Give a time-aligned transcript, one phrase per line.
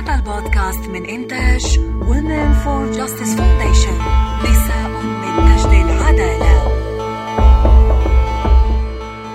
[0.00, 1.62] هذا البودكاست من إنتاج
[2.00, 3.96] Women for Justice Foundation.
[4.44, 6.72] نساء من أجل العدالة.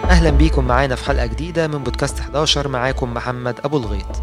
[0.09, 4.15] أهلا بيكم معانا في حلقة جديدة من بودكاست 11 معاكم محمد أبو الغيط.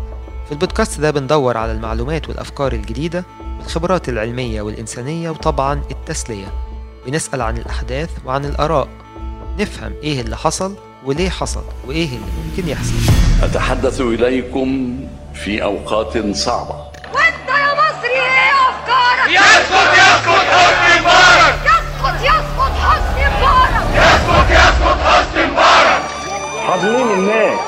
[0.46, 3.24] في البودكاست ده بندور على المعلومات والأفكار الجديدة
[3.58, 6.52] والخبرات العلمية والإنسانية وطبعا التسلية.
[7.06, 8.88] بنسأل عن الأحداث وعن الآراء.
[9.58, 10.74] نفهم إيه اللي حصل
[11.04, 13.12] وليه حصل وإيه اللي ممكن يحصل.
[13.42, 15.00] أتحدث إليكم
[15.34, 16.74] في أوقات صعبة.
[17.14, 21.54] وانت يا مصري إيه أفكارك؟ يسقط يسقط حسني مبارك.
[21.64, 23.84] يسقط يسقط حسني مبارك.
[23.94, 26.02] يسقط يسقط حسني مبارك.
[26.66, 27.58] حاضنين الناس.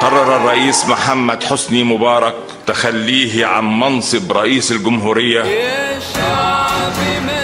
[0.00, 2.34] قرر الرئيس محمد حسني مبارك
[2.66, 5.42] تخليه عن منصب رئيس الجمهورية.
[5.42, 7.37] الشعب مستناش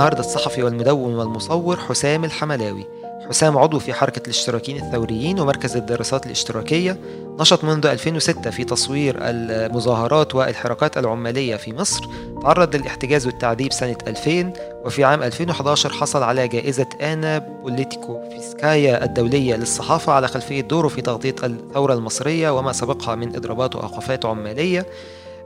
[0.00, 2.86] ضيفنا النهارده الصحفي والمدون والمصور حسام الحملاوي.
[3.28, 7.00] حسام عضو في حركة الاشتراكيين الثوريين ومركز الدراسات الاشتراكية.
[7.40, 12.04] نشط منذ 2006 في تصوير المظاهرات والحركات العمالية في مصر.
[12.42, 14.52] تعرض للاحتجاز والتعذيب سنة 2000
[14.84, 21.00] وفي عام 2011 حصل على جائزة آنا بوليتيكو فيسكايا الدولية للصحافة على خلفية دوره في
[21.00, 24.86] تغطية الثورة المصرية وما سبقها من إضرابات وأوقافات عمالية.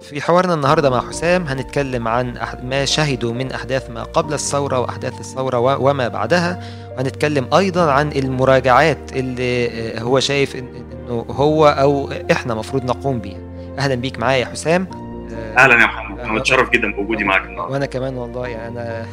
[0.08, 5.20] في حوارنا النهارده مع حسام هنتكلم عن ما شهدوا من أحداث ما قبل الثورة وأحداث
[5.20, 6.60] الثورة وما بعدها.
[6.96, 13.38] وهنتكلم أيضا عن المراجعات اللي هو شايف إنه هو أو إحنا مفروض نقوم بيها.
[13.78, 14.86] أهلا بيك معايا يا حسام.
[15.58, 16.20] أهلا يا محمد.
[16.20, 17.72] أنا متشرف جدا بوجودي معاك النهارده.
[17.72, 18.48] وأنا كمان والله.
[18.48, 19.06] يعني أنا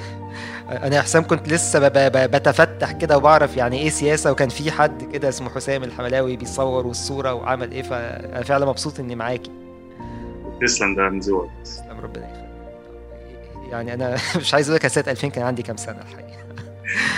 [0.69, 1.88] أنا يا حسام كنت لسه
[2.28, 4.31] بتفتح كده وبعرف يعني إيه سياسة.
[4.31, 7.81] وكان في حد كده اسمه حسام الحملاوي بيصور والصورة وعمل إيه.
[7.81, 9.52] فأنا فعلا مبسوط إني معاكي.
[10.61, 13.71] تسلم ده من ذوقك تسلم ربنا يخليك.
[13.71, 16.41] يعني أنا مش عايز أقول لك سنه 2000 كان عندي كام سنة الحقيقة؟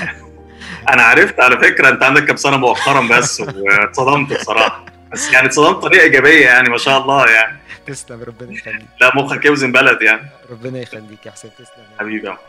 [0.93, 4.85] أنا عرفت على فكرة أنت عندك كام سنة مؤخرا بس واتصدمت بصراحة.
[5.11, 7.57] بس يعني اتصدمت بطريقة إيجابية يعني ما شاء الله يعني.
[7.87, 8.85] تسلم ربنا يخليك.
[9.01, 10.29] لا مخك يوزن بلد يعني.
[10.49, 12.43] ربنا يخليك يا حسين تسلم حبيبي يا محمد.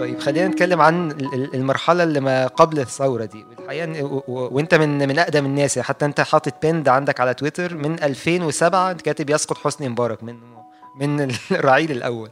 [0.00, 3.44] طيب خلينا نتكلم عن ال- ال- المرحلة اللي ما قبل الثورة دي.
[3.44, 8.02] والحقيقة وأنت من من أقدم الناس يعني حتى أنت حاطط بند عندك على تويتر من
[8.02, 10.36] 2007 أنت كاتب يسقط حسني مبارك من
[11.00, 11.20] من
[11.50, 12.30] الرعيل الأول.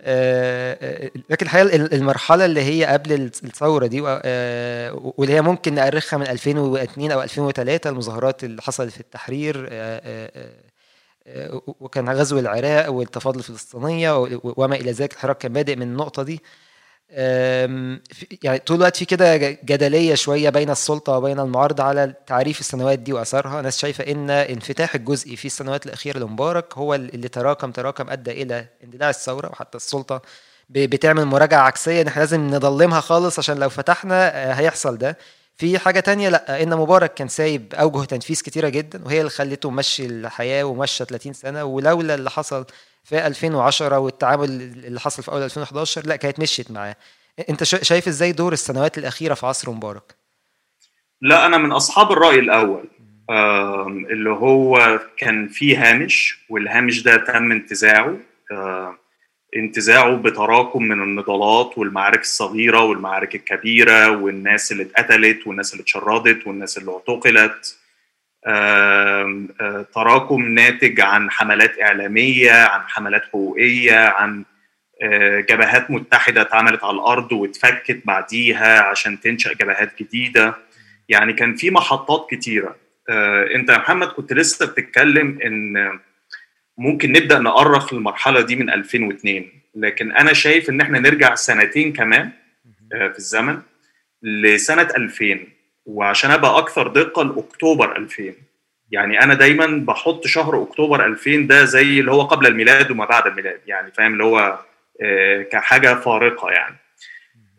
[0.00, 5.74] آه، آه، لكن الحقيقة ال- المرحلة اللي هي قبل الثورة دي آه، واللي هي ممكن
[5.74, 9.68] نأرخها من 2002 أو 2003 المظاهرات اللي حصلت في التحرير
[11.80, 16.42] وكان غزو العراق والتفاضل الفلسطينية وما إلى ذلك الحراك كان بادئ من النقطة دي.
[17.10, 23.12] يعني طول الوقت في كده جدلية شوية بين السلطة وبين المعارضة على تعريف السنوات دي
[23.12, 28.42] واثارها ناس شايفة إن انفتاح الجزئي في السنوات الأخيرة لمبارك هو اللي تراكم تراكم أدى
[28.42, 30.22] إلى اندلاع الثورة وحتى السلطة
[30.70, 32.02] بتعمل مراجعة عكسية.
[32.02, 35.18] إن إحنا لازم نضلمها خالص عشان لو فتحنا آه، هيحصل ده.
[35.56, 39.70] في حاجة تانية لأ إن مبارك كان سايب أوجه تنفيذ كتيرة جدا وهي اللي خلته
[39.70, 41.64] مشي الحياة ومشى 30 سنة.
[41.64, 42.64] ولولا اللي حصل
[43.08, 44.44] في 2010 والتعامل
[44.84, 46.96] اللي حصل في أول 2011 لا كانت مشيت معاه.
[47.50, 50.14] أنت شا- شايف إزاي دور السنوات الأخيرة في عصر مبارك؟
[51.20, 52.84] لا أنا من أصحاب الرأي الأول
[54.10, 58.16] اللي هو كان في هامش والهامش ده تم انتزاعه.
[59.56, 66.78] انتزاعه بتراكم من النضالات والمعارك الصغيرة والمعارك الكبيرة والناس اللي اتقتلت والناس اللي اتشردت والناس
[66.78, 67.77] اللي اعتقلت.
[69.94, 74.44] تراكم ناتج عن حملات إعلامية عن حملات حقوقية عن
[75.50, 80.54] جبهات متحدة اتعملت على الأرض واتفكت بعديها عشان تنشأ جبهات جديدة.
[81.08, 82.76] يعني كان في محطات كتيرة.
[83.08, 85.98] آه، أنت يا محمد كنت لسه بتتكلم إن
[86.78, 92.30] ممكن نبدأ نأرخ المرحلة دي من 2002 لكن أنا شايف إن إحنا نرجع سنتين كمان
[92.90, 93.60] في الزمن
[94.22, 95.38] لسنة 2000
[95.88, 98.32] وعشان أبقى أكثر دقة لأكتوبر 2000
[98.90, 103.26] يعني أنا دايما بحط شهر أكتوبر 2000 ده زي اللي هو قبل الميلاد وما بعد
[103.26, 104.58] الميلاد يعني فاهم؟ اللي هو
[105.02, 106.76] آه، كحاجة فارقة يعني.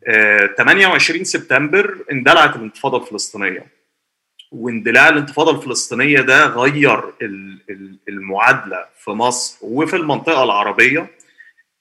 [0.08, 3.66] آه، 28 سبتمبر اندلعت الانتفاضة الفلسطينية.
[4.52, 11.08] واندلاع الانتفاضة الفلسطينية ده غير ال- ال- المعادلة في مصر وفي المنطقة العربية.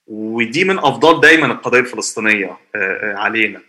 [0.07, 3.61] ودي من افضال دايما القضية الفلسطينية آه، آه، علينا.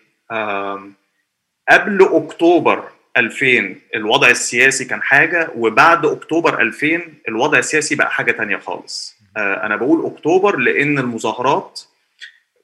[1.70, 8.56] قبل أكتوبر 2000 الوضع السياسي كان حاجة وبعد أكتوبر 2000 الوضع السياسي بقى حاجة تانية
[8.56, 9.16] خالص.
[9.36, 11.80] آه، أنا بقول أكتوبر لأن المظاهرات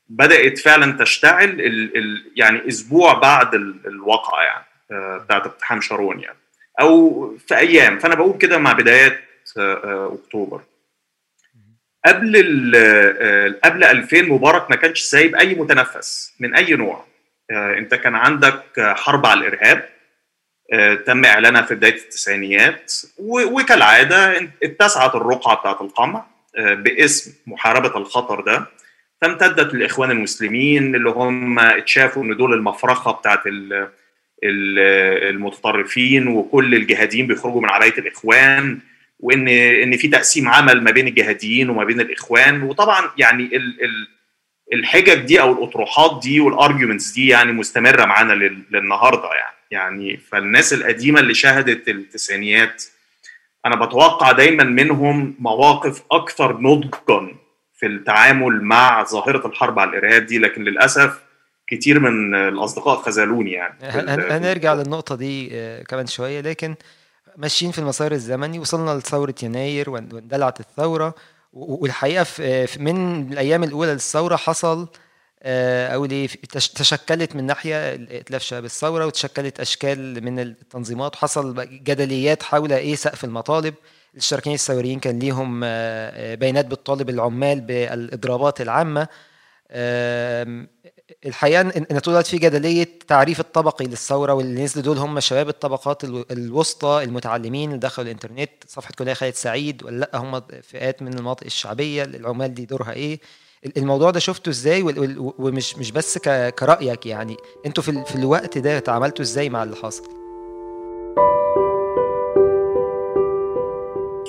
[0.08, 6.20] بدأت فعلا تشتعل ال ال يعني أسبوع بعد ال الواقعه يعني آه، بتاعت اقتحام شارون
[6.20, 6.38] يعني
[6.80, 7.98] أو في أيام.
[7.98, 9.20] فأنا بقول كده مع بدايات
[9.58, 10.60] آه، أكتوبر.
[12.06, 12.36] قبل
[13.64, 17.04] قبل 2000 مبارك ما كانش سايب أي متنفس من أي نوع.
[17.50, 19.88] انت كان عندك آه، حرب على الإرهاب
[20.72, 26.26] آه، تم إعلانها في بداية التسعينيات وكالعادة اتسعت الرقعة بتاعت القمع
[26.58, 28.66] آه، باسم محاربة الخطر ده
[29.22, 33.10] فامتدت للإخوان المسلمين اللي هم اتشافوا إن دول المفرخه
[34.44, 34.78] ال-
[35.30, 38.78] المتطرفين وكل الجهاديين بيخرجوا من عباية الإخوان
[39.20, 44.08] وان إن في تقسيم عمل ما بين الجهاديين وما بين الإخوان وطبعا يعني ال ال
[44.72, 49.56] الحجج دي أو الأطروحات دي والارجيومنتس دي يعني مستمرة معانا لل- للنهاردة يعني.
[49.70, 52.84] يعني فالناس القديمة اللي شهدت التسعينيات
[53.66, 57.34] أنا بتوقع دايما منهم مواقف أكثر نضجا
[57.74, 61.22] في التعامل مع ظاهرة الحرب على الإرهاب دي لكن للأسف
[61.66, 63.74] كتير من الأصدقاء خذلوني يعني.
[64.36, 66.74] هنرجع للنقطة دي آه، كمان شوية لكن
[67.36, 71.14] ماشيين في المسار الزمني وصلنا لثورة يناير وان- واندلعت الثورة.
[71.56, 74.88] و- والحقيقة في في- من الأيام الأولى للثورة حصل
[75.42, 76.06] آه،
[76.52, 82.94] تش- تشكلت من ناحية ائتلاف شباب الثورة وتشكلت أشكال من التنظيمات وحصل جدليات حول إيه
[82.94, 83.74] سقف المطالب.
[84.14, 85.68] الاشتراكيين الثوريين كان ليهم آه،
[86.32, 89.08] آه، بيانات بتطالب العمال بالإضرابات العامة.
[89.70, 90.68] آم،
[91.26, 96.04] الحقيقة ان طول الوقت في جدلية تعريف الطبقي للثورة واللي نزلوا دول هم شباب الطبقات
[96.04, 98.50] الو- الوسطى المتعلمين اللي دخلوا الإنترنت.
[98.68, 102.02] صفحة كلية خالد سعيد ولا لأ هم فئات من المناطق الشعبية.
[102.04, 103.20] العمال دي دورها إيه؟
[103.66, 104.82] ال- الموضوع ده شفته إزاي؟
[105.38, 106.18] ومش مش بس
[106.58, 107.36] كرأيك يعني.
[107.66, 110.04] أنتوا في في الوقت ده تعاملتوا إزاي مع اللي حاصل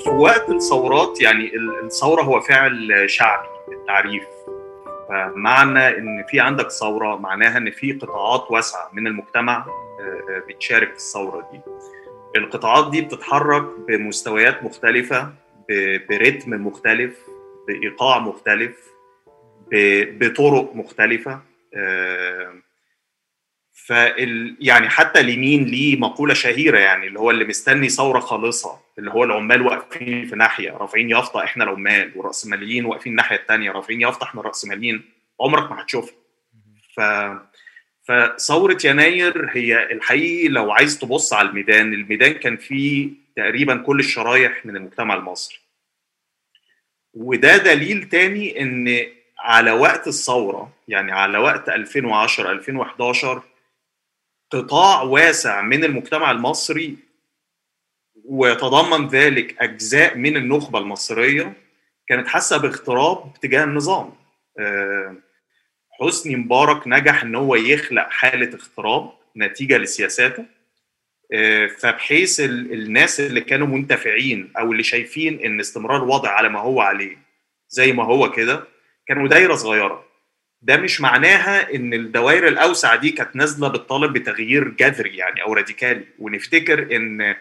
[0.04, 2.74] في وقت الثورات يعني ال- الثورة هو فعل
[3.08, 4.24] شعبي بالتعريف
[5.10, 10.90] فمعنى إن في عندك ثورة معناها إن في قطاعات واسعة من المجتمع آه، آه، بتشارك
[10.90, 11.60] في الثورة دي.
[12.36, 15.34] القطاعات دي بتتحرك بمستويات مختلفة
[16.10, 17.20] برتم مختلف
[17.68, 18.88] بإيقاع مختلف
[20.20, 21.40] بطرق مختلفة
[21.74, 22.54] آه،
[23.88, 29.12] فال يعني حتى اليمين ليه مقولة شهيرة يعني اللي هو اللي مستني ثورة خالصة اللي
[29.12, 34.24] هو العمال واقفين في ناحية رافعين يافطة إحنا العمال والرأسماليين واقفين الناحية الثانية رافعين يافطة
[34.24, 35.02] إحنا الرأسماليين.
[35.42, 36.16] عمرك ما هتشوفها.
[36.96, 37.02] ف
[38.04, 44.66] فثورة يناير هي الحقيقي لو عايز تبص على الميدان الميدان كان فيه تقريبا كل الشرايح
[44.66, 45.58] من المجتمع المصري.
[47.14, 49.06] وده دليل تاني إن
[49.40, 53.42] على وقت الثورة يعني على وقت 2010 2011
[54.52, 56.98] قطاع واسع من المجتمع المصري
[58.26, 61.54] ويتضمن ذلك أجزاء من النخبة المصرية
[62.08, 64.14] كانت حاسة باغتراب تجاه النظام.
[64.60, 65.16] آه،
[66.02, 70.46] حسني مبارك نجح إن هو يخلق حالة اغتراب نتيجة لسياساته.
[71.34, 76.60] آه، فبحيث ال- الناس اللي كانوا منتفعين أو اللي شايفين إن استمرار الوضع على ما
[76.60, 77.18] هو عليه
[77.70, 78.64] زي ما هو كده
[79.08, 80.06] كانوا دايرة صغيرة.
[80.68, 86.06] ده مش معناها إن الدوائر الأوسع دي كانت نازلة بتطالب بتغيير جذري يعني أو راديكالي.
[86.20, 87.36] ونفتكر إن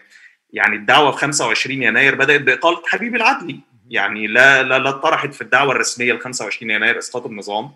[0.53, 3.59] يعني الدعوة في 25 يناير بدأت بإقالة حبيب العدلي
[3.89, 7.71] يعني لا لا لا طرحت في الدعوة الرسمية ل 25 يناير إسقاط النظام.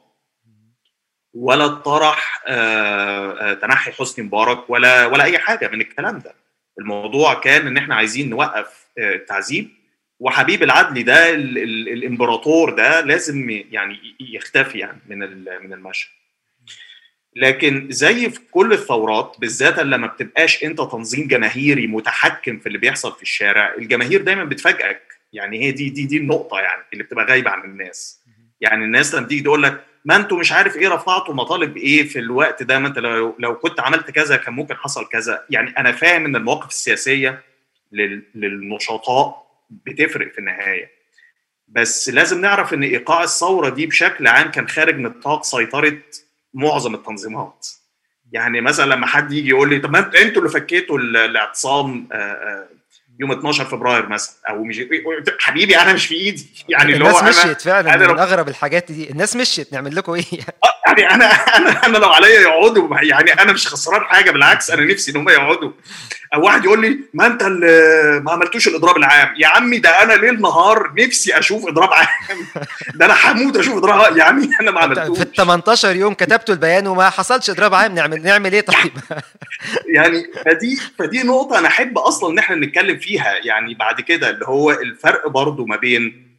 [1.34, 6.36] ولا طرح آه، آه، تنحي حسني مبارك ولا ولا أي حاجة من الكلام ده.
[6.80, 9.70] الموضوع كان إن إحنا عايزين نوقف آه، التعذيب.
[10.22, 15.20] وحبيب العدلي ده ال ال الإمبراطور ده لازم يعني يختفي يعني من
[15.64, 16.12] من المشهد.
[17.36, 23.16] لكن زي في كل الثورات بالذات لما بتبقاش أنت تنظيم جماهيري متحكم في اللي بيحصل
[23.16, 25.02] في الشارع الجماهير دايما بتفاجئك.
[25.34, 28.22] يعني هي دي دي دي النقطة يعني اللي بتبقى غايبة عن الناس.
[28.62, 32.20] يعني الناس لما تيجي تقول لك ما أنتوا مش عارف إيه رفعتوا مطالب إيه في
[32.20, 35.46] الوقت ده؟ ما أنت لو لو كنت عملت كذا كان ممكن حصل كذا.
[35.50, 37.44] يعني أنا فاهم إن المواقف السياسية
[37.92, 40.92] لل- للنشطاء بتفرق في النهاية.
[41.68, 45.98] بس لازم نعرف إن إيقاع الثورة دي بشكل عام كان خارج نطاق سيطرة
[46.54, 47.68] معظم التنظيمات.
[48.32, 52.08] يعني مثلا لما حد يجي يقول لي طب ما أنت- أنتوا اللي فكيتوا ال- الإعتصام
[52.12, 52.68] آه، آه،
[53.22, 54.82] يوم 12 فبراير مثلا أو مش
[55.40, 56.48] حبيبي أنا مش في إيدي.
[56.70, 59.10] يعني اللي هو الناس مشيت فعلا أنا من أغرب الحاجات دي.
[59.10, 60.24] الناس مشيت نعمل لكم إيه؟
[60.88, 65.12] يعني أنا أنا أنا لو عليا يقعدوا يعني أنا مش خسران حاجة بالعكس أنا نفسي
[65.12, 65.72] إن هم يقعدوا.
[66.34, 69.34] أو واحد يقول لي ما أنت اللي ما عملتوش الإضراب العام.
[69.38, 72.08] يا عمي ده أنا ليل نهار نفسي أشوف إضراب عام.
[72.96, 74.18] ده أنا هموت أشوف إضراب عام.
[74.18, 75.18] يا عمي أنا ما عملتوش.
[75.18, 78.92] في ال 18 يوم كتبتوا البيان وما حصلش إضراب عام نعمل نعمل إيه طيب؟
[79.96, 83.11] يعني فدي فدي نقطة أنا أحب أصلا إن إحنا نتكلم فيها.
[83.44, 86.32] يعني بعد كده اللي هو الفرق برضو ما بين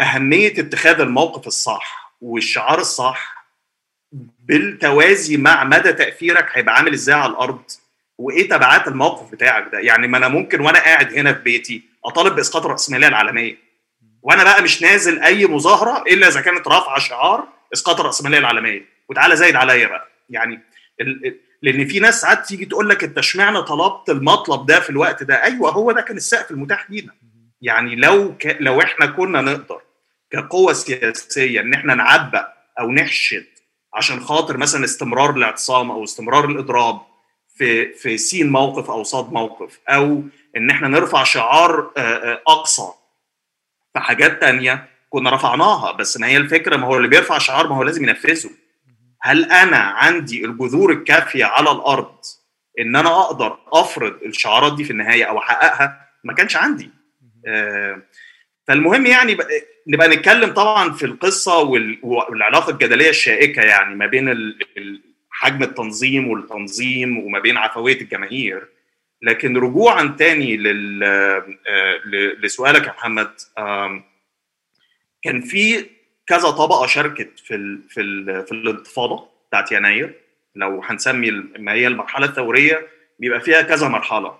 [0.00, 3.46] أهمية اتخاذ الموقف الصح والشعار الصح
[4.40, 7.62] بالتوازي مع مدى تأثيرك هيبقى عامل إزاي على الأرض
[8.18, 9.78] وإيه تبعات الموقف بتاعك ده.
[9.78, 13.58] يعني ما أنا ممكن وأنا قاعد هنا في بيتي أطالب بإسقاط الراسماليه العالمية
[14.22, 18.86] وأنا بقى مش نازل أي مظاهرة إلا إذا كانت رافعة شعار إسقاط الراسماليه العالمية.
[19.08, 20.08] وتعالى زايد عليا بقى.
[20.30, 20.60] يعني
[21.00, 21.38] ال...
[21.66, 25.42] لأن في ناس ساعات تيجي تقول لك انت اشمعنى طلبت المطلب ده في الوقت ده؟
[25.42, 27.12] أيوه هو ده كان السقف المتاح لينا.
[27.60, 28.56] يعني لو ك...
[28.60, 29.80] لو إحنا كنا نقدر
[30.30, 32.46] كقوة سياسية إن إحنا نعبأ
[32.80, 33.46] أو نحشد
[33.94, 37.00] عشان خاطر مثلا استمرار الاعتصام أو استمرار الإضراب
[37.56, 40.22] في في سين موقف أو صاد موقف أو
[40.56, 41.92] إن إحنا نرفع شعار
[42.46, 42.88] أقصى
[43.92, 45.92] في حاجات تانية كنا رفعناها.
[45.92, 48.50] بس ما هي الفكرة ما هو اللي بيرفع شعار ما هو لازم ينفذه.
[49.22, 52.14] هل أنا عندي الجذور الكافية على الأرض
[52.80, 56.90] إن أنا أقدر أفرض الشعارات دي في النهاية أو أحققها؟ ما كانش عندي.
[57.46, 58.02] آه،
[58.68, 64.54] فالمهم يعني بقى- نبقى نتكلم طبعا في القصة وال- والعلاقة الجدلية الشائكة يعني ما بين
[65.30, 68.68] حجم التنظيم والتنظيم وما بين عفوية الجماهير.
[69.22, 70.58] لكن رجوعا تاني
[71.04, 71.46] آه،
[72.42, 73.30] لسؤالك يا محمد
[75.22, 75.86] كان في
[76.26, 80.14] كذا طبقة شاركت في ال في ال في الانتفاضة بتاعت يناير.
[80.54, 82.86] لو هنسمي ما هي المرحلة الثورية
[83.18, 84.38] بيبقى فيها كذا مرحلة.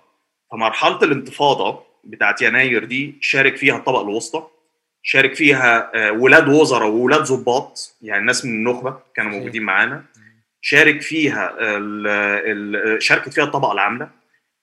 [0.51, 4.47] فمرحلة الانتفاضة بتاعت يناير دي شارك فيها الطبقة الوسطى
[5.03, 9.31] شارك فيها آه، ولاد وزراء وولاد ضباط يعني ناس من النخبة كانوا.
[9.31, 10.03] موجودين معانا.
[10.61, 14.09] شارك فيها ال ال شاركت فيها الطبقة العاملة.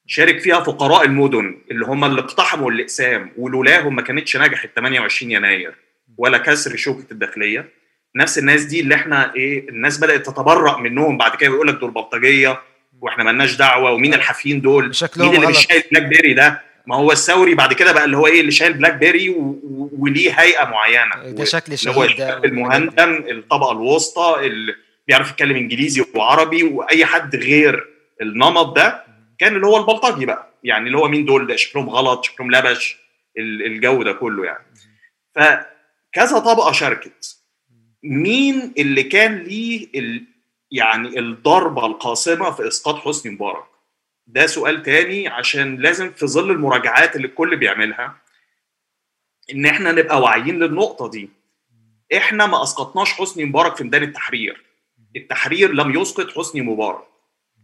[0.06, 5.74] شارك فيها فقراء المدن اللي هم اللي اقتحموا الإقسام ولولاهم ما كانتش نجحت 28 يناير.
[6.18, 7.68] ولا كسر شوكة الداخلية.
[8.16, 11.90] نفس الناس دي اللي إحنا إيه الناس بدأت تتبرأ منهم بعد كده بيقول لك دول
[11.90, 12.60] بلطجية
[13.00, 14.94] وإحنا مالناش دعوة ومين الحافيين دول؟
[15.24, 15.46] مين اللي.
[15.46, 18.72] مش شايل BlackBerry ده؟ ما هو الثوري بعد كده بقى اللي هو إيه اللي شايل
[18.72, 19.90] BlackBerry و...
[19.98, 21.30] وليه هيئة معينة.
[21.30, 22.28] ده شكل هو شهيد ده.
[22.28, 24.74] الشاب المهندم الطبقة الوسطى اللي
[25.08, 27.86] بيعرف يتكلم انجليزي وعربي وأي حد غير
[28.22, 29.04] النمط ده
[29.38, 30.50] كان اللي هو البلطجي بقى.
[30.64, 32.96] يعني اللي هو مين دول؟ ده شكلهم غلط شكلهم لبش
[33.38, 34.64] ال- الجو ده كله يعني.
[36.14, 37.38] فكذا طبقة شاركت.
[38.02, 40.24] مين اللي كان ليه ال...
[40.70, 43.64] يعني الضربة القاصمه في إسقاط حسني مبارك؟
[44.26, 48.16] ده سؤال تاني عشان لازم في ظل المراجعات اللي الكل بيعملها
[49.52, 51.30] إن إحنا نبقى واعيين للنقطة دي.
[52.16, 54.64] إحنا ما أسقطناش حسني مبارك في ميدان التحرير.
[55.16, 57.04] التحرير لم يسقط حسني مبارك.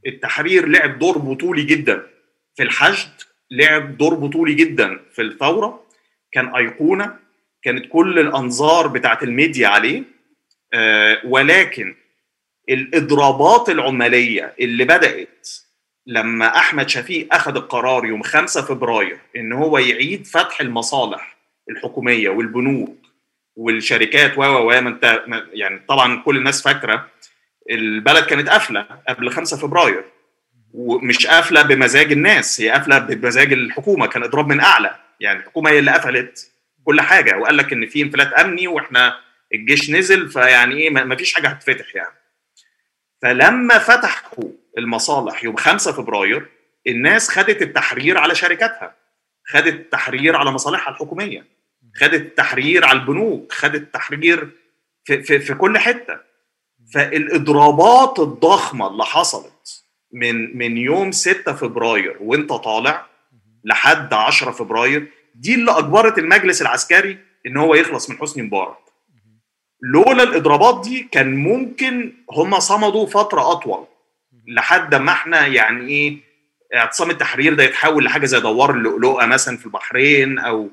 [0.07, 2.07] التحرير لعب دور بطولي جدا.
[2.55, 3.11] في الحشد
[3.51, 5.01] لعب دور بطولي جدا.
[5.13, 5.85] في الثورة
[6.33, 7.30] كان أيقونة
[7.63, 10.03] كانت كل الأنظار بتاعت الميديا عليه
[10.75, 11.95] آه ولكن
[12.69, 15.49] الإضرابات العمالية اللي بدأت
[16.07, 21.37] لما أحمد شفيق أخذ القرار يوم 5 فبراير إن هو يعيد فتح المصالح
[21.71, 22.97] الحكومية والبنوك
[23.57, 27.09] والشركات و و انت يعني طبعا كل الناس فاكرة
[27.71, 30.05] البلد كانت قافلة قبل 5 فبراير
[30.75, 35.79] ومش قافلة بمزاج الناس هي قافلة بمزاج الحكومة كان إضراب من أعلى يعني الحكومة هي
[35.79, 36.50] اللي قفلت.
[36.91, 39.21] كل حاجة وقال لك إن في انفلات أمني وإحنا
[39.55, 42.15] الجيش نزل فيعني إيه ما فيش حاجة هتفتح يعني.
[43.23, 44.45] فلما فتحوا
[44.79, 46.47] المصالح يوم 5 فبراير
[46.87, 48.97] الناس خدت التحرير على شركاتها
[49.47, 51.47] خدت التحرير على مصالحها الحكومية
[51.97, 54.51] خدت التحرير على البنوك خدت التحرير
[55.05, 56.21] في, في, في كل حتة.
[56.95, 63.07] فالإضرابات الضخمة اللي حصلت من من يوم 6 فبراير وانت طالع
[63.65, 68.77] لحد 10 فبراير دي اللي أجبرت المجلس العسكري إن هو يخلص من حسني مبارك.
[69.83, 73.87] لولا الإضرابات دي كان ممكن هم صمدوا فترة أطول
[74.49, 76.19] لحد ما إحنا يعني إيه
[76.75, 80.69] اعتصام التحرير ده يتحول لحاجة زي دوار اللؤلؤة مثلا في البحرين أو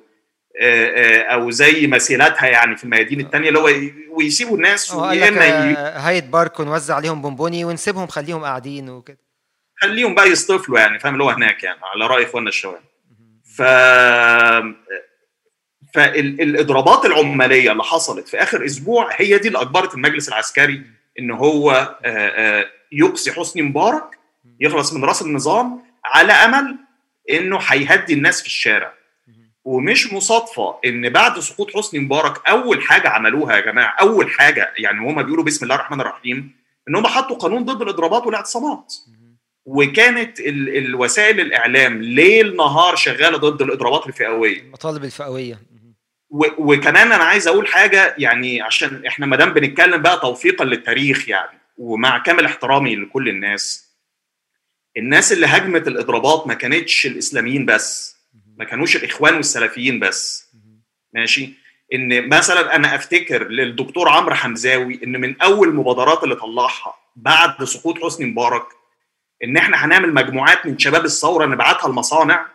[0.61, 3.69] آه، آه، أو زي مسيراتها يعني في الميادين التانية اللي هو
[4.11, 8.07] ويسيبوا الناس هو قال يا لك إما ي- آه، هايد بارك ونوزع عليهم بونبوني ونسيبهم
[8.07, 9.17] خليهم قاعدين وكده.
[9.81, 12.79] خليهم بقى يصطفلوا يعني فاهم؟ اللي هو هناك يعني على رأي إخواننا الشباب.
[13.57, 13.61] ف
[15.93, 20.81] فالاضرابات العمالية اللي حصلت في آخر أسبوع هي دي اللي أجبرت المجلس العسكري
[21.19, 21.95] إن هو
[22.91, 24.03] يقصي حسني مبارك
[24.59, 26.77] يخلص من رأس النظام على أمل
[27.31, 28.93] إنه هيهدي الناس في الشارع.
[29.65, 34.99] ومش مصادفة إن بعد سقوط حسني مبارك أول حاجة عملوها يا جماعة أول حاجة يعني
[34.99, 36.55] هما بيقولوا بسم الله الرحمن الرحيم
[36.89, 38.93] إن هم حطوا قانون ضد الإضرابات والاعتصامات.
[39.67, 44.61] وكانت ال- الوسائل الإعلام ليل نهار شغالة ضد الإضرابات الفئوية.
[44.61, 45.59] المطالب الفئوية.
[46.29, 51.29] و- وكمان أنا عايز أقول حاجة يعني عشان إحنا ما دام بنتكلم بقى توثيقا للتاريخ
[51.29, 53.87] يعني ومع كامل احترامي لكل الناس
[54.97, 58.17] الناس اللي هجمت الإضرابات ما كانتش الإسلاميين بس
[58.57, 60.47] ما كانوش الإخوان والسلفيين بس.
[61.13, 61.49] ماشي؟
[61.93, 68.03] إن مثلا أنا أفتكر للدكتور عمرو حمزاوي إن من أول المبادرات اللي طلعها بعد سقوط
[68.03, 68.63] حسني مبارك
[69.43, 72.45] إن إحنا هنعمل مجموعات من شباب الثورة نبعتها المصانع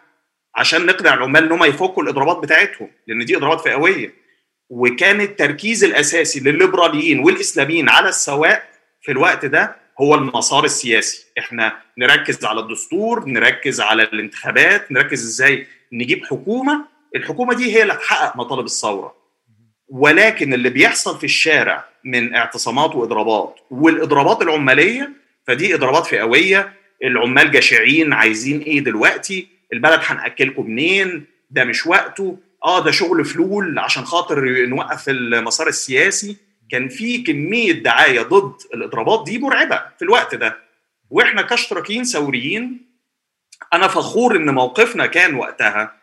[0.54, 4.14] عشان نقنع العمال إن هم يفكوا الإضرابات بتاعتهم لأن دي إضرابات فئوية.
[4.70, 8.64] وكان التركيز الأساسي للليبراليين والإسلاميين على السواء
[9.02, 11.26] في الوقت ده هو المسار السياسي.
[11.38, 16.84] إحنا نركز على الدستور نركز على الانتخابات نركز إزاي نجيب حكومة.
[17.16, 19.14] الحكومة دي هي اللي هتحقق مطالب الثورة.
[19.88, 25.21] ولكن اللي بيحصل في الشارع من اعتصامات وإضرابات والإضرابات العمالية
[25.52, 26.72] فدي اضرابات فئوية.
[27.04, 32.38] العمال جشعين عايزين إيه دلوقتي؟ البلد هنأكلكم منين؟ ده مش وقته.
[32.64, 36.36] آه ده شغل فلول عشان خاطر نوقف المسار السياسي.
[36.70, 40.58] كان في كمية دعاية ضد الاضرابات دي مرعبة في الوقت ده.
[41.10, 42.86] وإحنا كاشتراكيين ثوريين
[43.72, 45.94] أنا فخور إن موقفنا كان وقتها.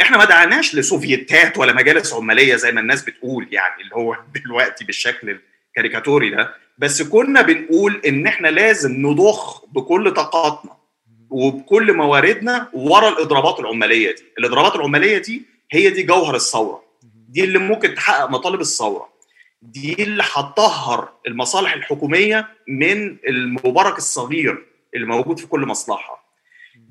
[0.00, 4.84] إحنا ما دعاناش لسوفيتات ولا مجالس عمالية زي ما الناس بتقول يعني اللي هو دلوقتي
[4.84, 5.38] بالشكل
[5.78, 10.72] الكاريكاتوري ده بس كنا بنقول إن إحنا لازم نضخ بكل طاقاتنا
[11.30, 14.22] وبكل مواردنا ورا الإضرابات العمالية دي.
[14.38, 15.42] الإضرابات العمالية دي
[15.72, 16.82] هي دي جوهر الثورة.
[17.28, 19.08] دي اللي ممكن تحقق مطالب الثورة.
[19.62, 26.28] دي اللي هتطهر المصالح الحكومية من المبارك الصغير اللي موجود في كل مصلحة.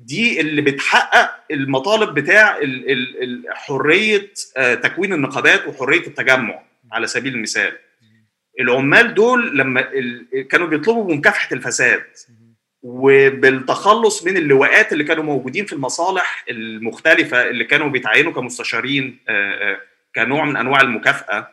[0.00, 2.58] دي اللي بتحقق المطالب بتاع
[3.50, 7.72] حرية آه، تكوين النقابات وحرية التجمع على سبيل المثال.
[8.60, 9.88] العمال دول لما
[10.50, 12.02] كانوا بيطلبوا بمكافحه الفساد
[12.82, 19.80] وبالتخلص من اللواءات اللي كانوا موجودين في المصالح المختلفة اللي كانوا بيتعينوا كمستشارين آه، آه،
[20.14, 21.48] كنوع من أنواع المكافأة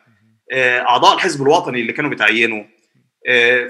[0.52, 2.64] آه، أعضاء الحزب الوطني اللي كانوا بيتعينوا.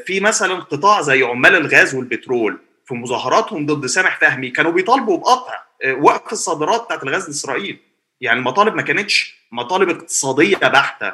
[0.07, 5.63] في مثلا قطاع زي عمال الغاز والبترول في مظاهراتهم ضد سامح فهمي كانوا بيطالبوا بقطع
[5.99, 7.79] وقف الصادرات بتاعت الغاز لإسرائيل.
[8.21, 11.13] يعني المطالب ما كانتش مطالب اقتصادية بحتة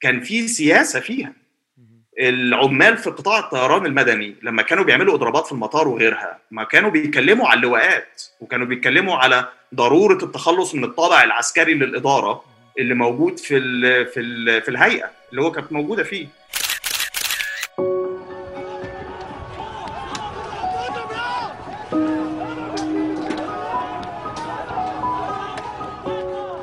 [0.00, 1.32] كان في سياسة فيها.
[2.20, 7.48] العمال في قطاع الطيران المدني لما كانوا بيعملوا اضرابات في المطار وغيرها ما كانوا بيتكلموا
[7.48, 12.44] على اللواءات وكانوا بيتكلموا على ضرورة التخلص من الطابع العسكري للإدارة
[12.78, 16.26] اللي موجود في ال في ال في الهيئة اللي هو كانت موجودة فيه.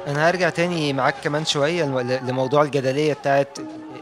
[0.08, 3.58] أنا هرجع تاني معاك كمان شوية لم- لموضوع الجدلية بتاعت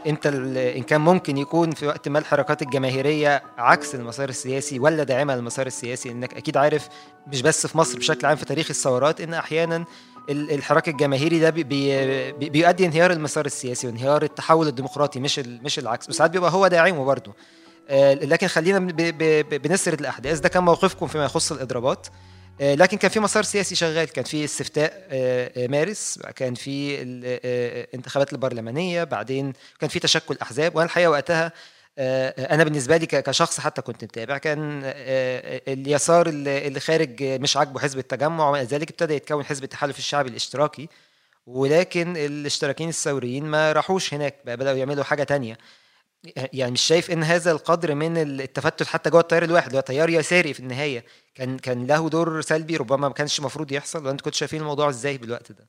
[0.06, 5.34] ال- إن كان ممكن يكون في وقت ما الحركات الجماهيرية عكس المسار السياسي ولا داعمة
[5.36, 6.88] للمسار السياسي انك أكيد عارف
[7.26, 9.84] مش بس في مصر بشكل عام في تاريخ الثورات إن أحيانا
[10.30, 15.38] ال- الحراك الجماهيري ده بي بي بي- بيؤدي انهيار المسار السياسي وانهيار التحول الديمقراطي مش
[15.38, 16.08] مش العكس.
[16.08, 17.32] وساعات بيبقى هو داعمه برضه.
[17.88, 18.78] آه، لكن خلينا
[19.50, 20.38] بنسرد الأحداث.
[20.40, 22.06] ده كان موقفكم فيما يخص الإضرابات.
[22.60, 24.08] لكن كان في مسار سياسي شغال.
[24.08, 30.76] كان في استفتاء آه، آه، مارس كان في الانتخابات البرلمانية بعدين كان في تشكل أحزاب
[30.76, 31.52] وأنا الحقيقة وقتها
[31.98, 37.22] آه، آه، أنا بالنسبة لي كشخص حتى كنت متابع كان آه، آه، اليسار اللي خارج
[37.22, 40.88] آه، مش عاجبه حزب التجمع ومع ذلك ابتدى يتكون حزب التحالف الشعبي الاشتراكي
[41.46, 45.58] ولكن الاشتراكيين الثوريين ما راحوش هناك بدأوا يعملوا حاجة تانية.
[46.52, 50.10] يعني مش شايف إن هذا القدر من التفتت حتى جوه التيار الواحد اللي هو تيار
[50.10, 51.04] يساري في النهاية.
[51.34, 54.02] كان كان له دور سلبي ربما ما كانش المفروض يحصل.
[54.02, 55.68] ولا انت كنت شايفين الموضوع إزاي بالوقت ده؟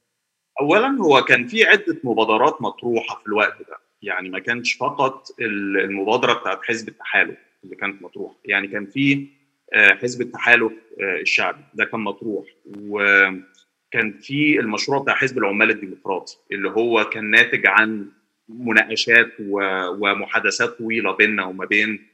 [0.62, 3.78] اولا هو كان في عدة مبادرات مطروحة في الوقت ده.
[4.02, 8.36] يعني ما كانش فقط ال- المبادرة بتاعت حزب التحالف اللي كانت مطروحة.
[8.46, 9.28] يعني كان في
[9.74, 11.64] آه، حزب التحالف آه، الشعبي.
[11.74, 12.46] ده كان مطروح.
[12.66, 18.08] وكان في المشروع بتاع حزب العمال الديمقراطي اللي هو كان ناتج عن
[18.50, 22.08] مناقشات ومحادثات طويلة بيننا وما بين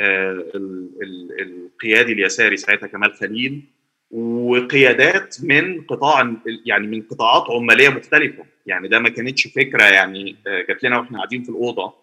[0.00, 3.62] آه، ال- ال- القيادي اليساري ساعتها كمال خليل
[4.10, 6.34] وقيادات من قطاع
[6.66, 8.44] يعني من قطاعات عمالية مختلفة.
[8.66, 11.94] يعني ده ما كانتش فكرة يعني آه، جات لنا وإحنا قاعدين في الأوضة.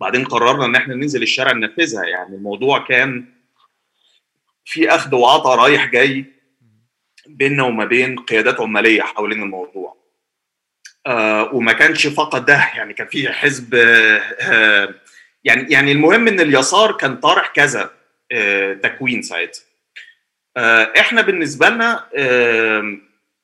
[0.00, 2.04] بعدين قررنا إن إحنا ننزل الشارع ننفذها.
[2.04, 3.24] يعني الموضوع كان
[4.64, 6.24] في أخذ وعطاء رايح جاي
[7.26, 9.83] بيننا وما بين قيادات عمالية حوالين الموضوع.
[11.52, 12.70] وما كانش فقط ده.
[12.76, 14.94] يعني كان في حزب آه آه
[15.44, 17.90] يعني يعني المهم إن اليسار كان طارح كذا
[18.32, 19.62] آه تكوين ساعتها.
[20.56, 22.96] آه إحنا بالنسبة لنا آه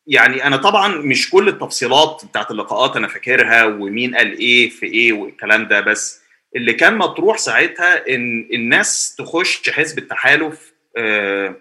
[0.06, 5.12] يعني أنا طبعا مش كل التفصيلات بتاعت اللقاءات أنا فاكرها ومين قال إيه في إيه
[5.12, 6.20] والكلام ده بس
[6.56, 11.54] اللي كان مطروح ساعتها إن الناس تخش حزب التحالف آه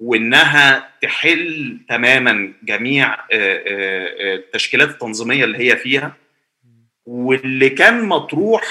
[0.00, 6.16] وإنها تحل تماما جميع آه، آه، آه، التشكيلات التنظيمية اللي هي فيها.
[7.06, 8.62] واللي كان مطروح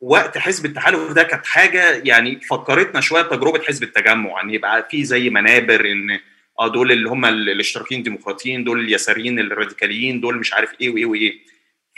[0.00, 5.04] وقت حزب التحالف ده كانت حاجة يعني فكرتنا شوية بتجربه حزب التجمع إن يبقى في
[5.04, 6.18] زي منابر إن
[6.60, 11.06] آه دول اللي هم ال- الاشتراكيين الديمقراطيين دول اليساريين الراديكاليين دول مش عارف إيه وإيه
[11.06, 11.32] وإيه.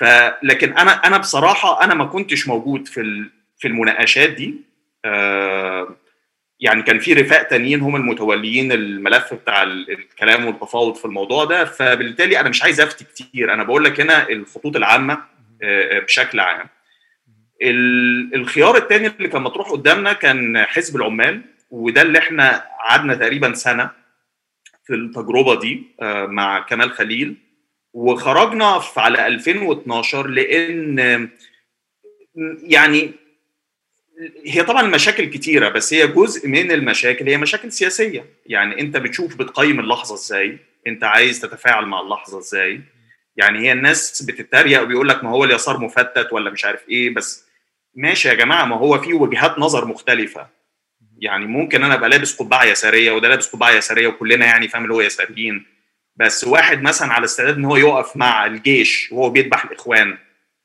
[0.01, 3.24] فلكن أنا أنا بصراحة أنا ما كنتش موجود في
[3.59, 4.55] في المناقشات دي
[5.05, 5.96] آه،
[6.60, 11.64] يعني كان في رفاق تانيين هم المتوليين الملف بتاع ال- الكلام والتفاوض في الموضوع ده
[11.64, 13.54] فبالتالي أنا مش عايز أفتي كتير.
[13.54, 15.12] أنا بقول لك هنا الخطوط العامة
[15.62, 16.66] آه، آه، بشكل عام.
[17.62, 21.40] ال- الخيار الثاني اللي كان مطروح قدامنا كان حزب العمال
[21.70, 23.90] وده اللي إحنا قعدنا تقريبا سنة
[24.86, 27.36] في التجربة دي آه، مع كمال خليل.
[27.92, 31.28] وخرجنا على 2012 لأن
[32.62, 33.12] يعني
[34.46, 37.28] هي طبعا المشاكل كتيرة بس هي جزء من المشاكل.
[37.28, 38.24] هي مشاكل سياسية.
[38.46, 42.81] يعني أنت بتشوف بتقيم اللحظة إزاي؟ أنت عايز تتفاعل مع اللحظة إزاي؟
[43.37, 47.46] يعني هي الناس بتتريق وبيقول لك ما هو اليسار مفتت ولا مش عارف إيه بس
[47.94, 50.46] ماشي يا جماعة ما هو في وجهات نظر مختلفة.
[51.18, 54.94] يعني ممكن أنا أبقى لابس قبعة يسارية وده لابس قبعة يسارية وكلنا يعني فاهم اللي
[54.94, 55.66] هو يساريين
[56.16, 60.18] بس واحد مثلا على استعداد إن هو يقف مع الجيش وهو بيذبح الإخوان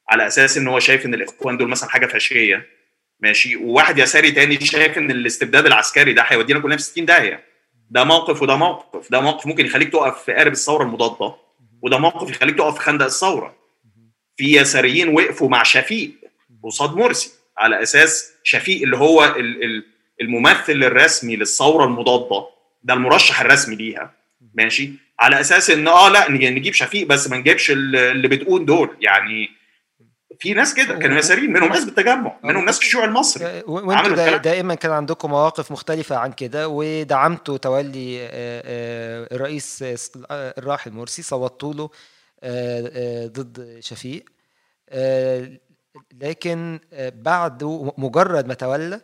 [0.09, 2.65] على أساس إن هو شايف إن الإخوان دول مثلا حاجة فاشية.
[3.19, 3.55] ماشي.
[3.55, 7.43] وواحد يساري تاني شايف إن الاستبداد العسكري ده هيودينا كلنا في 60 داهية.
[7.89, 9.11] ده موقف وده موقف.
[9.11, 11.35] ده موقف ممكن يخليك تقف في قارب الثورة المضادة
[11.81, 13.55] وده موقف يخليك تقف في خندق الثورة.
[14.37, 16.11] في يساريين وقفوا مع شفيق
[16.63, 19.85] قصاد مرسي على أساس شفيق اللي هو ال- ال-
[20.21, 22.45] الممثل الرسمي للثورة المضادة.
[22.83, 24.13] ده المرشح الرسمي ليها.
[24.53, 24.91] ماشي.
[25.19, 28.97] على أساس إن آه لا نجي- نجيب شفيق بس ما نجيبش ال- اللي بتقول دول.
[29.01, 29.49] يعني
[30.39, 33.45] في ناس كده كانوا يساريين منهم ناس بالتجمع منهم ناس في الشيوع المصري.
[33.45, 34.37] و- وانتوا عملوا دا.
[34.37, 39.83] دائما كان عندكم مواقف مختلفة عن كده ودعمتوا تولي آه، آه، الرئيس
[40.31, 41.89] آه، الراحل مرسي صوتوا له
[42.43, 42.91] آه،
[43.23, 44.25] آه، ضد شفيق.
[44.89, 45.49] آه،
[46.21, 47.63] لكن آه، بعد
[47.97, 49.01] مجرد ما تولى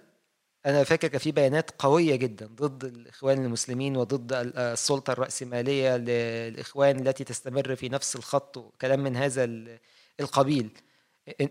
[0.65, 7.07] أنا فاكر كان في بيانات قوية جدا ضد الإخوان المسلمين وضد ال- السلطة الرأسمالية للإخوان
[7.07, 9.79] التي تستمر في نفس الخط وكلام من هذا ال-
[10.19, 10.69] القبيل.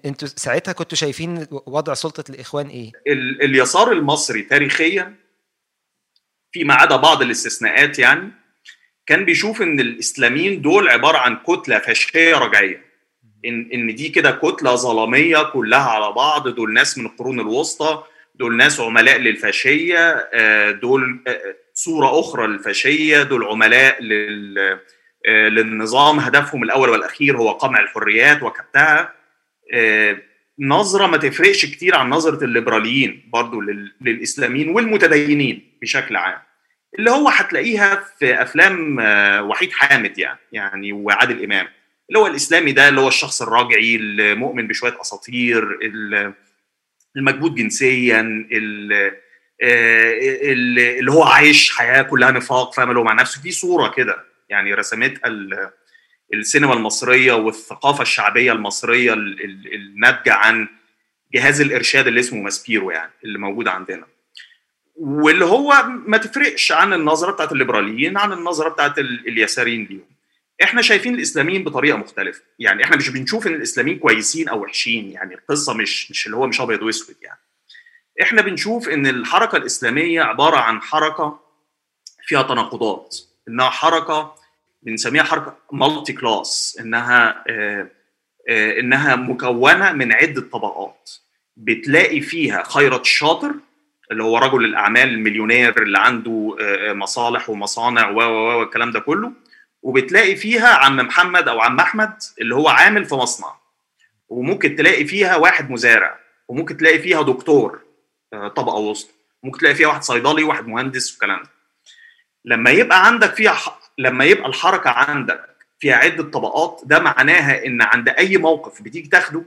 [0.04, 5.14] أنتوا ساعتها كنتوا شايفين وضع سلطة الإخوان إيه؟ ال- اليسار المصري تاريخيا
[6.52, 8.32] فيما عدا بعض الاستثناءات يعني
[9.06, 12.88] كان بيشوف إن الإسلاميين دول عبارة عن كتلة فاشيه رجعية.
[13.44, 18.02] ان إن دي كده كتلة ظلامية كلها على بعض دول ناس من القرون الوسطى
[18.34, 21.40] دول ناس عملاء للفاشية آه، دول آه،
[21.74, 24.58] صورة أخرى للفاشية دول عملاء لل
[25.28, 29.14] آه، للنظام هدفهم الأول والأخير هو قمع الحريات وكبتها.
[30.60, 36.38] نظرة ما تفرقش كتير عن نظرة الليبراليين برضو لل- للإسلاميين والمتدينين بشكل عام.
[36.98, 41.68] اللي هو هتلاقيها في أفلام آه، وحيد حامد يعني يعني وعادل إمام.
[42.08, 46.32] اللي هو الإسلامي ده اللي هو الشخص الراجعي المؤمن بشوية أساطير ال-
[47.16, 48.46] المكبوت جنسيا
[49.62, 50.18] آه،
[50.52, 53.42] ال- اللي هو عايش حياة كلها نفاق فاهم؟ هو مع نفسه.
[53.42, 55.22] في صورة كده يعني رسمتها
[56.34, 60.68] السينما المصرية والثقافة الشعبية المصرية ال- ال- الناتجة عن
[61.34, 64.06] جهاز الإرشاد اللي اسمه ماسبيرو يعني اللي موجود عندنا.
[64.96, 70.08] واللي هو ما تفرقش عن النظرة بتاعت الليبراليين عن النظرة بتاعت ال- اليساريين ليهم
[70.62, 72.42] إحنا شايفين الإسلاميين بطريقة مختلفة.
[72.58, 76.46] يعني إحنا مش بنشوف إن الإسلاميين كويسين أو وحشين يعني القصة مش مش اللي هو
[76.46, 77.38] مش أبيض وأسود يعني.
[78.22, 81.40] إحنا بنشوف إن الحركة الإسلامية عبارة عن حركة
[82.26, 83.16] فيها تناقضات
[83.48, 84.34] إنها حركة
[84.82, 87.88] بنسميها حركه مالتي كلاس إنها آه،
[88.48, 91.10] آه، إنها مكونة من عدة طبقات.
[91.56, 93.54] بتلاقي فيها خيرت الشاطر
[94.10, 99.32] اللي هو رجل الأعمال المليونير اللي عنده آه، مصالح ومصانع و و والكلام ده كله.
[99.82, 103.54] وبتلاقي فيها عم محمد أو عم أحمد اللي هو عامل في مصنع.
[104.28, 106.18] وممكن تلاقي فيها واحد مزارع.
[106.48, 107.80] وممكن تلاقي فيها دكتور
[108.32, 109.12] طبقة وسطى
[109.42, 111.50] ممكن تلاقي فيها واحد صيدلي واحد مهندس والكلام ده.
[112.44, 113.77] لما يبقى عندك فيها.
[113.98, 115.48] لما يبقى الحركة عندك
[115.80, 119.44] فيها عدة طبقات ده معناها إن عند أي موقف بتيجي تاخده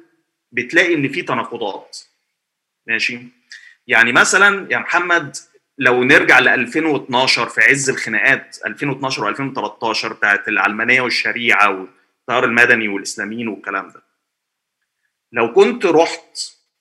[0.52, 1.98] بتلاقي إن في تناقضات.
[2.88, 3.20] ماشي؟
[3.88, 5.38] يعني مثلا يا محمد
[5.78, 13.48] لو نرجع ل 2012 في عز الخناقات 2012 و2013 بتاعت العلمانية والشريعة والتيار المدني والإسلاميين
[13.48, 14.02] والكلام ده.
[15.32, 16.38] لو كنت رحت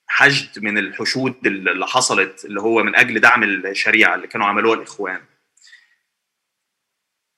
[0.07, 5.21] حشد من الحشود اللي حصلت اللي هو من أجل دعم الشريعة اللي كانوا عملوها الإخوان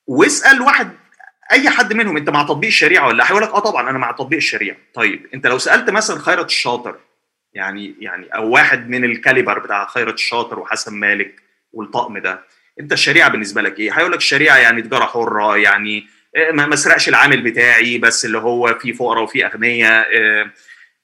[0.07, 0.91] واسأل واحد
[1.53, 4.13] أي حد منهم أنت مع تطبيق الشريعة ولا لأ؟ هيقول لك آه طبعا أنا مع
[4.13, 4.77] تطبيق الشريعة.
[4.95, 6.97] طيب أنت لو سألت مثلا خيرت الشاطر
[7.55, 12.41] يعني يعني أو واحد من الكاليبر بتاع خيرت الشاطر وحسن مالك والطقم ده
[12.81, 17.09] أنت الشريعة بالنسبة لك إيه؟ هيقول لك الشريعة يعني تجارة حرة يعني آه، ما اسرقش
[17.09, 20.51] العامل بتاعي بس اللي هو في فقراء وفي أغنياء آه،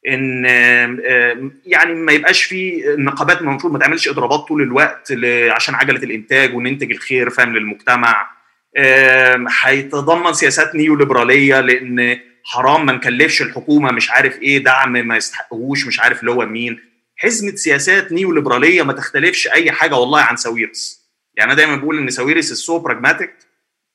[0.09, 5.13] إن آه، يعني ما يبقاش في النقابات المفروض ما تعملش اضرابات طول الوقت
[5.51, 8.38] عشان عجلة الإنتاج وننتج الخير فاهم للمجتمع.
[9.62, 15.87] هيتضمن سياسات نيو ليبراليه لأن حرام ما نكلفش الحكومة مش عارف إيه دعم ما يستحقوش
[15.87, 16.81] مش عارف اللي هو مين.
[17.16, 21.09] حزمة سياسات نيوليبرالية ما تختلفش أي حاجة والله عن ساويرس.
[21.35, 23.35] يعني أنا دايما بقول إن ساويرس ال so pragmatic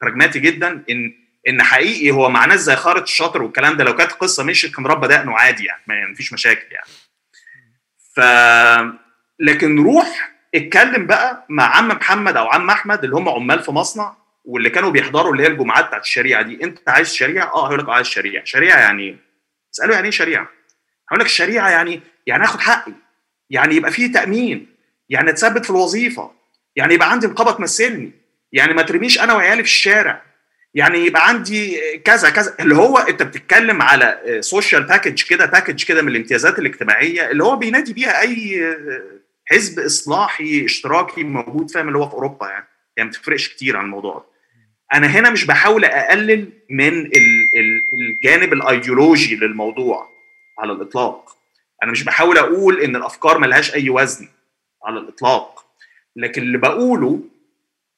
[0.01, 1.13] براجماتي جدا إن
[1.47, 3.83] إن حقيقي هو مع ناس زي خيرت الشاطر والكلام ده.
[3.83, 6.87] لو كانت القصة مشيت كان ربى دقنه عادي يعني ما فيش مشاكل يعني.
[8.15, 8.19] ف
[9.39, 14.15] لكن روح اتكلم بقى مع عم محمد أو عم أحمد اللي هم عمال في مصنع
[14.43, 17.87] واللي كانوا بيحضروا اللي هي الجمعات بتاعت الشريعة دي أنت عايز شريعة؟ آه هيقول لك
[17.89, 18.45] آه عايز شريعة.
[18.45, 19.17] شريعة يعني
[19.73, 20.47] اساله يعني إيه شريعة؟
[21.09, 22.93] هقول لك الشريعه يعني يعني اخد حقي.
[23.49, 24.67] يعني يبقى فيه تأمين.
[25.09, 26.31] يعني اتثبت في الوظيفة.
[26.75, 28.11] يعني يبقى عندي نقابه تمثلني
[28.51, 30.21] يعني ما ترميش أنا وعيالي في الشارع.
[30.73, 32.55] يعني يبقى عندي كذا كذا.
[32.59, 37.55] اللي هو أنت بتتكلم على social package كده package كده من الامتيازات الاجتماعية اللي هو
[37.55, 38.61] بينادي بيها أي
[39.45, 42.65] حزب إصلاحي اشتراكي موجود فاهم؟ اللي هو في أوروبا يعني.
[42.97, 44.32] يعني ما بتفرقش كتير عن الموضوع ده.
[44.93, 47.09] أنا هنا مش بحاول أقلل من
[48.01, 50.09] الجانب الأيديولوجي للموضوع
[50.59, 51.37] على الإطلاق.
[51.83, 54.27] أنا مش بحاول أقول إن الأفكار ملهاش أي وزن
[54.85, 55.65] على الإطلاق.
[56.15, 57.19] لكن اللي بقوله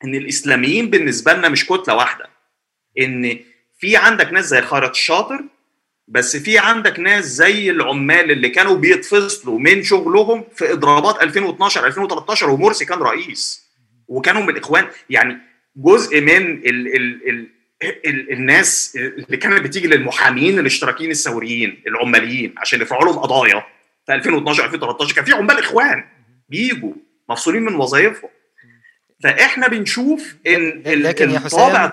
[0.04, 2.26] إن الإسلاميين بالنسبة لنا مش كتلة واحدة.
[3.00, 3.40] إن
[3.80, 5.44] في عندك ناس زي خالد الشاطر
[6.08, 12.50] بس في عندك ناس زي العمال اللي كانوا بيتفصلوا من شغلهم في إضرابات 2012 2013
[12.50, 13.66] ومرسي كان رئيس
[14.08, 14.88] وكانوا من الإخوان.
[15.10, 15.38] يعني
[15.76, 17.50] جزء من ال ال ال
[18.06, 23.64] ال الناس اللي كانت بتيجي للمحامين الاشتراكيين الثوريين العماليين عشان يرفعوا لهم قضايا
[24.06, 26.04] في 2012 2013 كان في عمال إخوان
[26.50, 26.94] بيجوا
[27.30, 28.30] مفصولين من وظائفهم.
[29.24, 31.92] فإحنا بنشوف إن لكن يا حسام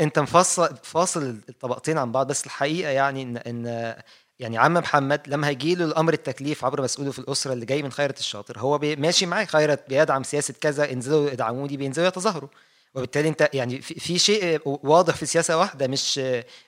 [0.00, 3.94] أنت مفصل فاصل الطبقتين عن بعض بس الحقيقة يعني إن إن
[4.38, 7.92] يعني عم محمد لما هيجي له الأمر التكليف عبر مسؤوله في الأسرة اللي جاي من
[7.92, 12.48] خيرت الشاطر هو ماشي معاه خيرت بيدعم سياسة كذا انزلوا ادعموني بينزلوا يتظاهروا.
[12.94, 16.20] وبالتالي انت يعني في شيء واضح في سياسة واحدة مش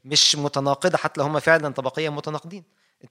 [0.04, 2.62] مش متناقضة حتى لو هم فعلا طبقيا متناقضين.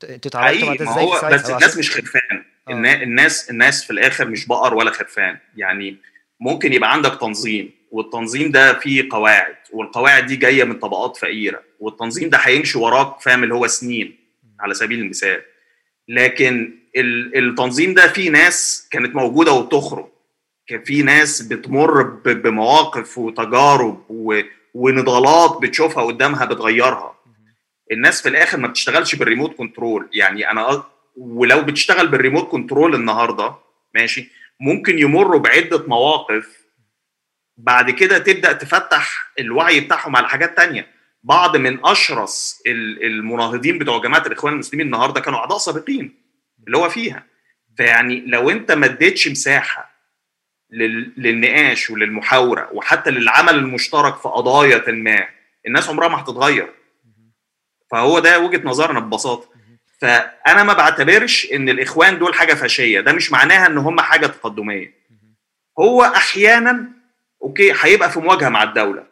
[0.09, 2.43] أنتوا اتعاملتوا مع ده إزاي هو بس الناس مش خرفان.
[2.67, 2.71] آه.
[3.03, 5.37] الناس الناس في الآخر مش بقر ولا خرفان.
[5.57, 5.97] يعني
[6.39, 12.29] ممكن يبقى عندك تنظيم والتنظيم ده فيه قواعد والقواعد دي جاية من طبقات فقيرة والتنظيم
[12.29, 14.17] ده هيمشي وراك فاهم اللي هو سنين
[14.59, 15.41] على سبيل المثال.
[16.07, 16.77] لكن
[17.35, 20.07] التنظيم ده فيه ناس كانت موجودة وبتخرج.
[20.85, 24.03] في ناس بتمر بمواقف وتجارب
[24.73, 27.15] ونضالات بتشوفها قدامها بتغيرها.
[27.91, 30.83] الناس في الآخر ما بتشتغلش بال remote control يعني أنا
[31.17, 33.55] ولو بتشتغل بال remote control النهارده
[33.95, 36.61] ماشي ممكن يمروا بعدة مواقف
[37.57, 40.87] بعد كده تبدأ تفتح الوعي بتاعهم على حاجات تانية.
[41.23, 42.63] بعض من أشرس
[43.03, 46.21] المناهضين بتوع جماعة الإخوان المسلمين النهارده كانوا أعضاء سابقين
[46.67, 47.23] اللي هو فيها.
[47.77, 49.90] فيعني لو أنت ما اديتش مساحة
[51.17, 55.27] للنقاش وللمحاورة وحتى للعمل المشترك في قضايا ما.
[55.67, 56.71] الناس عمرها ما هتتغير.
[57.91, 59.49] فهو ده وجهة نظرنا ببساطة.
[60.01, 62.99] فأنا ما بعتبرش إن الإخوان دول حاجة فاشية.
[63.01, 64.93] ده مش معناها إن هم حاجة تقدمية.
[65.79, 66.87] هو أحيانا
[67.41, 69.03] أوكي هيبقى في مواجهة مع الدولة.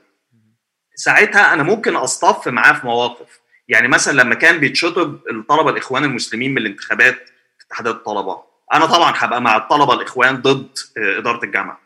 [0.96, 3.40] ساعتها أنا ممكن أصطف معاه في مواقف.
[3.68, 7.16] يعني مثلا لما كان بيتشطب الطلبة الإخوان المسلمين من الانتخابات
[7.60, 8.44] في اتحادات الطلبة.
[8.74, 11.80] أنا طبعا هبقى مع الطلبة الإخوان ضد إدارة الجامعة.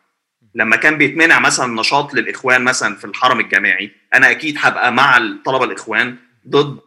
[0.55, 5.65] لما كان بيتمنع مثلا نشاط للإخوان مثلا في الحرم الجامعي أنا أكيد هبقى مع الطلبة
[5.65, 6.15] الإخوان
[6.47, 6.79] ضد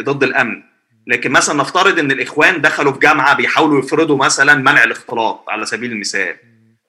[0.00, 0.62] ضد الأمن.
[1.06, 5.92] لكن مثلا نفترض إن الإخوان دخلوا في جامعة بيحاولوا يفرضوا مثلا منع الاختلاط على سبيل
[5.92, 6.36] المثال.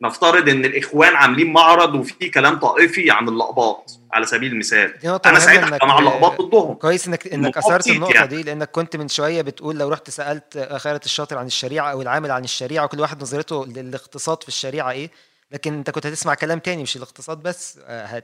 [0.02, 5.06] نفترض إن الإخوان عاملين معرض وفي كلام طائفي عن اللقباط على سبيل المثال.
[5.26, 6.74] أنا ساعتها مع اللقباط ضدهم.
[6.76, 8.28] كويس إنك إنك أثرت النقطة يعني.
[8.28, 12.32] دي لأنك كنت من شوية بتقول لو رحت سألت خيرت الشاطر عن الشريعة أو العامل
[12.32, 15.12] عن الشريعة وكل واحد نظرته للاقتصاد في الشريعة إيه
[15.52, 17.80] لكن أنت كنت هتسمع كلام تاني مش الاقتصاد بس.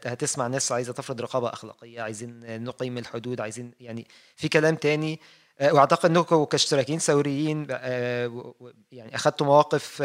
[0.06, 5.20] هتسمع ناس عايزة تفرض رقابة أخلاقية عايزين نقيم الحدود عايزين يعني في كلام تاني.
[5.62, 7.68] وأعتقد أنكم كاشتراكيين ثوريين
[8.92, 10.02] يعني اخذتوا مواقف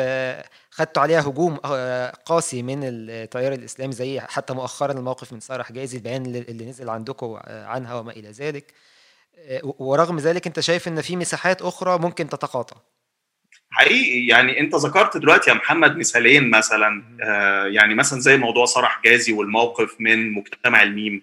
[0.72, 1.56] اخذتوا عليها هجوم
[2.26, 7.38] قاسي من التيار الإسلامي زي حتى مؤخرا الموقف من ساره حجازي البيان اللي نزل عندكم
[7.46, 8.72] عنها وما إلى ذلك.
[9.62, 12.76] ورغم ذلك أنت شايف إن في مساحات أخرى ممكن تتقاطع.
[13.70, 18.86] حقيقي يعني أنت ذكرت دلوقتي يا محمد مثالين مثلا آه يعني مثلا زي موضوع ساره
[18.86, 21.22] حجازي والموقف من مجتمع الميم.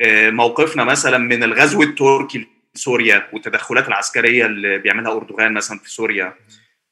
[0.00, 6.34] آه موقفنا مثلا من الغزو التركي سوريا والتدخلات العسكرية اللي بيعملها أردوغان مثلا في سوريا.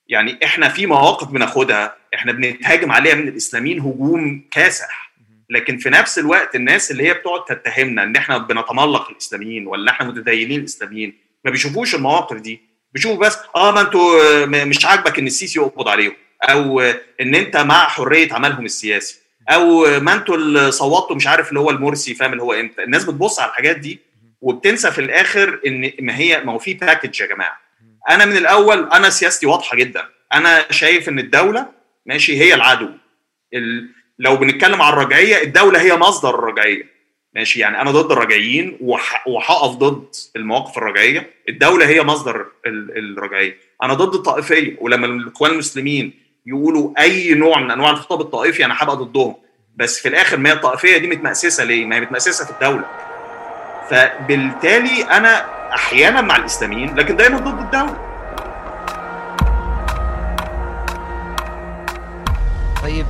[0.09, 5.13] يعني إحنا في مواقف بناخدها إحنا بنتهاجم عليها من الإسلاميين هجوم كاسح.
[5.51, 10.07] لكن في نفس الوقت الناس اللي هي بتقعد تتهمنا إن إحنا بنتملق الإسلاميين ولا إحنا
[10.07, 12.61] متدينين الإسلاميين ما بيشوفوش المواقف دي.
[12.93, 16.81] بيشوفوا بس آه ما أنتوا مش عاجبك إن السيسي يقبض عليهم أو
[17.21, 19.19] إن أنت مع حرية عملهم السياسي
[19.49, 22.83] أو ما أنتوا اللي صوتوا مش عارف اللي هو المرسي فاهم اللي هو إمتى.
[22.83, 23.99] الناس بتبص على الحاجات دي
[24.41, 27.61] وبتنسى في الآخر إن ما هي ما هو في باكج يا جماعة.
[28.11, 30.03] أنا من الأول أنا سياستي واضحة جدا.
[30.33, 31.67] أنا شايف إن الدولة
[32.07, 32.89] ماشي هي العدو.
[33.55, 33.89] ال...
[34.19, 36.97] لو بنتكلم عن الرجعية الدولة هي مصدر الرجعية.
[37.35, 39.29] ماشي يعني أنا ضد الرجعيين وح...
[39.29, 41.31] وهقف ضد المواقف الرجعية.
[41.49, 42.99] الدولة هي مصدر ال...
[43.19, 43.57] الرجعية.
[43.83, 44.77] أنا ضد الطائفية.
[44.81, 46.13] ولما الإخوان المسلمين
[46.47, 49.37] يقولوا أي نوع من أنواع الخطاب الطائفي أنا هبقى ضدهم
[49.77, 52.85] بس في الآخر ما هي الطائفية دي متمأسسة ليه؟ ما هي متمأسسة في الدولة.
[53.91, 55.45] فبالتالي أنا
[55.75, 58.07] أحيانا مع الاسلاميين لكن دايما ضد الدولة
[62.83, 63.07] طيب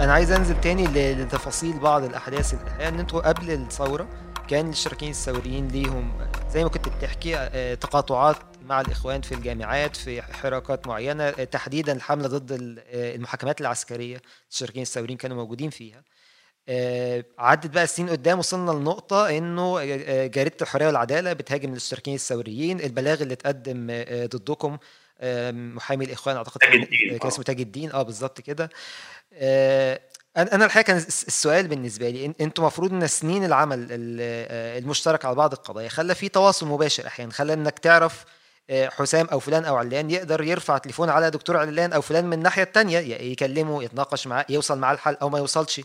[0.00, 4.08] أنا عايز أنزل تاني لتفاصيل بعض الأحداث الحقيقة إن أنتوا قبل الثورة
[4.48, 6.12] كان الاشتراكيين الثوريين ليهم
[6.50, 7.48] زي ما كنت بتحكي
[7.80, 14.82] تقاطعات مع الإخوان في الجامعات في حركات معينة تحديدا الحملة ضد ال- المحاكمات العسكرية الاشتراكيين
[14.82, 16.02] الثوريين كانوا موجودين فيها؟
[17.38, 22.80] عدت بقى السنين قدام وصلنا لنقطة إنه آه، آه، جريدة الحرية والعدالة بتهاجم الاشتراكيين الثوريين.
[22.80, 24.78] البلاغ اللي اتقدم آه، ضدكم
[25.20, 27.28] آه، محامي الإخوان أعتقد كان آه.
[27.28, 27.92] اسمه تاج الدين.
[27.92, 28.70] آه بالظبط كده.
[29.34, 30.00] آه،
[30.36, 34.78] أنا أنا الحقيقة كان الس- السؤال بالنسبة لي أنتوا المفروض إن سنين العمل ال- آه،
[34.78, 38.24] المشترك على بعض القضايا خلى في تواصل مباشر أحيانا خلى إنك تعرف
[38.70, 42.32] آه، حسام أو فلان أو علان يقدر يرفع تليفون على دكتور علان أو فلان من
[42.32, 45.80] الناحية الثانية يكلمه يتناقش معاه يوصل معاه الحل أو ما يوصلش.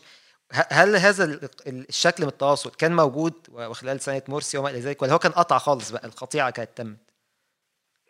[0.53, 5.01] هل هذا ال- ال- الشكل من التواصل كان موجود وخلال سنة مرسي وما إلى ذلك
[5.01, 6.97] ولا هو كان قطع خالص بقى القطيعة كانت تمت؟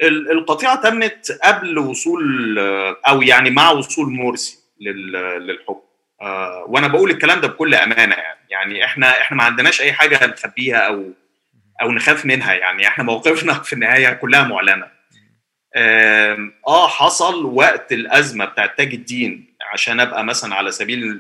[0.02, 2.60] ال- القطيعة تمت قبل وصول
[3.08, 5.82] أو يعني مع وصول مرسي لل- للحكم.
[6.22, 8.40] آه، وأنا بقول الكلام ده بكل أمانة يعني.
[8.50, 11.04] يعني إحنا إحنا ما عندناش أي حاجة نخبيها أو
[11.82, 12.88] أو نخاف منها يعني.
[12.88, 14.92] إحنا موقفنا في النهاية كلها معلنة.
[15.76, 19.51] آه حصل وقت الأزمة بتاعت تاج الدين.
[19.74, 21.20] عشان أبقى مثلا على سبيل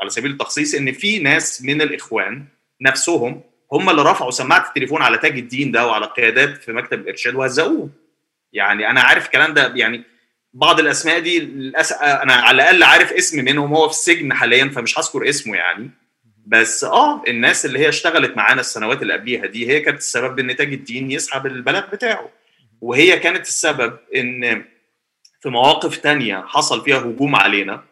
[0.00, 2.44] على سبيل التخصيص إن في ناس من الإخوان
[2.80, 3.40] نفسهم
[3.72, 7.90] هم اللي رفعوا سماعة التليفون على تاج الدين ده وعلى قيادات في مكتب الارشاد وهزقوه.
[8.52, 10.02] يعني أنا عارف الكلام ده يعني
[10.52, 14.98] بعض الأسماء دي للأسف أنا على الأقل عارف اسم منهم هو في السجن حاليا فمش
[14.98, 15.90] هذكر اسمه يعني.
[16.46, 20.56] بس آه الناس اللي هي اشتغلت معانا السنوات اللي قبليها دي هي كانت السبب إن
[20.56, 22.30] تاج الدين يسحب البلاغ بتاعه.
[22.80, 24.64] وهي كانت السبب إن
[25.40, 27.84] في مواقف تانية حصل فيها هجوم علينا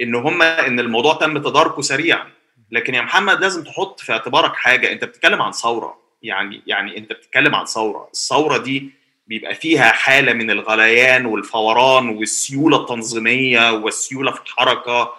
[0.00, 2.30] إن هم إن الموضوع تم تداركه سريعا.
[2.70, 5.98] لكن يا محمد لازم تحط في اعتبارك حاجة أنت بتتكلم عن ثورة.
[6.22, 8.08] يعني يعني أنت بتتكلم عن ثورة.
[8.12, 8.90] الثورة دي
[9.26, 15.12] بيبقى فيها حالة من الغليان والفوران والسيولة التنظيمية والسيولة في الحركة.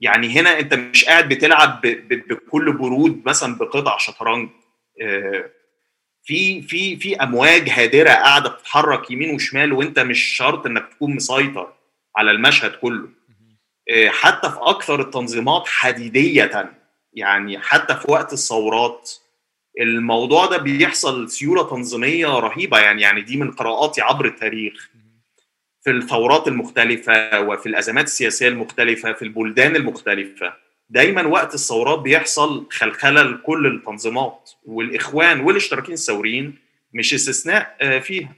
[0.00, 4.48] يعني هنا أنت مش قاعد بتلعب بكل برود مثلا بقطع شطرنج.
[5.02, 5.50] آه،
[6.30, 11.72] في في في أمواج هادرة قاعدة بتتحرك يمين وشمال وأنت مش شرط إنك تكون مسيطر
[12.16, 13.08] على المشهد كله.
[13.90, 16.70] آه، حتى في أكثر التنظيمات حديدية
[17.12, 19.10] يعني حتى في وقت الثورات
[19.80, 22.78] الموضوع ده بيحصل سيولة تنظيمية رهيبة.
[22.78, 24.90] يعني يعني دي من قراءاتي عبر التاريخ.
[25.84, 30.52] في الثورات المختلفة وفي الأزمات السياسية المختلفة في البلدان المختلفة.
[30.90, 36.58] دايما وقت الثورات بيحصل خلخلة لكل التنظيمات والإخوان والاشتراكيين الثوريين
[36.94, 38.32] مش استثناء آه، فيها.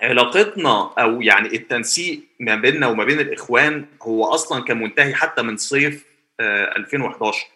[0.00, 5.56] علاقتنا أو يعني التنسيق ما بيننا وما بين الإخوان هو أصلا كان منتهي حتى من
[5.56, 6.04] صيف
[6.40, 7.46] آه، 2011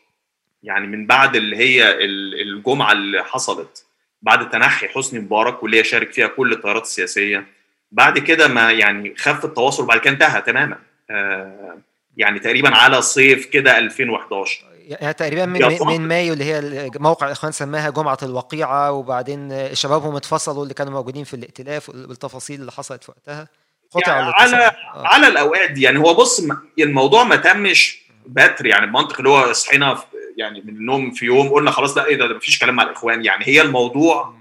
[0.62, 3.86] يعني من بعد اللي هي ال- الجمعة اللي حصلت
[4.22, 7.46] بعد تنحي حسني مبارك واللي هي شارك فيها كل التيارات السياسية.
[7.92, 10.78] بعد كده ما يعني خف التواصل وبعد كده انتهى تماما.
[11.10, 11.78] آه،
[12.16, 17.52] يعني تقريبا على صيف كده 2011 يعني تقريبا من, من- مايو اللي هي موقع الإخوان
[17.52, 23.10] سماها جمعة الوقيعة وبعدين شبابهم اتفصلوا اللي كانوا موجودين في الائتلاف والتفاصيل اللي حصلت في
[23.10, 23.48] وقتها.
[23.90, 24.32] قطع يعني.
[24.34, 24.72] على آه.
[25.06, 25.82] على الأوقات دي.
[25.82, 26.42] يعني هو بص
[26.78, 29.98] الموضوع ما تمش بتر يعني بمنطق اللي هو صحينا
[30.36, 33.24] يعني من النوم في يوم قلنا خلاص لا إيه ده, ده مفيش كلام مع الإخوان.
[33.24, 34.34] يعني هي الموضوع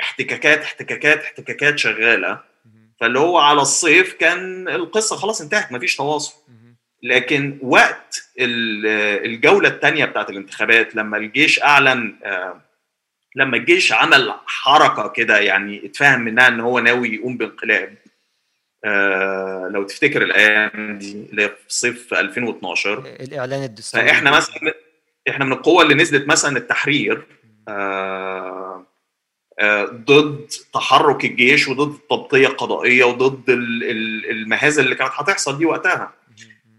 [0.00, 2.40] احتكاكات احتكاكات احتكاكات شغالة.
[3.00, 6.34] فاللي هو على الصيف كان القصة خلاص انتهت مفيش تواصل.
[7.02, 8.86] لكن وقت ال-
[9.26, 12.60] الجولة الثانية بتاعت الانتخابات لما الجيش أعلن آه،
[13.36, 17.94] لما الجيش عمل حركة كده يعني اتفهم منها إن هو ناوي يقوم بانقلاب
[18.84, 24.06] آه، لو تفتكر الأيام دي اللي في صيف 2012 الإعلان الدستوري.
[24.06, 24.74] فإحنا مثلا
[25.28, 27.26] إحنا من القوة اللي نزلت مثلا التحرير
[27.68, 28.86] آه،
[29.92, 36.12] ضد تحرك الجيش وضد التبطيه القضائيه وضد ال- ال- المهازل اللي كانت هتحصل دي وقتها.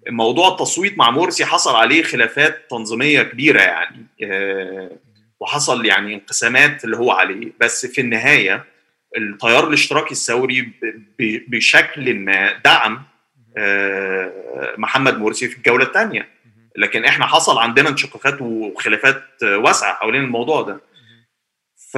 [0.07, 4.91] موضوع التصويت مع مرسي حصل عليه خلافات تنظيمية كبيرة يعني آه،
[5.39, 7.51] وحصل يعني انقسامات اللي هو عليه.
[7.59, 8.65] بس في النهاية
[9.17, 10.71] التيار الاشتراكي الثوري
[11.19, 13.03] بشكل ما دعم
[13.57, 14.31] آه،
[14.77, 16.29] محمد مرسي في الجولة الثانية.
[16.75, 20.81] لكن إحنا حصل عندنا انشقاقات وخلافات واسعة حوالين الموضوع ده.
[21.91, 21.97] ف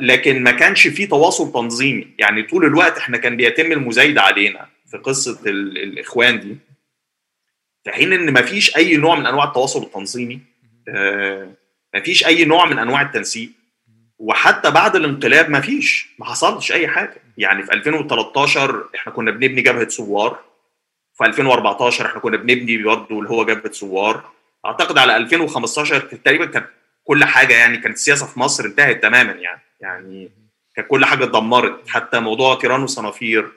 [0.00, 2.08] لكن ما كانش في تواصل تنظيمي.
[2.18, 5.78] يعني طول الوقت إحنا كان بيتم المزايدة علينا في قصة ال...
[5.78, 6.56] الإخوان دي.
[7.84, 10.40] في حين إن ما فيش أي نوع من أنواع التواصل التنظيمي
[10.88, 11.50] آه
[11.94, 13.50] ما فيش أي نوع من أنواع التنسيق
[14.18, 17.22] وحتى بعد الانقلاب ما فيش ما حصلش أي حاجة.
[17.38, 20.38] يعني في 2013 إحنا كنا بنبني جبهة ثوار
[21.18, 24.24] في 2014 إحنا كنا بنبني برضه اللي هو جبهة ثوار
[24.66, 26.66] أعتقد على 2015 تقريبا كانت
[27.04, 29.60] كل حاجة يعني كانت السياسة في مصر انتهت تماما يعني.
[29.80, 30.30] يعني
[30.76, 33.48] كانت كل حاجة اتدمرت حتى موضوع تيران وصنافير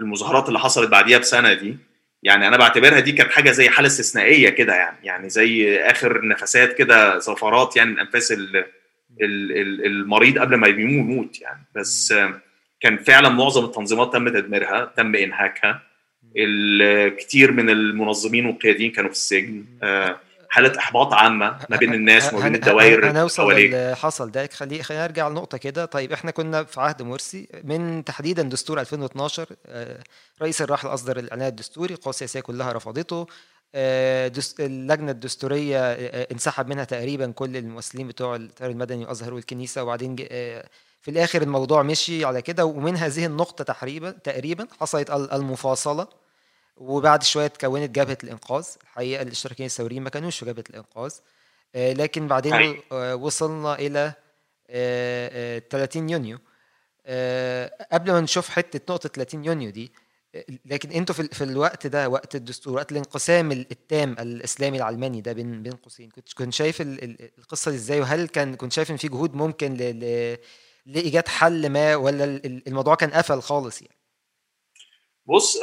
[0.00, 1.76] المظاهرات اللي حصلت بعديها بسنة دي.
[2.24, 6.78] يعني أنا بعتبرها دي كانت حاجة زي حالة استثنائية كده يعني يعني زي آخر نفسات
[6.78, 8.34] كده زفرات يعني من انفاس
[9.20, 11.66] المريض قبل ما يموت يعني.
[11.74, 12.14] بس
[12.80, 15.82] كان فعلا معظم التنظيمات تم تدميرها تم إنهاكها.
[16.36, 19.64] الكثير من المنظمين والقياديين كانوا في السجن.
[20.54, 24.30] حاله إحباط عامة ما بين الناس وما بين الدوائر هنوصل اللي حصل.
[24.30, 25.84] ده خلي خلينا نرجع لنقطة كده.
[25.84, 27.48] طيب إحنا كنا في عهد مرسي.
[27.64, 29.48] من تحديدا دستور 2012
[30.42, 33.26] رئيس الراحل اصدر الاعلان الدستوري القوى السياسيه كلها رفضته.
[34.60, 35.92] اللجنة الدستورية
[36.32, 39.82] انسحب منها تقريبا كل الممثلين بتوع التيار المدني وأزهر والكنيسة.
[39.82, 40.16] وبعدين
[41.00, 42.64] في الآخر الموضوع مشي على كده.
[42.64, 46.23] ومن هذه النقطة تقريبا تقريبا حصلت المفاصلة.
[46.76, 48.66] وبعد شوية اتكونت جبهة الإنقاذ.
[48.82, 51.12] الحقيقة الاشتراكيين الثوريين ما كانوش في جبهة الإنقاذ.
[51.74, 54.12] لكن بعدين وصلنا إلى
[55.70, 56.38] 30 يونيو.
[57.92, 59.92] قبل ما نشوف حتة نقطة 30 يونيو دي
[60.64, 65.62] لكن أنتوا في, في الوقت ده وقت الدستور وقت الانقسام التام الإسلامي العلماني ده بين
[65.62, 66.80] بين قوسين كنت كنت شايف
[67.38, 69.74] القصة دي إزاي؟ وهل كان كنت شايف إن في جهود ممكن.
[70.86, 73.96] لإيجاد حل ما ولا الموضوع كان قفل خالص يعني؟
[75.26, 75.62] بص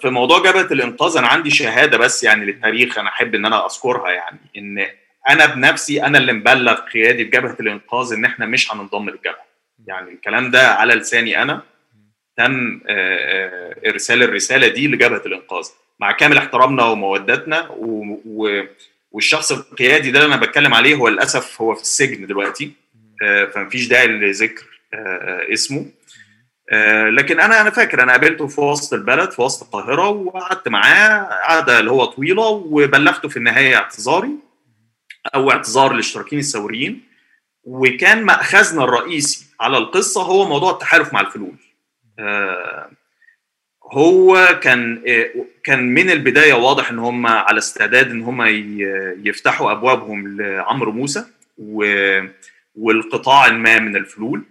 [0.00, 4.10] في موضوع جبهة الإنقاذ أنا عندي شهادة بس يعني للتاريخ أنا أحب إن أنا أذكرها
[4.10, 4.86] يعني إن
[5.28, 9.44] أنا بنفسي أنا اللي مبلغ قيادي جبهه الإنقاذ إن إحنا مش هننضم للجبهة.
[9.86, 11.62] يعني الكلام ده على لساني أنا
[12.36, 12.80] تم
[13.86, 15.66] إرسال الرسالة دي لجبهة الإنقاذ.
[16.00, 18.18] مع كامل احترامنا ومودتنا و...
[18.26, 18.62] و...
[19.10, 22.72] والشخص القيادي ده اللي أنا بتكلم عليه هو للأسف هو في السجن دلوقتي
[23.54, 24.64] فمفيش داعي لذكر
[25.52, 25.86] اسمه.
[27.08, 31.80] لكن أنا أنا فاكر أنا قابلته في وسط البلد في وسط القاهرة وقعدت معاه قعدة
[31.80, 34.30] اللي هو طويلة وبلغته في النهاية اعتذاري
[35.34, 37.02] أو اعتذار الاشتراكيين الثوريين.
[37.64, 41.54] وكان مأخذنا الرئيسي على القصة هو موضوع التحالف مع الفلول.
[43.92, 45.02] هو كان
[45.64, 48.42] كان من البداية واضح إن هم على استعداد إن هم
[49.26, 51.24] يفتحوا أبوابهم لعمرو موسى
[52.76, 54.42] والقطاع ما من الفلول.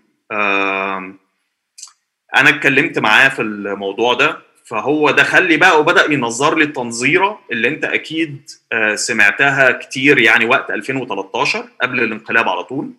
[2.36, 7.68] أنا اتكلمت معاه في الموضوع ده فهو دخل لي بقى وبدأ ينظر لي التنظيرة اللي
[7.68, 8.50] أنت أكيد
[8.96, 12.94] سمعتها كتير يعني وقت 2013 قبل الانقلاب على طول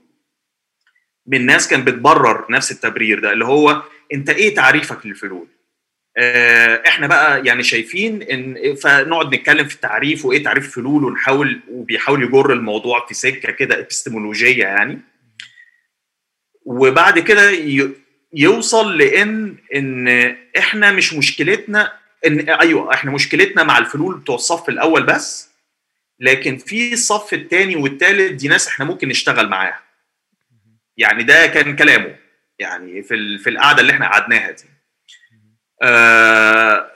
[1.26, 5.46] من ناس كان بتبرر نفس التبرير ده اللي هو أنت إيه تعريفك للفلول؟
[6.86, 12.52] إحنا بقى يعني شايفين إن فنقعد نتكلم في التعريف وإيه تعريف الفلول ونحاول وبيحاول يجر
[12.52, 14.98] الموضوع في سكة كده ابستمولوجيه يعني
[16.66, 17.50] وبعد كده
[18.34, 21.92] يوصل لإن إن إحنا مش مشكلتنا
[22.26, 25.50] إن أيوه إحنا مشكلتنا مع الفلول بتوع الصف الأول بس
[26.20, 29.80] لكن في الصف الثاني والثالث دي ناس إحنا ممكن نشتغل معاها.
[30.96, 32.16] يعني ده كان كلامه
[32.58, 34.64] يعني في في القعدة اللي إحنا قعدناها دي.
[35.82, 36.92] آه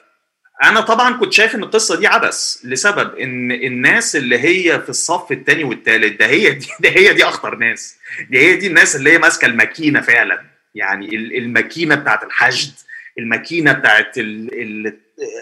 [0.65, 5.33] أنا طبعا كنت شايف إن القصة دي عبث لسبب إن الناس اللي هي في الصف
[5.33, 7.99] الثاني والثالث ده هي دي ده هي دي أخطر ناس.
[8.31, 10.56] دي هي دي الناس اللي هي ماسكة الماكينة فعلا.
[10.77, 12.73] يعني الماكينة بتاعت الحشد
[13.19, 14.15] الماكينة بتاعت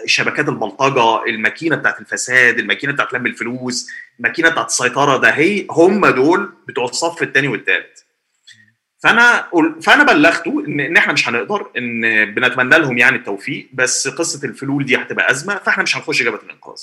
[0.05, 3.87] شبكات البلطجة الماكينة بتاعت الفساد الماكينة بتاعت لم الفلوس
[4.19, 7.99] الماكينة بتاعت السيطرة ده هي هم دول بتوع الصف الثاني والثالث
[9.03, 9.47] فأنا
[9.81, 14.85] فأنا بلغته ان, إن إحنا مش هنقدر إن بنتمنى لهم يعني التوفيق بس قصة الفلول
[14.85, 16.81] دي هتبقى أزمة فإحنا مش هنخش جبهه الإنقاذ.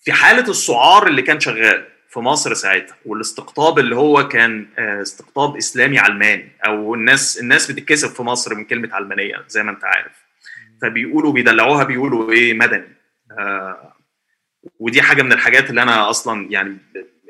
[0.00, 5.98] في حالة السعار اللي كان شغال في مصر ساعتها والاستقطاب اللي هو كان استقطاب إسلامي
[5.98, 10.12] علماني أو الناس الناس بتتكسف في مصر من كلمة علمانية زي ما أنت عارف.
[10.82, 12.88] فبيقولوا بيدلعوها بيقولوا إيه؟ مدني.
[13.38, 13.94] آه
[14.78, 16.78] ودي حاجة من الحاجات اللي أنا أصلا يعني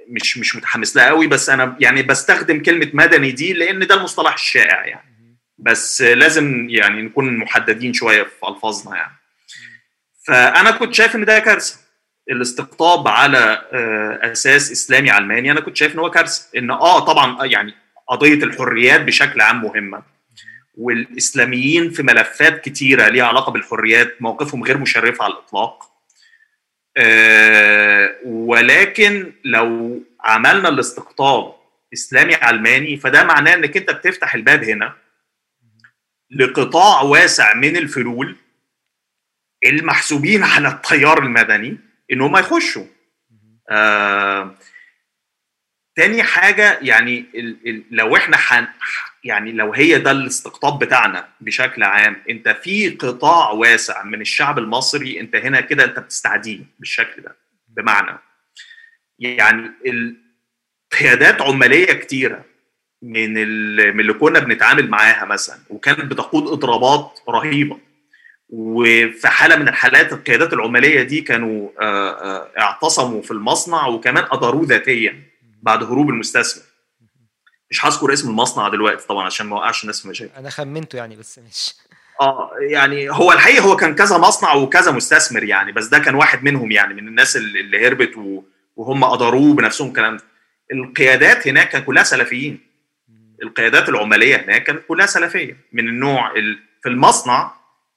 [0.08, 4.34] مش مش متحمس لها قوي بس أنا يعني بستخدم كلمة مدني دي لأن ده المصطلح
[4.34, 5.38] الشائع يعني.
[5.58, 9.16] بس لازم يعني نكون محددين شوية في ألفاظنا يعني.
[10.26, 11.83] فأنا كنت شايف إن ده كارثة.
[12.30, 13.62] الاستقطاب على
[14.22, 15.50] أساس إسلامي علماني.
[15.50, 17.74] أنا كنت شايف إن هو كارثة إن آه طبعا يعني
[18.08, 20.02] قضية الحريات بشكل عام مهمة.
[20.74, 25.94] والإسلاميين في ملفات كتيرة ليها علاقة بالحريات موقفهم غير مشرف على الإطلاق.
[26.96, 31.54] آه، ولكن لو عملنا الاستقطاب
[31.92, 34.92] إسلامي علماني فده معناه إنك أنت بتفتح الباب هنا
[36.30, 38.36] لقطاع واسع من الفلول
[39.66, 41.78] المحسوبين على التيار المدني.
[42.14, 42.86] إن هم يخشوا.
[43.70, 44.54] آه
[45.96, 48.66] تاني حاجة يعني ال ال لو إحنا حن
[49.24, 55.20] يعني لو هي ده الاستقطاب بتاعنا بشكل عام أنت في قطاع واسع من الشعب المصري
[55.20, 57.36] أنت هنا كده أنت بتستعديه بالشكل ده
[57.68, 58.18] بمعنى.
[59.18, 59.70] يعني
[60.92, 62.44] القيادات عمالية كتيرة
[63.02, 63.34] من
[63.94, 67.78] من اللي كنا بنتعامل معاها مثلا وكانت بتقود اضرابات رهيبة.
[68.56, 71.68] وفي حالة من الحالات القيادات العمالية دي كانوا
[72.58, 75.22] اعتصموا في المصنع وكمان اداروه ذاتيا
[75.62, 76.64] بعد هروب المستثمر.
[77.70, 80.30] مش هذكر اسم المصنع دلوقتي طبعا عشان ما أوقعش الناس في مشاكل.
[80.36, 81.74] أنا خمنته يعني بس مش
[82.20, 86.44] آه يعني هو الحقيقة هو كان كذا مصنع وكذا مستثمر يعني بس ده كان واحد
[86.44, 88.12] منهم يعني من الناس اللي هربت
[88.76, 90.22] وهم اداروه بنفسهم الكلام ده.
[90.72, 92.60] القيادات هناك كان كلها سلفيين.
[93.42, 95.56] القيادات العمالية هناك كانت كلها سلفية.
[95.72, 96.32] من النوع
[96.82, 97.52] في المصنع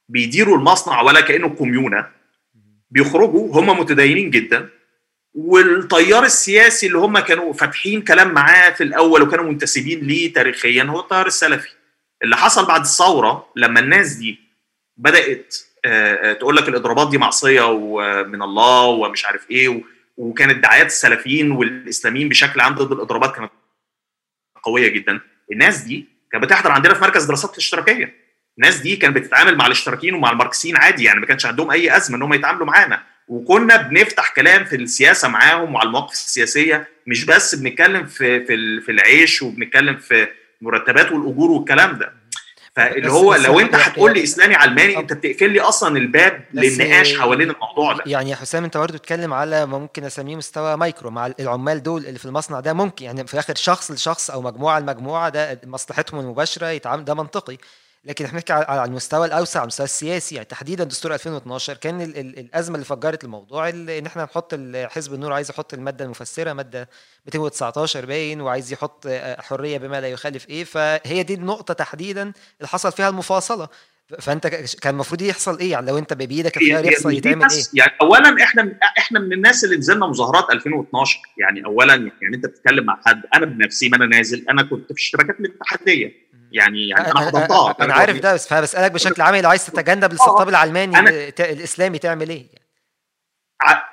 [0.10, 2.08] بيديروا المصنع ولا كأنه كوميونة.
[2.92, 4.70] بيخرجوا هم متدينين جدا.
[5.34, 11.00] والتيار السياسي اللي هم كانوا فاتحين كلام معاه في الأول وكانوا منتسبين ليه تاريخيا هو
[11.00, 11.70] التيار السلفي.
[12.24, 14.40] اللي حصل بعد الثورة لما الناس دي
[14.98, 15.56] بدأت
[16.40, 19.84] تقول لك الإضرابات دي معصية ومن الله ومش عارف إيه
[20.18, 23.52] وكانت دعايات السلفيين والإسلاميين بشكل عام ضد الإضرابات كانت
[24.64, 25.20] قوية جدا.
[25.52, 28.27] الناس دي كانت بتحضر عندنا في مركز دراسات الاشتراكيه
[28.58, 32.18] الناس دي كانت بتتعامل مع الاشتراكيين ومع الماركسيين عادي يعني ما كانش عندهم أي أزمة
[32.18, 33.04] إن هم يتعاملوا معانا.
[33.28, 38.92] وكنا بنفتح كلام في السياسة معاهم وعلى المواقف السياسية مش بس بنتكلم في في في
[38.92, 40.28] العيش وبنتكلم في
[40.62, 42.14] مرتبات والأجور والكلام ده.
[42.76, 47.52] فاللي هو لو أنت هتقول لي إسلامي علماني أنت بتقفل لي أصلا الباب للنقاش حوالين
[47.52, 48.04] الموضوع ده.
[48.06, 52.20] يعني يا حسام أنت برضه بتتكلم على ممكن أسميه مستوى مايكرو مع العمال دول اللي
[52.20, 52.74] في المصنع ده.
[52.74, 57.58] ممكن يعني في الآخر شخص لشخص أو مجموعة لمجموعة ده مصلحتهم المباشرة يتعامل ده منطقي.
[58.08, 60.36] لكن إحنا بنحكي على المستوى الأوسع على المستوى السياسي.
[60.36, 65.14] يعني تحديدا دستور 2012 كان ال ال الأزمة اللي فجرت الموضوع إن إحنا نحط حزب
[65.14, 66.90] النور عايز يحط المادة المفسرة مادة
[67.26, 69.08] 219 باين وعايز يحط
[69.40, 70.64] حرية بما لا يخالف إيه.
[70.64, 73.70] فهي دي النقطة تحديدا اللي حصل فيها المفاصلة.
[74.20, 78.44] فانت كان المفروض يحصل إيه؟ يعني لو انت بإيدك الخيار يحصل يتعمل إيه؟ يعني اولا
[78.44, 83.22] إحنا إحنا من الناس اللي نزلنا مظاهرات 2012 يعني اولا يعني أنت بتتكلم مع حد
[83.36, 86.28] أنا بنفسي ما أنا نازل أنا كنت في اشتراكات الاتحادية.
[86.52, 90.50] يعني يعني أنا حضرتها أنا عارف ده بس فبسألك بشكل عام لو عايز تتجنب الاستقطاب
[90.50, 92.46] العلماني أنا الإسلامي تعمل إيه؟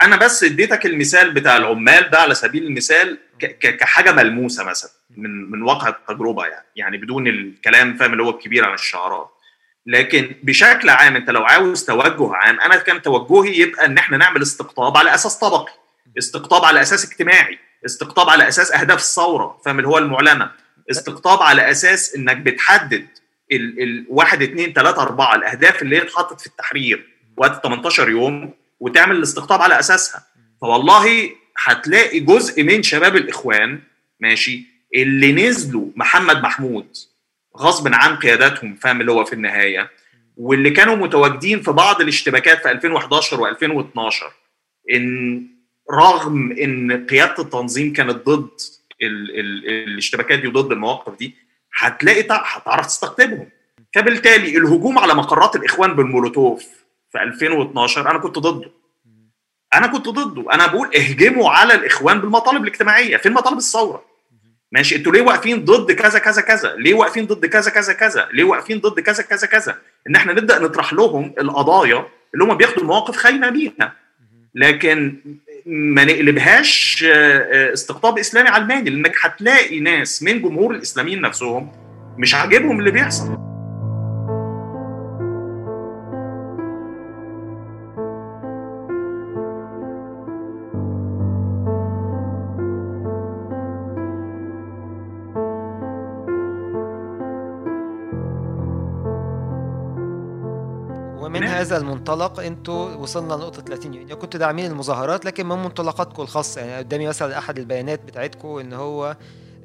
[0.02, 3.18] أنا بس اديتك المثال بتاع العمال ده على سبيل المثال
[3.60, 6.66] كحاجة ملموسة مثلا من من واقع التجربة يعني.
[6.76, 9.33] يعني بدون الكلام فاهم اللي هو الكبير عن الشعارات
[9.86, 14.42] لكن بشكل عام انت لو عاوز توجه عام أنا كان توجهي يبقى ان إحنا نعمل
[14.42, 15.72] استقطاب على أساس طبقي
[16.18, 20.50] استقطاب على أساس اجتماعي استقطاب على أساس أهداف الثورة فاهم اللي هو المعلنة
[20.90, 23.06] استقطاب على أساس إنك بتحدد
[23.52, 28.54] ال ال 1 2 3 4 الأهداف اللي هي اتحطت في التحرير وقت 18 يوم
[28.80, 30.26] وتعمل الاستقطاب على أساسها.
[30.60, 31.30] فوالله
[31.64, 33.80] هتلاقي جزء من شباب الإخوان
[34.20, 36.96] ماشي اللي نزلوا محمد محمود
[37.56, 39.90] غصب عن قياداتهم فاهم اللي هو في النهاية.
[40.36, 44.24] واللي كانوا متواجدين في بعض الاشتباكات في 2011 و2012
[44.94, 45.46] إن
[45.92, 48.50] رغم إن قيادة التنظيم كانت ضد
[49.02, 51.34] ال ال الاشتباكات دي وضد المواقف دي
[51.78, 53.48] هتلاقي هتعرف تستقطبهم.
[53.94, 56.64] فبالتالي الهجوم على مقرات الإخوان بالمولوتوف
[57.12, 58.70] في 2012 أنا كنت ضده.
[59.74, 60.52] أنا كنت ضده.
[60.52, 64.04] أنا بقول اهجموا على الإخوان بالمطالب الاجتماعية فين مطالب الثورة.
[64.72, 68.44] ماشي؟ أنتوا ليه واقفين ضد كذا كذا كذا؟ ليه واقفين ضد كذا كذا كذا؟ ليه
[68.44, 73.16] واقفين ضد كذا كذا كذا؟ ان إحنا نبدأ نطرح لهم القضايا اللي هم بياخدوا مواقف
[73.16, 73.92] خاينة بيها.
[74.54, 75.16] لكن
[75.66, 77.04] ما نقلبهاش
[77.72, 81.72] استقطاب إسلامي علماني لأنك هتلاقي ناس من جمهور الإسلاميين نفسهم
[82.18, 83.38] مش عاجبهم اللي بيحصل.
[101.76, 107.06] المنطلق أنتوا وصلنا لنقطة 30 يونيو كنتوا داعمين المظاهرات لكن من منطلقاتكم الخاصة يعني قدامي
[107.06, 109.16] مثلا أحد البيانات بتاعتكم إن هو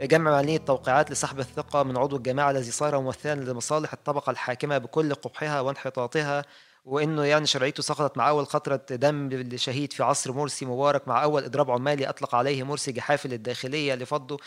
[0.01, 5.13] جمع مالية توقيعات لسحب الثقة من عضو الجماعة الذي صار ممثلا لمصالح الطبقة الحاكمة بكل
[5.13, 6.45] قبحها وانحطاطها
[6.85, 11.43] وإنه يعني شرعيته سقطت مع أول قطرة دم لشهيد في عصر مرسي مبارك مع أول
[11.43, 14.37] إضراب عمالي أطلق عليه مرسي جحافل الداخلية لفضه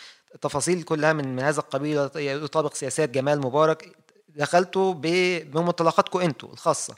[0.41, 3.97] تفاصيل كلها من من هذا القبيل يطابق سياسات جمال مبارك.
[4.29, 6.95] دخلتوا بمنطلقاتكم أنتوا الخاصة.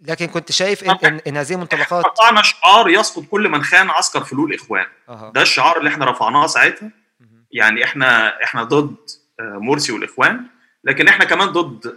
[0.00, 4.24] لكن كنت شايف ان ان, إن هذه المنطلقات رفعنا شعار يسقط كل من خان عسكر
[4.24, 4.86] فلول إخوان.
[5.08, 5.32] أها.
[5.34, 6.90] ده الشعار اللي إحنا رفعناه ساعتها.
[7.50, 8.96] يعني إحنا إحنا ضد
[9.40, 10.40] آه، مرسي والإخوان
[10.84, 11.96] لكن إحنا كمان ضد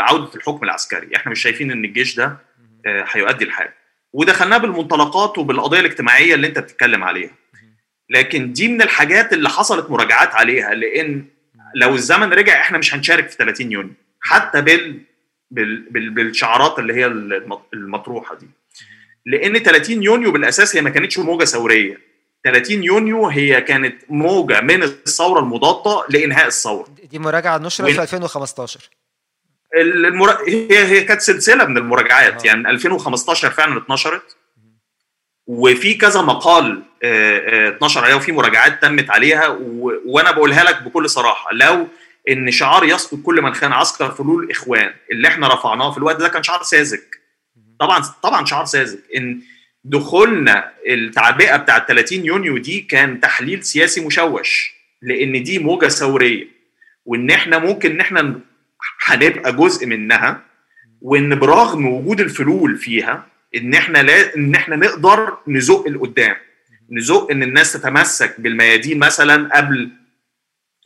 [0.00, 1.16] عوده الحكم العسكري.
[1.16, 2.36] إحنا مش شايفين إن الجيش ده
[2.86, 3.74] آه، هيؤدي لحاجة.
[4.12, 7.30] ودخلناه بالمنطلقات وبالقضية الاجتماعية اللي أنت بتتكلم عليها.
[8.10, 11.24] لكن دي من الحاجات اللي حصلت مراجعات عليها لأن
[11.74, 13.92] لو الزمن رجع إحنا مش هنشارك في 30 يونيو.
[14.20, 15.00] حتى بال
[15.50, 18.46] بالشعارات اللي هي الم- المطروحة دي.
[19.26, 21.98] لأن 30 يونيو بالأساس هي ما كانتش موجة ثوريه
[22.44, 26.88] 30 يونيو هي كانت موجة من الثورة المضادة لإنهاء الثورة.
[27.10, 28.90] دي مراجعة نشرت في 2015
[29.76, 30.38] المرا...
[30.48, 32.42] هي هي كانت سلسلة من المراجعات.
[32.42, 32.46] آه.
[32.46, 34.36] يعني من 2015 فعلا اتنشرت.
[35.46, 39.48] وفي كذا مقال آه، آه، اتنشر عليها وفي مراجعات تمت عليها.
[39.48, 39.92] و...
[40.06, 41.48] وأنا بقولها لك بكل صراحة.
[41.52, 41.88] لو
[42.30, 46.28] إن شعار يسقط كل من خان عسكر فلول اخوان اللي إحنا رفعناه في الوقت ده
[46.28, 46.98] كان شعار ساذج.
[47.80, 48.98] طبعا طبعا شعار ساذج.
[49.16, 49.40] إن
[49.84, 56.46] دخولنا التعبئة بتاع 30 يونيو دي كان تحليل سياسي مشوش لإن دي موجة ثورية.
[57.04, 58.40] وإن إحنا ممكن إن إحنا
[59.04, 60.42] هنبقى جزء منها
[61.00, 66.36] وإن برغم وجود الفلول فيها إن إحنا لا إن إحنا نقدر نزق لقدام.
[66.90, 69.90] نزق إن الناس تتمسك بالميادين مثلا قبل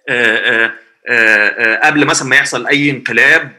[0.08, 0.72] آه، آه، آه، آه،
[1.82, 3.52] قبل مثلا ما يحصل أي انقلاب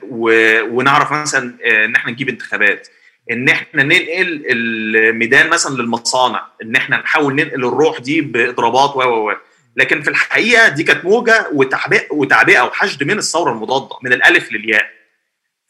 [0.72, 2.88] ونعرف مثلا آه، إن إحنا نجيب انتخابات
[3.32, 9.34] إن إحنا ننقل الميدان مثلا للمصانع إن إحنا نحاول ننقل الروح دي بإضرابات و و.
[9.76, 14.86] لكن في الحقيقة دي كانت موجة وتعبئة وتعبئة وحشد من الثورة المضادة من الألف للياء.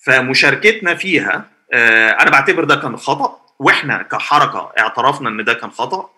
[0.05, 6.09] فمشاركتنا فيها آه، أنا بعتبر ده كان خطأ وإحنا كحركة اعترفنا إن ده كان خطأ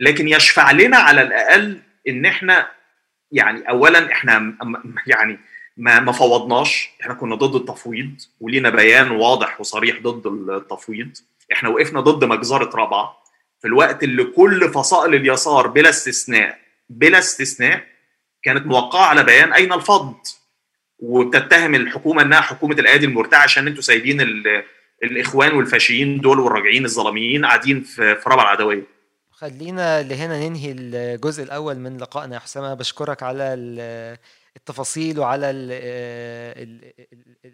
[0.00, 1.78] لكن يشفع لنا على الأقل
[2.08, 2.66] إن إحنا
[3.32, 4.54] يعني اولا إحنا
[5.06, 5.38] يعني
[5.76, 8.10] ما ما فوضناش إحنا كنا ضد التفويض
[8.40, 11.08] ولينا بيان واضح وصريح ضد التفويض.
[11.52, 13.16] إحنا وقفنا ضد مجزرة رابعة.
[13.60, 16.58] في الوقت اللي كل فصائل اليسار بلا استثناء
[16.90, 17.84] بلا استثناء
[18.42, 20.14] كانت موقعة على بيان أين الفض.
[20.98, 24.64] وبتتهم الحكومة إنها حكومة الأيادي المرتعشه عشان أنتوا سايبين ال-
[25.02, 28.95] الإخوان والفاشيين دول والراجعين الظلاميين قاعدين في رابعة العدوية.
[29.38, 34.18] خلينا لهنا ننهي الجزء الأول من لقائنا يا حسام أنا بشكرك على ال-
[34.56, 36.92] التفاصيل وعلى ال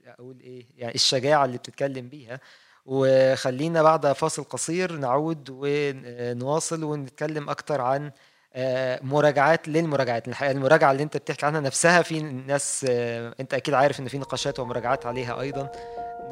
[0.07, 2.41] أقول إيه يعني الشجاعة اللي بتتكلم بيها.
[2.87, 8.11] وخلينا بعد فاصل قصير نعود ونواصل ونتكلم أكتر عن
[8.55, 10.29] آه، مراجعات للمراجعات.
[10.29, 14.19] الحقيقة المراجعة اللي أنت بتحكي عنها نفسها في ناس آه، أنت أكيد عارف إن في
[14.19, 15.71] نقاشات ومراجعات عليها أيضا.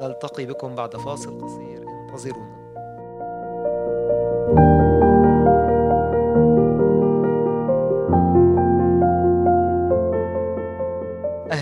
[0.03, 1.83] نلتقي بكم بعد فاصل قصير.
[1.89, 2.60] انتظرونا.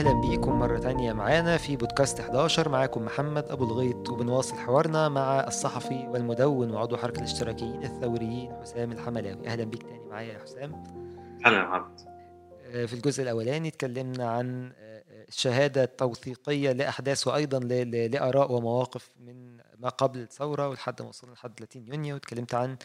[0.08, 5.40] أهلا بيكم مرة تانية معانا في بودكاست 11 معاكم محمد أبو الغيط وبنواصل حوارنا مع
[5.46, 9.46] الصحفي والمدون وعضو حركة الاشتراكيين الثوريين حسام الحملاوي.
[9.48, 10.72] أهلا بيك تاني معايا يا حسام.
[11.46, 12.00] أهلا يا محمد
[12.66, 19.10] آه، في الجزء الأولاني اتكلمنا عن آه، الشهادة التوثيقية لأحداث وأيضا ل- ل- لآراء ومواقف
[19.20, 22.16] من ما قبل الثورة ولحد ما وصلنا لحد 30 يونيو.
[22.16, 22.76] اتكلمت عن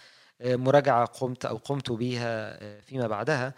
[0.41, 3.53] آه، مراجعة قمت أو قمت بيها آه، فيما بعدها.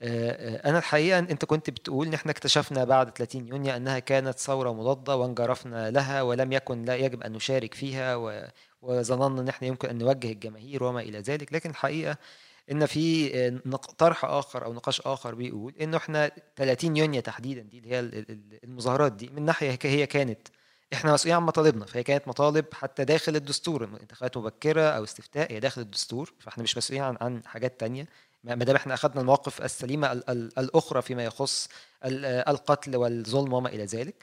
[0.00, 0.30] آه،
[0.66, 4.72] آه، أنا الحقيقة أنت كنت بتقول إن إحنا اكتشفنا بعد 30 يونيو أنها كانت ثورة
[4.72, 8.48] مضادة وانجرفنا لها ولم يكن لا يجب أن نشارك فيها و-
[8.82, 12.16] وظننا إن إحنا يمكن أن نوجه الجماهير وما إلى ذلك لكن الحقيقة
[12.70, 17.78] إن في آه، طرح آخر أو نقاش آخر بيقول إنه إحنا 30 يونيو تحديدا دي
[17.78, 20.48] اللي هي ال- ال- ال- المظاهرات دي من ناحية هي- هي كانت
[20.92, 25.60] إحنا مسؤولين عن مطالبنا فهي كانت مطالب حتى داخل الدستور انتخابات مبكرة أو استفتاء هي
[25.60, 28.06] داخل الدستور فإحنا مش مسؤولين عن عن حاجات تانية.
[28.54, 31.68] ما دام إحنا أخذنا المواقف السليمة ال- ال- الأخرى فيما يخص
[32.04, 34.14] ال- القتل والظلم وما إلى ذلك.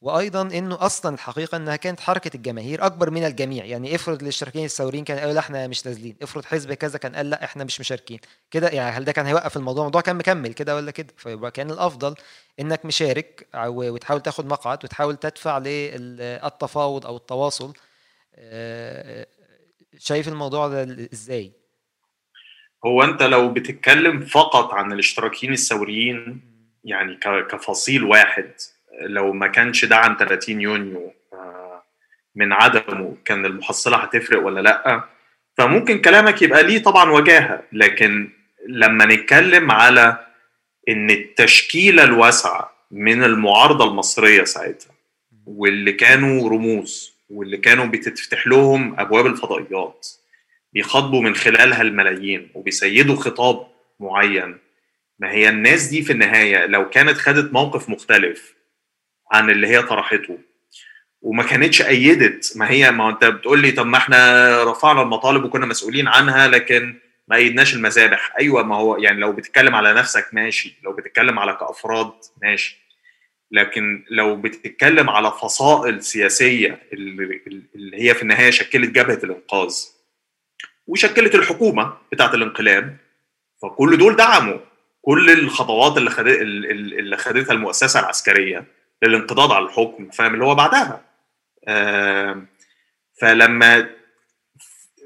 [0.00, 3.64] وأيضا إنه أصلا الحقيقة إنها كانت حركة الجماهير أكبر من الجميع.
[3.64, 6.16] يعني إفرض الاشتراكيين الثوريين كان قالوا لا إحنا مش نازلين.
[6.22, 8.20] إفرض حزب كذا كان قال لا إحنا مش مشاركين.
[8.50, 11.70] كده يعني هل ده كان هيوقف الموضوع؟ الموضوع كان مكمل كده ولا كده؟ فيبقى كان
[11.70, 12.14] الأفضل
[12.60, 17.72] إنك مشارك وتحاول تاخد مقعد وتحاول تدفع للتفاوض أو التواصل.
[18.34, 19.26] آه،
[19.98, 21.52] شايف الموضوع ده إزاي؟
[22.84, 26.40] هو انت لو بتتكلم فقط عن الاشتراكيين الثوريين
[26.84, 27.16] يعني
[27.50, 28.50] كفصيل واحد
[29.02, 31.82] لو ما كانش ده عن 30 يونيو آه،
[32.34, 35.04] من عدمه كان المحصلة هتفرق ولا لأ؟
[35.58, 38.30] فممكن كلامك يبقى ليه طبعا وجاهة لكن
[38.68, 40.26] لما نتكلم على
[40.88, 44.92] إن التشكيلة الواسعة من المعارضة المصرية ساعتها
[45.46, 50.08] واللي كانوا رموز واللي كانوا بتتفتح لهم أبواب الفضائيات
[50.72, 53.66] بيخاطبوا من خلالها الملايين وبيسيدوا خطاب
[54.00, 54.58] معين.
[55.18, 58.54] ما هي الناس دي في النهاية لو كانت خدت موقف مختلف
[59.32, 60.38] عن اللي هي طرحته
[61.22, 65.66] وما كانتش أيدت ما هي ما أنت بتقول لي طب ما إحنا رفعنا المطالب وكنا
[65.66, 66.98] مسؤولين عنها لكن
[67.28, 68.34] ما أيدناش المذابح.
[68.38, 72.12] أيوه ما هو يعني لو بتتكلم على نفسك ماشي لو بتتكلم على كأفراد
[72.42, 72.82] ماشي.
[73.50, 77.40] لكن لو بتتكلم على فصائل سياسية اللي
[77.94, 79.74] هي في النهاية شكلت جبهة الإنقاذ.
[80.92, 82.96] وشكلت الحكومة بتاعه الانقلاب.
[83.62, 84.58] فكل دول دعموا
[85.02, 88.64] كل الخطوات اللي خدت اللي خدتها المؤسسة العسكرية
[89.02, 91.00] للانقضاض على الحكم فاهم؟ اللي هو بعدها.
[93.20, 93.88] فلما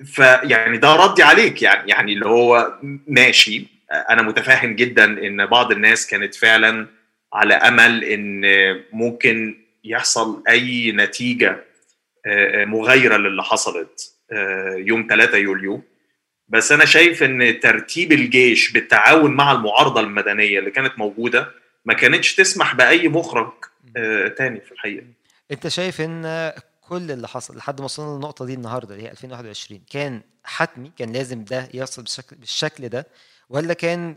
[0.05, 3.67] فيعني ده ردي عليك يعني يعني اللي هو ماشي.
[4.11, 6.87] أنا متفاهم جدا إن بعض الناس كانت فعلا
[7.33, 8.43] على أمل إن
[8.93, 11.65] ممكن يحصل أي نتيجة
[12.57, 14.16] مغايرة للي حصلت.
[14.77, 15.83] يوم 3 يوليو.
[16.49, 21.51] بس أنا شايف إن ترتيب الجيش بالتعاون مع المعارضة المدنية اللي كانت موجودة
[21.85, 23.53] ما كانتش تسمح بأي مخرج
[24.37, 25.07] تاني في الحقيقة.
[25.51, 26.53] أنت شايف إن
[26.89, 31.13] كل اللي حصل لحد ما وصلنا للنقطة دي النهارده اللي هي 2021 كان حتمي كان
[31.13, 33.07] لازم ده يحصل بالشكل بالشكل ده
[33.49, 34.17] ولا كان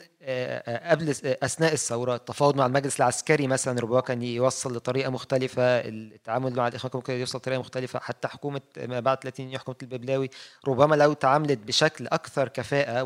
[0.84, 1.10] قبل
[1.44, 6.92] أثناء الثورة التفاوض مع المجلس العسكري مثلا ربما كان يوصل لطريقة مختلفة التعامل مع الإخوان
[6.96, 10.30] ممكن يوصل لطريقة مختلفة حتى حكومة ما بعد 30 حكومة الببلاوي
[10.68, 13.04] ربما لو تعاملت بشكل أكثر كفاءة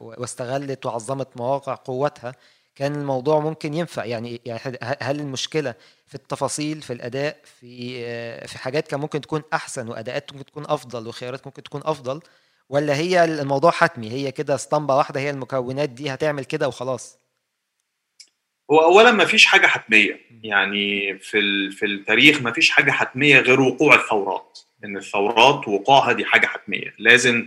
[0.00, 2.34] واستغلت وعظمت مواقع قوتها
[2.74, 4.04] كان الموضوع ممكن ينفع.
[4.04, 5.74] يعني يعني هل المشكلة
[6.06, 11.06] في التفاصيل في الأداء في في حاجات كان ممكن تكون أحسن وأداءات ممكن تكون أفضل
[11.08, 12.20] وخيارات ممكن تكون أفضل؟
[12.70, 17.18] ولا هي الموضوع حتمي هي كده اسطمبة واحدة هي المكونات دي هتعمل كده وخلاص؟
[18.70, 20.20] هو اولا ما فيش حاجة حتمية.
[20.42, 24.58] يعني في في التاريخ ما فيش حاجة حتمية غير وقوع الثورات.
[24.84, 26.94] إن الثورات وقوعها دي حاجة حتمية.
[26.98, 27.46] لازم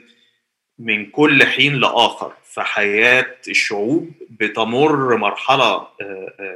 [0.80, 5.88] من كل حين لآخر في حياة الشعوب بتمر مرحلة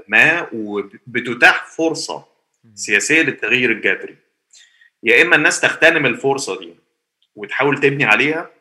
[0.07, 2.25] ما وبتتاح فرصة
[2.75, 4.15] سياسية للتغيير الجذري.
[5.03, 6.75] يا إما الناس تغتنم الفرصة دي
[7.35, 8.56] وتحاول تبني عليها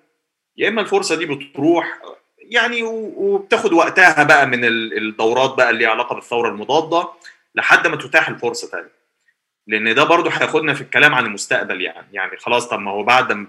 [0.56, 1.98] يا إما الفرصة دي بتروح
[2.38, 7.08] يعني وبتاخد وقتها بقى من الدورات بقى اللي علاقة بالثورة المضادة
[7.54, 8.88] لحد ما تتاح الفرصة تاني
[9.66, 12.06] لأن ده برضو هياخدنا في الكلام عن المستقبل يعني.
[12.12, 13.46] يعني خلاص طب ما هو بعد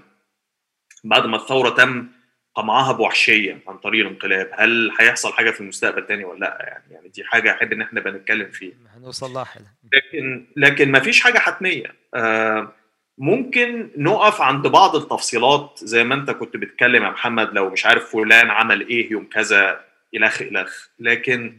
[1.04, 2.08] بعد ما الثورة تم
[2.56, 7.08] قمعها بوحشية عن طريق الانقلاب هل هيحصل حاجة في المستقبل تاني ولا لأ؟ يعني يعني
[7.08, 8.76] دي حاجة أحب إن إحنا بنتكلم فيها.
[8.96, 9.46] هنوصل لها
[9.94, 11.96] لكن لكن ما فيش حاجة حتمية.
[12.14, 12.72] آه
[13.18, 18.12] ممكن نقف عند بعض التفصيلات زي ما انت كنت بتتكلم يا محمد لو مش عارف
[18.12, 21.58] فلان عمل إيه يوم كذا الخ الخ لكن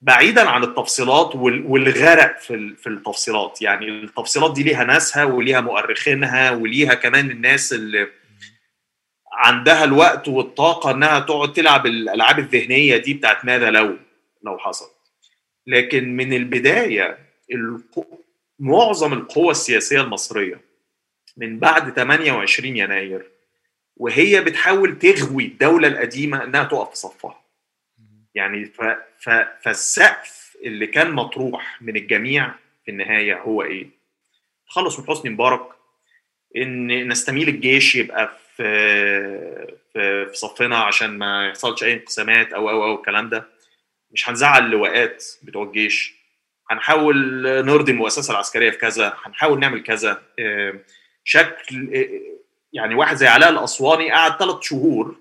[0.00, 3.62] بعيدا عن التفصيلات والغرق في في التفصيلات.
[3.62, 8.08] يعني التفصيلات دي ليها ناسها وليها مؤرخينها وليها كمان الناس اللي
[9.32, 13.96] عندها الوقت والطاقة إنها تقعد تلعب الألعاب الذهنية دي بتاعت ماذا لو
[14.42, 14.86] لو حصل
[15.66, 17.18] لكن من البداية
[18.58, 20.71] معظم القوى السياسية المصرية
[21.36, 23.22] من بعد 28 يناير
[23.96, 27.42] وهي بتحاول تغوي الدولة القديمة إنها تقف في صفها.
[28.34, 28.80] يعني ف
[29.20, 29.30] ف
[29.62, 32.54] فالسقف اللي كان مطروح من الجميع
[32.84, 33.86] في النهاية هو إيه؟
[34.68, 35.62] تخلص من حسني مبارك
[36.56, 38.62] إن نستميل الجيش يبقى في
[39.92, 43.46] في, في صفنا عشان ما يحصلش أي انقسامات أو أو أو الكلام ده.
[44.10, 46.14] مش هنزعل اللواءات بتوع الجيش.
[46.70, 50.22] هنحاول نرضي المؤسسة العسكرية في كذا هنحاول نعمل كذا.
[51.24, 51.88] شكل
[52.72, 55.16] يعني واحد زي علاء الأسواني قعد ثلاث شهور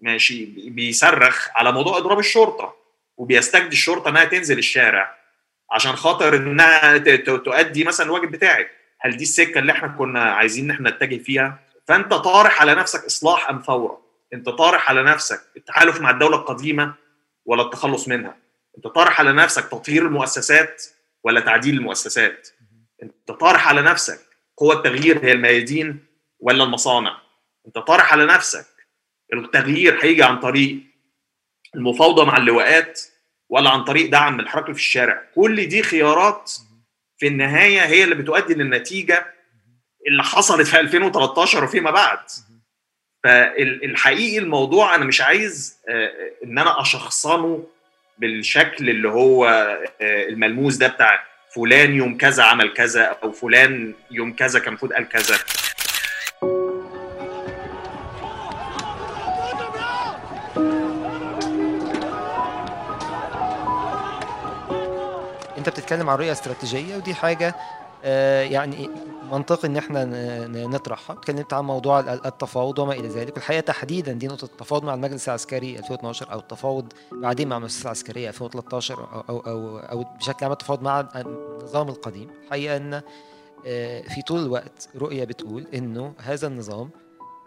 [0.00, 2.76] ماشي بيصرخ على موضوع إضراب الشرطة
[3.16, 5.18] وبيستجدي الشرطة إنها تنزل الشارع
[5.70, 8.70] عشان خاطر إنها تؤدي مثلا الواجب بتاعك.
[9.00, 13.04] هل دي السكة اللي إحنا كنا عايزين إن إحنا نتجه فيها؟ فأنت طارح على نفسك
[13.04, 14.00] إصلاح أم ثورة.
[14.32, 16.94] أنت طارح على نفسك التحالف مع الدولة القديمة
[17.44, 18.36] ولا التخلص منها.
[18.76, 20.84] أنت طارح على نفسك تطهير المؤسسات
[21.24, 22.48] ولا تعديل المؤسسات.
[23.02, 24.20] أنت طارح على نفسك
[24.56, 26.06] قوة التغيير هي الميادين
[26.40, 27.18] ولا المصانع؟
[27.66, 28.66] انت طارح على نفسك.
[29.32, 30.78] التغيير هيجي عن طريق
[31.74, 33.00] المفاوضة مع اللواءات
[33.48, 35.22] ولا عن طريق دعم الحركة في الشارع.
[35.34, 36.52] كل دي خيارات
[37.18, 39.34] في النهاية هي اللي بتؤدي للنتيجة
[40.08, 42.18] اللي حصلت في 2013 وفيما بعد.
[43.24, 45.78] فالحقيقي الموضوع أنا مش عايز
[46.44, 47.66] إن أنا أشخصنه
[48.18, 49.46] بالشكل اللي هو
[50.00, 55.08] الملموس ده بتاع فلان يوم كذا عمل كذا أو فلان يوم كذا كان المفروض قال
[55.08, 55.36] كذا.
[65.58, 67.54] أنت بتتكلم عن رؤية استراتيجية ودي حاجة
[68.50, 68.90] يعني
[69.32, 70.04] منطقي إن إحنا
[70.66, 71.16] نطرحها.
[71.16, 73.34] اتكلمت عن موضوع التفاوض وما إلى ذلك.
[73.34, 78.28] والحقيقة تحديدا دي نقطة التفاوض مع المجلس العسكري 2012 أو التفاوض بعدين مع المؤسسه العسكريه
[78.28, 82.30] 2013 أو أو أو, أو بشكل عام التفاوض مع النظام القديم.
[82.44, 83.02] الحقيقة إن
[83.66, 86.90] آه، في طول الوقت رؤية بتقول إنه هذا النظام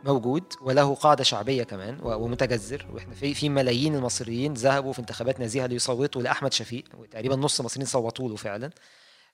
[0.03, 2.87] موجود وله قاعدة شعبية كمان ومتجذر.
[2.93, 7.87] وإحنا في في ملايين المصريين ذهبوا في انتخابات نزيهة ليصوتوا لأحمد شفيق وتقريبا نص المصريين
[7.87, 8.69] صوتوا له فعلا.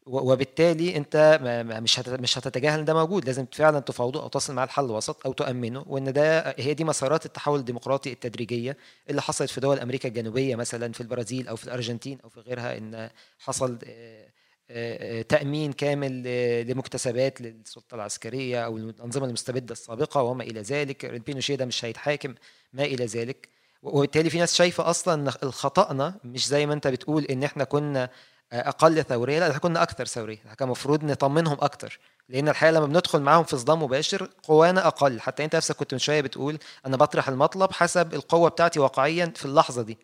[0.05, 1.39] وبالتالي انت
[1.81, 3.25] مش مش هتتجاهل إن ده موجود.
[3.25, 7.25] لازم فعلا تفاوضه أو تصل معاه الحل الوسط أو تامنه وإن ده هي دي مسارات
[7.25, 8.77] التحول الديمقراطي التدريجية
[9.09, 12.77] اللي حصلت في دول أمريكا الجنوبية مثلا في البرازيل أو في الأرجنتين أو في غيرها
[12.77, 14.27] إن حصل آه،
[14.69, 16.23] آه، آه، تأمين كامل
[16.71, 21.05] لمكتسبات للسلطة العسكرية أو الأنظمة المستبدة السابقة وما إلى ذلك.
[21.05, 22.35] بينوشيه ده مش هيتحاكم
[22.73, 23.49] ما إلى ذلك.
[23.83, 28.09] وبالتالي في ناس شايفة أصلا إن الخطأنا مش زي ما أنت بتقول إن إحنا كنا
[28.53, 30.37] أقل ثورية؟ لا إحنا كنا أكثر ثورية.
[30.37, 31.99] إحنا كان المفروض نطمنهم أكتر.
[32.29, 35.21] لأن الحقيقة لما بندخل معاهم في صدام مباشر قوانا أقل.
[35.21, 39.45] حتى أنت نفسك كنت من شوية بتقول أنا بطرح المطلب حسب القوة بتاعتي واقعيا في
[39.45, 39.97] اللحظة دي.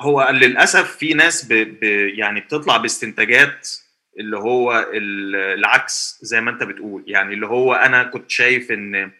[0.00, 1.52] هو للأسف في ناس ب...
[1.52, 1.82] ب...
[2.18, 3.68] يعني بتطلع باستنتاجات
[4.18, 7.04] اللي هو ال- العكس زي ما أنت بتقول.
[7.06, 9.12] يعني اللي هو أنا كنت شايف إن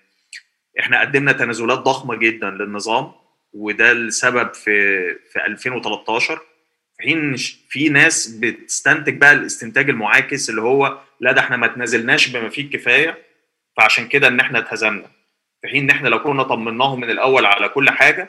[0.81, 3.13] إحنا قدمنا تنازلات ضخمة جدا للنظام.
[3.57, 5.01] وده السبب في
[5.33, 6.37] في 2013
[6.97, 7.37] في حين
[7.69, 12.63] في ناس بتستنتج بقى الاستنتاج المعاكس اللي هو لا ده إحنا ما تنازلناش بما فيه
[12.63, 13.19] الكفاية
[13.77, 15.11] فعشان كده إن إحنا اتهزمنا.
[15.63, 18.29] في حين إن إحنا لو كنا طمناهم من الأول على كل حاجة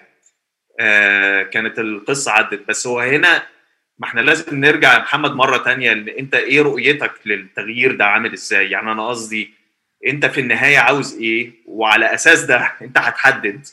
[0.80, 2.68] آه كانت القصة عدت.
[2.68, 3.44] بس هو هنا
[4.00, 8.34] ما إحنا لازم نرجع يا محمد مرة تانية إن أنت إيه رؤيتك للتغيير ده عامل
[8.34, 9.54] إزاي؟ يعني أنا قصدي
[10.08, 13.68] أنت في النهاية عاوز إيه؟ وعلى أساس ده أنت هتحدد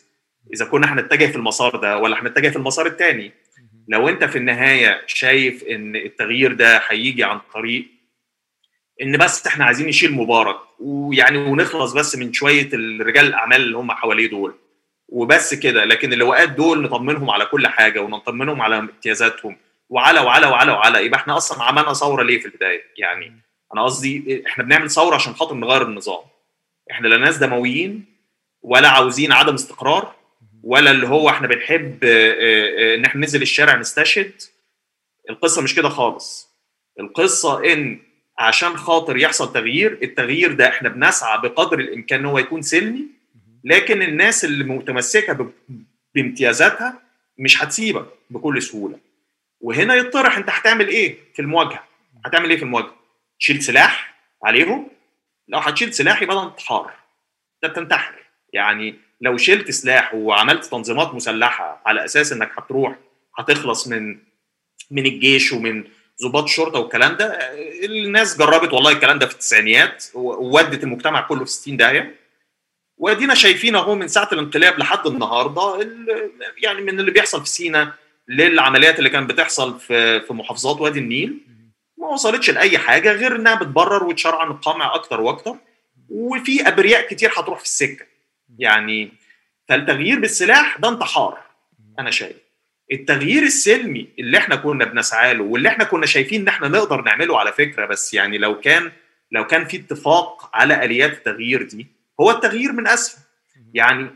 [0.52, 3.32] إذا كنا هنتجه في المسار ده ولا هنتجه في المسار التاني.
[3.88, 7.86] لو أنت في النهاية شايف إن التغيير ده هيجي عن طريق
[9.02, 13.92] إن بس إحنا عايزين نشيل مبارك ويعني ونخلص بس من شوية الرجال الأعمال اللي هم
[13.92, 14.54] حواليه دول
[15.08, 15.84] وبس كده.
[15.84, 19.56] لكن اللواءات دول نطمنهم على كل حاجة ونطمنهم على امتيازاتهم
[19.88, 21.04] وعلى وعلى وعلى وعلى.
[21.06, 23.32] يبقى إحنا أصلا عملنا ثورة ليه في البداية؟ يعني
[23.74, 26.20] أنا قصدي إحنا بنعمل ثورة عشان خاطر نغير النظام.
[26.90, 28.04] إحنا لا ناس دمويين
[28.62, 30.14] ولا عاوزين عدم استقرار
[30.64, 34.32] ولا اللي هو إحنا بنحب آه، آه، آه، ان إحنا ننزل الشارع نستشهد.
[35.30, 36.48] القصة مش كده خالص.
[37.00, 38.00] القصة إن
[38.38, 43.06] عشان خاطر يحصل تغيير التغيير ده إحنا بنسعى بقدر الإمكان إن هو يكون سلمي
[43.64, 45.50] لكن الناس اللي متمسكة
[46.14, 47.02] بامتيازاتها
[47.38, 48.98] مش هتسيبك بكل سهولة.
[49.60, 51.84] وهنا يطرح أنت هتعمل إيه في المواجهة؟
[52.26, 52.94] هتعمل إيه في المواجهة؟
[53.40, 54.88] تشيل سلاح عليهم؟
[55.48, 56.92] لو هتشيل سلاح يبقى انتحار
[57.62, 58.14] ده بتنتحر.
[58.52, 62.96] يعني لو شلت سلاح وعملت تنظيمات مسلحة على أساس إنك هتروح
[63.38, 64.18] هتخلص من
[64.90, 65.84] من الجيش ومن
[66.22, 67.26] ضباط الشرطة والكلام ده
[67.84, 72.14] الناس جربت والله الكلام ده في التسعينيات وودت المجتمع كله في 60 داهية.
[72.96, 77.92] وأدينا شايفين أهو من ساعة الانقلاب لحد النهارده ال- يعني من اللي بيحصل في سينا
[78.28, 81.38] للعمليات اللي كانت بتحصل في في محافظات وادي النيل.
[81.98, 85.56] ما وصلتش لأي حاجة غير إنها بتبرر وتشرع القمع أكتر وأكتر.
[86.08, 88.06] وفي أبرياء كتير هتروح في السكة.
[88.58, 89.12] يعني
[89.68, 91.38] فالتغيير بالسلاح ده انتحار
[91.98, 92.36] أنا شايف.
[92.92, 97.38] التغيير السلمي اللي إحنا كنا بنسعى له واللي إحنا كنا شايفين إن إحنا نقدر نعمله
[97.38, 98.92] على فكرة بس يعني لو كان
[99.32, 101.86] لو كان في اتفاق على آليات التغيير دي
[102.20, 103.18] هو التغيير من اسفل
[103.74, 104.06] يعني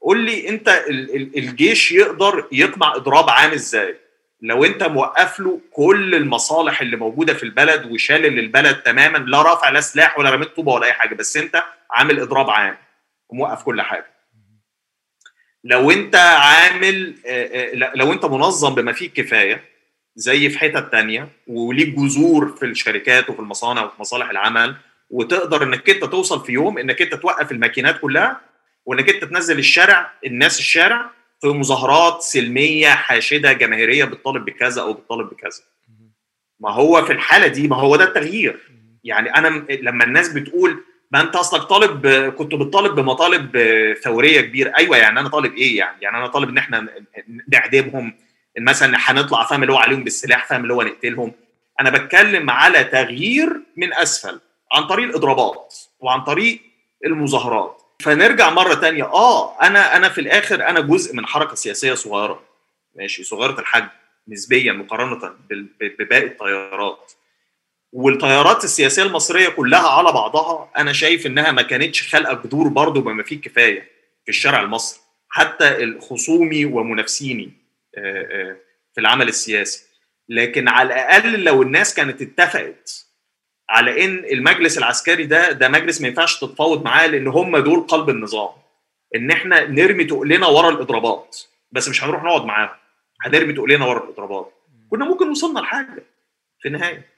[0.00, 3.96] قول لي أنت ال- ال- الجيش يقدر يقمع اضراب عام إزاي؟
[4.42, 9.68] لو أنت موقف له كل المصالح اللي موجودة في البلد وشالل البلد تماما لا رافع
[9.68, 12.76] لا سلاح ولا رميت طوبة ولا أي حاجة بس أنت عامل اضراب عام.
[13.28, 14.06] وموقف كل حاجة.
[15.64, 19.64] لو أنت عامل آه، آه، لو أنت منظم بما فيه الكفاية
[20.16, 24.76] زي في حتت تانية وليك جذور في الشركات وفي المصانع وفي مصالح العمل
[25.10, 28.40] وتقدر إنك أنت توصل في يوم إنك أنت توقف الماكينات كلها
[28.86, 31.10] وإنك أنت تنزل الشارع الناس الشارع
[31.40, 35.62] في مظاهرات سلمية حاشدة جماهيرية بتطالب بكذا أو بتطالب بكذا.
[36.60, 38.70] ما هو في الحالة دي ما هو ده التغيير.
[39.04, 42.06] يعني أنا لما الناس بتقول ما انت اصلك طالب
[42.38, 43.56] كنت بتطالب بمطالب
[44.04, 44.72] ثورية كبيرة.
[44.78, 46.88] أيوه يعني أنا طالب إيه يعني؟ يعني أنا طالب إن إحنا
[47.48, 48.14] نعدمهم.
[48.58, 51.32] مثلا هنطلع فاهم اللي هو عليهم بالسلاح فاهم اللي هو نقتلهم.
[51.80, 54.40] أنا بتكلم على تغيير من أسفل
[54.72, 56.60] عن طريق الإضرابات وعن طريق
[57.06, 57.82] المظاهرات.
[58.00, 59.04] فنرجع مرة تانية.
[59.04, 62.42] آه أنا أنا في الآخر أنا جزء من حركة سياسية صغيرة.
[62.94, 63.88] ماشي صغيرة الحجم
[64.28, 65.34] نسبيا مقارنة
[65.80, 67.12] بباقي التيارات.
[67.96, 73.22] والتيارات السياسية المصرية كلها على بعضها أنا شايف إنها ما كانتش خالقه جذور برضه بما
[73.22, 73.80] فيه الكفاية
[74.24, 77.52] في الشارع المصري حتى خصومي ومنافسيني
[77.98, 78.56] آه، آه،
[78.94, 79.84] في العمل السياسي.
[80.28, 83.06] لكن على الأقل لو الناس كانت اتفقت
[83.70, 88.10] على إن المجلس العسكري ده ده مجلس ما ينفعش تتفاوض معاه لأن هم دول قلب
[88.10, 88.50] النظام.
[89.14, 91.36] إن إحنا نرمي تقلنا ورا الإضرابات
[91.72, 92.76] بس مش هنروح نقعد معاهم
[93.22, 94.52] هنرمي تقلنا ورا الإضرابات.
[94.90, 96.02] كنا ممكن وصلنا لحاجة في
[96.60, 97.15] في النهاية.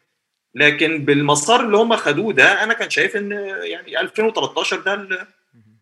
[0.55, 3.30] لكن بالمسار اللي هم خدوه ده أنا كان شايف إن
[3.62, 5.28] يعني 2013 ده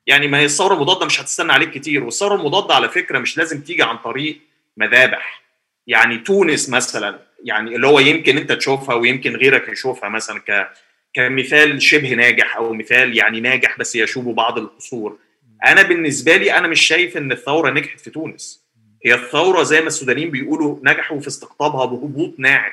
[0.07, 3.61] يعني ما هي الثورة المضادة مش هتستنى عليك كتير والثورة المضادة على فكرة مش لازم
[3.61, 4.41] تيجي عن طريق
[4.77, 5.43] مذابح.
[5.87, 10.71] يعني تونس مثلا يعني اللي هو يمكن أنت تشوفها ويمكن غيرك يشوفها مثلا ك
[11.15, 15.19] كمثال شبه ناجح أو مثال يعني ناجح بس يشوب بعض القصور.
[15.67, 18.67] أنا بالنسبة لي أنا مش شايف إن الثورة نجحت في تونس.
[19.05, 22.73] هي الثورة زي ما السودانيين بيقولوا نجحوا في استقطابها بهبوط ناعم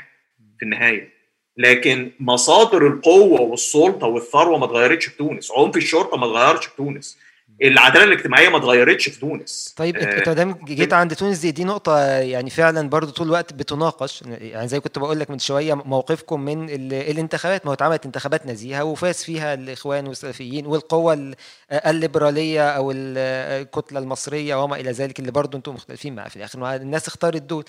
[0.60, 1.14] في النهاية.
[1.58, 5.52] لكن مصادر القوة والسلطة والثروة ما اتغيرتش في تونس.
[5.58, 7.18] عنف الشرطة ما اتغيرش في تونس.
[7.64, 9.74] العدالة الاجتماعية ما اتغيرتش في تونس.
[9.78, 13.28] طيب انت آه، انت دام جيت عند تونس دي دي نقطة يعني فعلا برضو طول
[13.28, 14.22] الوقت بتناقش.
[14.28, 17.66] يعني زي كنت بقول لك من شوية موقفكم من ال- الانتخابات.
[17.66, 21.36] ما هو اتعملت انتخابات نزيهة وفاز فيها الإخوان والسلفيين والقوى ال-
[21.72, 23.18] الليبرالية أو ال-
[23.62, 26.60] الكتلة المصرية وما إلى ذلك اللي برضو أنتم مختلفين معاه في الآخر.
[26.60, 27.64] ما الناس اختارت دول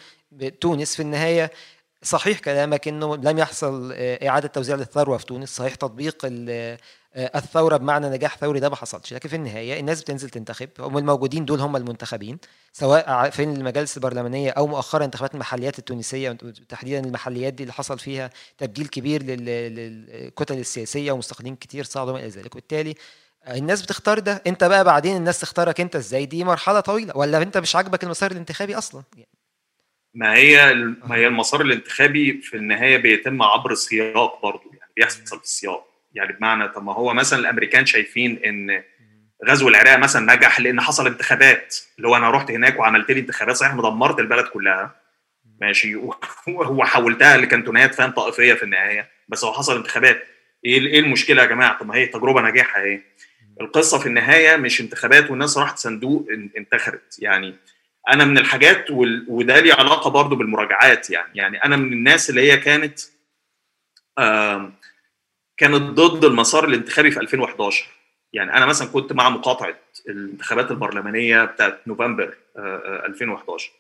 [0.61, 1.51] تونس في النهاية
[2.05, 6.79] صحيح كلامك إنه لم يحصل آه، إعادة توزيع للثروة في تونس صحيح تطبيق آه،
[7.17, 11.45] الثورة بمعنى نجاح ثوري ده ما حصلش لكن في النهاية الناس بتنزل تنتخب هم الموجودين
[11.45, 12.39] دول هم المنتخبين
[12.73, 16.33] سواء في المجالس البرلمانية أو مؤخرا انتخابات المحليات التونسية
[16.69, 19.45] تحديدا المحليات دي اللي حصل فيها تبديل كبير لل-
[19.75, 22.55] للكتل السياسية ومستقلين كتير صعدوا وما إلى ذلك.
[22.55, 22.95] وبالتالي
[23.49, 27.59] الناس بتختار ده أنت بقى بعدين الناس تختارك أنت إزاي؟ دي مرحلة طويلة ولا أنت
[27.59, 29.03] مش عاجبك المسار الانتخابي أصلا؟
[30.15, 35.45] ما هي ما هي المسار الانتخابي في النهاية بيتم عبر سياق برضه يعني بيحصل في
[35.45, 35.87] السياق.
[36.15, 38.83] يعني بمعنى طب ما هو مثلا الأمريكان شايفين إن
[39.47, 43.57] غزو العراق مثلا نجح لأن حصل انتخابات اللي هو أنا رحت هناك وعملت لي انتخابات
[43.57, 44.97] صحيح دمرت البلد كلها.
[45.61, 45.97] ماشي.
[46.49, 49.09] وحولتها لكانتونات فاهم طائفية في النهاية.
[49.29, 50.25] بس هو حصل انتخابات.
[50.65, 53.01] إيه إيه المشكلة يا جماعة؟ طب ما هي تجربة ناجحة أهي.
[53.61, 57.17] القصة في النهاية مش انتخابات والناس راحت صندوق ان- انتخبت.
[57.19, 57.55] يعني
[58.11, 58.87] أنا من الحاجات
[59.29, 61.31] وده لي علاقة برضو بالمراجعات يعني.
[61.35, 63.01] يعني أنا من الناس اللي هي كانت
[65.57, 67.87] كانت ضد المسار الانتخابي في 2011
[68.33, 69.75] يعني أنا مثلا كنت مع مقاطعة
[70.09, 73.71] الانتخابات البرلمانية بتاعت نوفمبر آه، آه، 2011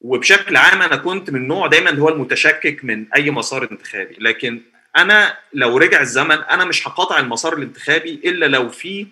[0.00, 4.16] وبشكل عام أنا كنت من النوع دايما اللي هو المتشكك من أي مسار انتخابي.
[4.18, 4.60] لكن
[4.96, 9.06] أنا لو رجع الزمن أنا مش هقاطع المسار الانتخابي إلا لو في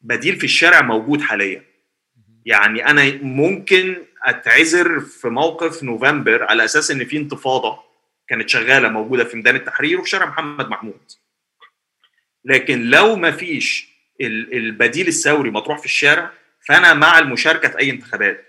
[0.00, 1.62] بديل في الشارع موجود حاليا.
[2.48, 7.78] يعني أنا ممكن أتعذر في موقف نوفمبر على أساس إن في انتفاضة
[8.28, 11.00] كانت شغالة موجودة في ميدان التحرير وفي شارع محمد محمود.
[12.44, 13.88] لكن لو ما فيش
[14.20, 16.30] ال- البديل الثوري مطروح في الشارع
[16.68, 18.44] فأنا مع المشاركة في أي انتخابات.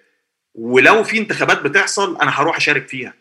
[0.56, 3.14] ولو في انتخابات بتحصل أنا هروح أشارك فيها.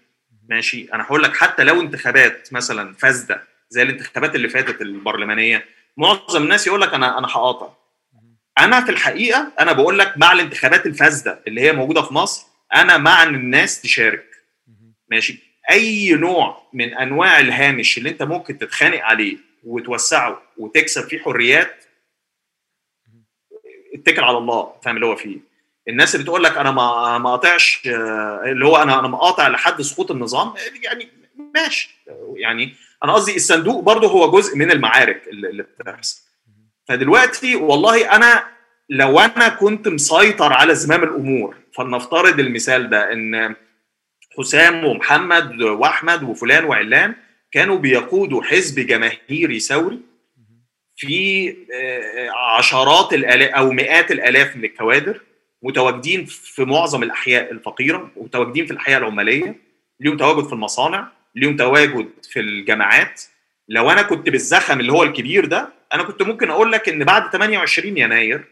[0.48, 5.64] ماشي؟ أنا هقول لك حتى لو انتخابات مثلا فاسدة زي الانتخابات اللي فاتت البرلمانية
[5.96, 7.72] معظم الناس يقول لك أنا أنا هقاطع.
[8.58, 12.96] أنا في الحقيقة أنا بقول لك مع الانتخابات الفاسدة اللي هي موجودة في مصر أنا
[12.96, 14.24] مع إن الناس تشارك.
[15.08, 21.84] ماشي؟ أي نوع من أنواع الهامش اللي أنت ممكن تتخانق عليه وتوسعه وتكسب فيه حريات
[23.94, 25.38] اتكل على الله فاهم اللي هو فيه.
[25.88, 30.10] الناس اللي بتقول لك أنا ما ما قاطعش اللي هو أنا أنا مقاطع لحد سقوط
[30.10, 31.08] النظام يعني
[31.54, 31.98] ماشي.
[32.36, 36.27] يعني أنا قصدي الصندوق برضه هو جزء من المعارك اللي بتحصل.
[36.88, 38.44] فدلوقتي والله أنا
[38.90, 43.54] لو أنا كنت مسيطر على زمام الأمور فلنفترض المثال ده إن
[44.38, 47.14] حسام ومحمد وأحمد وفلان وعلان
[47.52, 50.00] كانوا بيقودوا حزب جماهيري ثوري
[50.96, 55.20] في آه، عشرات الالاف أو مئات الآلاف من الكوادر
[55.62, 59.56] متواجدين في معظم الأحياء الفقيرة ومتواجدين في الأحياء العمالية
[60.00, 63.22] ليهم تواجد في المصانع ليهم تواجد في الجامعات.
[63.68, 67.30] لو أنا كنت بالزخم اللي هو الكبير ده أنا كنت ممكن أقول لك إن بعد
[67.32, 68.44] 28 يناير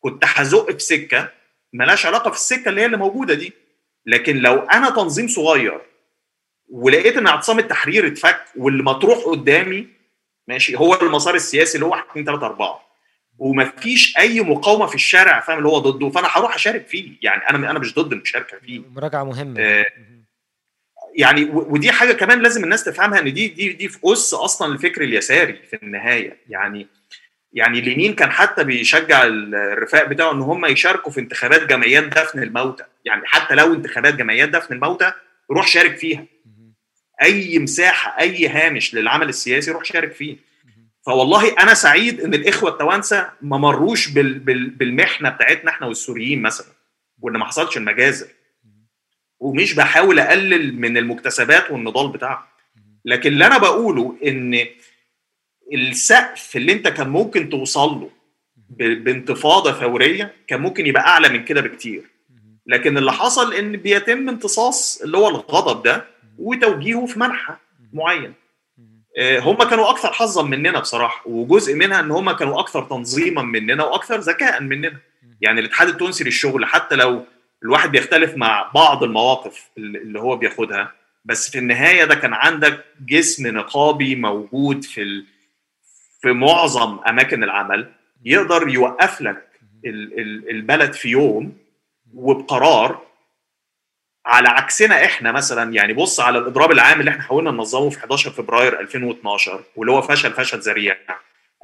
[0.00, 1.30] كنت هزق في سكة
[1.72, 3.52] ملهاش علاقة في السكة اللي هي اللي موجودة دي.
[4.06, 5.80] لكن لو أنا تنظيم صغير
[6.68, 9.86] ولقيت إن اعتصام التحرير اتفك واللي مطروح قدامي
[10.48, 12.82] ماشي هو المسار السياسي اللي هو 1 2 3 4
[13.38, 17.12] ومفيش أي مقاومة في الشارع فاهم اللي هو ضده فأنا هروح أشارك فيه.
[17.22, 18.82] يعني أنا أنا مش ضد المشاركة فيه.
[18.94, 19.60] مراجعة مهمة.
[19.60, 19.86] آه،
[21.14, 25.02] يعني ودي حاجة كمان لازم الناس تفهمها إن دي دي دي في اس أصلا الفكر
[25.02, 26.36] اليساري في النهاية.
[26.48, 26.86] يعني
[27.52, 32.42] يعني اليمين كان حتى بيشجع ال- الرفاق بتاعه إن هم يشاركوا في انتخابات جمعيات دفن
[32.42, 32.84] الموتى.
[33.04, 35.12] يعني حتى لو انتخابات جمعيات دفن الموتى
[35.50, 36.24] روح شارك فيها.
[37.22, 40.36] أي مساحة أي هامش للعمل السياسي روح شارك فيه.
[41.06, 46.66] فوالله أنا سعيد إن الإخوة التوانسة ما مروش بال بال بالمحنة بتاعتنا إحنا والسوريين مثلا
[47.20, 48.26] وإن ما حصلش المجازر.
[49.42, 52.44] ومش بحاول أقلل من المكتسبات والنضال بتاعهم
[53.04, 54.66] لكن اللي أنا بقوله إن
[55.74, 58.10] السقف اللي أنت كان ممكن توصل له
[58.78, 62.02] بانتفاضة ثوريه كان ممكن يبقى أعلى من كده بكتير.
[62.66, 66.04] لكن اللي حصل إن بيتم امتصاص اللي هو الغضب ده
[66.38, 67.54] وتوجيهه في منحى
[67.92, 68.34] معين.
[69.18, 73.84] آه، هم كانوا أكثر حظا مننا بصراحة وجزء منها إن هم كانوا أكثر تنظيما مننا
[73.84, 74.96] وأكثر ذكاء مننا.
[75.40, 77.24] يعني الاتحاد التونسي للشغل حتى لو
[77.64, 80.92] الواحد بيختلف مع بعض المواقف اللي هو بياخدها
[81.24, 85.26] بس في النهاية ده كان عندك جسم نقابي موجود في ال...
[86.22, 87.92] في معظم أماكن العمل
[88.24, 89.48] يقدر يوقف لك
[89.84, 91.56] ال- ال- البلد في يوم
[92.14, 93.02] وبقرار
[94.26, 98.30] على عكسنا إحنا مثلا يعني بص على الإضراب العام اللي إحنا حاولنا ننظمه في 11
[98.30, 100.96] فبراير 2012 واللي هو فشل فشل ذريع.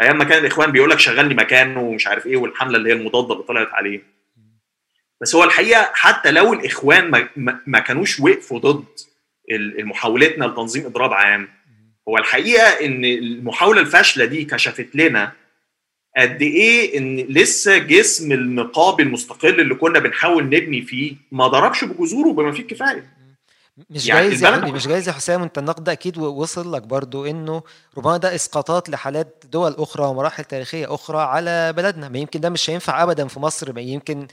[0.00, 3.32] أيام ما كان الإخوان بيقول لك شغلني مكانه ومش عارف إيه والحملة اللي هي المضادة
[3.32, 4.17] اللي طلعت عليه.
[5.20, 8.84] بس هو الحقيقة حتى لو الإخوان ما, ما- كانوش وقفوا ضد
[9.78, 11.48] محاولتنا لتنظيم إضراب عام
[12.08, 15.32] هو الحقيقة إن المحاولة الفاشلة دي كشفت لنا
[16.18, 22.32] قد إيه إن لسه جسم النقابي المستقل اللي كنا بنحاول نبني فيه ما ضربش بجذوره
[22.32, 23.17] بما فيه الكفاية.
[23.90, 27.26] مش يعني جايز حبيبي مش جايز يا حسام انت النقد ده أكيد وصل لك برضو
[27.26, 27.62] إنه
[27.98, 32.08] ربما ده إسقاطات لحالات دول أخرى ومراحل تاريخية أخرى على بلدنا.
[32.08, 34.26] ما يمكن ده مش هينفع ابدا في مصر ما يمكن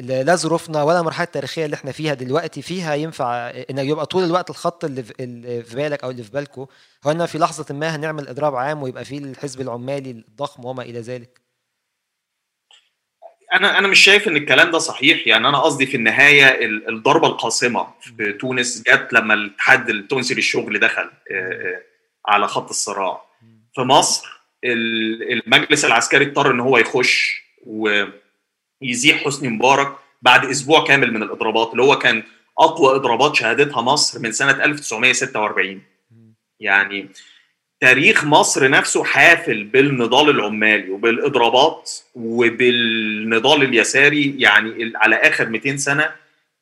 [0.00, 4.50] لا ظروفنا ولا المرحله التاريخية اللي إحنا فيها دلوقتي فيها ينفع ان يبقى طول الوقت
[4.50, 6.66] الخط اللي في- اللي في بالك أو اللي في بالكم
[7.06, 11.00] هو ان في لحظة ما هنعمل إضراب عام ويبقى فيه الحزب العمالي الضخم وما إلى
[11.00, 11.45] ذلك.
[13.52, 15.26] أنا أنا مش شايف إن الكلام ده صحيح.
[15.26, 20.78] يعني أنا قصدي في النهاية ال- الضربة القاصمه في تونس جت لما الاتحاد التونسي للشغل
[20.80, 21.10] دخل
[22.26, 23.22] على خط الصراع.
[23.74, 31.12] في مصر ال- المجلس العسكري اضطر إن هو يخش ويزيح حسني مبارك بعد أسبوع كامل
[31.12, 32.22] من الإضرابات اللي هو كان
[32.58, 35.82] أقوى إضرابات شهدتها مصر من سنة 1946
[36.60, 37.08] يعني
[37.80, 46.10] تاريخ مصر نفسه حافل بالنضال العمالي وبالإضرابات وبالنضال اليساري يعني على آخر 200 سنة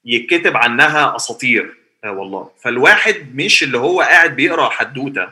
[0.04, 1.74] يتكتب عنها أساطير.
[2.04, 2.50] آه والله.
[2.62, 5.28] فالواحد مش اللي هو قاعد بيقرأ حدوتة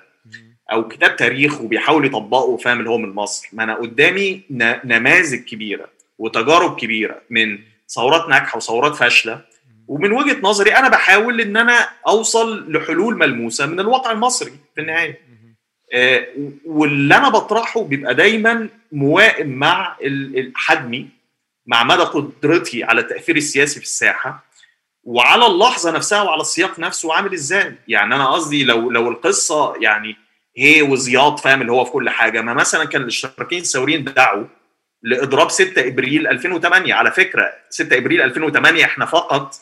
[0.73, 3.49] أو كتاب تاريخ وبيحاول يطبقه فاهم اللي هو من مصر.
[3.53, 4.41] ما أنا قدامي
[4.85, 5.87] نماذج كبيرة
[6.19, 7.59] وتجارب كبيرة من
[7.89, 9.41] ثورات ناجحة وثورات فاشلة.
[9.89, 15.32] ومن وجهة نظري أنا بحاول إن أنا أوصل لحلول ملموسة من الواقع المصري في النهاية.
[16.65, 19.97] واللي أنا بطرحه بيبقى دايما موائم مع
[20.55, 21.09] حجمي
[21.67, 24.45] مع مدى قدرتي على التأثير السياسي في الساحة
[25.05, 27.75] وعلى اللحظة نفسها وعلى السياق نفسه عامل إزاي.
[27.89, 30.17] يعني أنا قصدي لو لو القصة يعني
[30.57, 32.41] هي وزياط فاهم اللي هو في كل حاجة.
[32.41, 34.45] ما مثلا كان الاشتراكيين الثوريين دعوا
[35.03, 39.55] لإضراب 6 إبريل 2008 على فكرة 6 إبريل 2008 إحنا فقط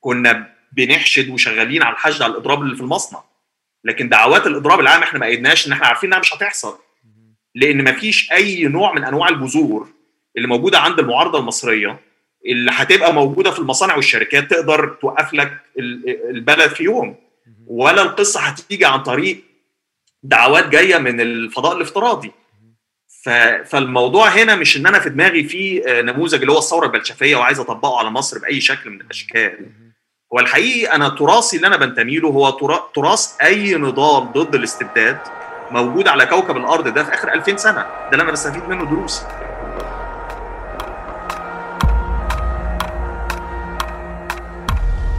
[0.00, 3.22] كنا بنحشد وشغالين على الحشد على الإضراب اللي في المصنع.
[3.84, 6.78] لكن دعوات الإضراب العام إحنا ما ايدناش إن إحنا عارفين إنها مش هتحصل.
[7.54, 9.88] لأن ما فيش أي نوع من أنواع الجذور
[10.36, 12.00] اللي موجودة عند المعارضة المصرية
[12.46, 17.16] اللي هتبقى موجودة في المصانع والشركات تقدر توقف لك ال- البلد في يوم.
[17.66, 19.44] ولا القصة هتيجي عن طريق
[20.22, 22.32] دعوات جاية من الفضاء الافتراضي.
[23.64, 27.98] فالموضوع هنا مش إن أنا في دماغي في نموذج اللي هو الثورة البلشفية وعايز أطبقه
[27.98, 29.66] على مصر بأي شكل من الأشكال.
[30.34, 35.18] هو الحقيقي أنا تراثي اللي أنا بنتمي له هو ترا- تراث أي نضال ضد الاستبداد
[35.70, 37.80] موجود على كوكب الأرض ده في آخر 2000 سنة.
[37.82, 39.22] ده اللي أنا بستفيد منه دروس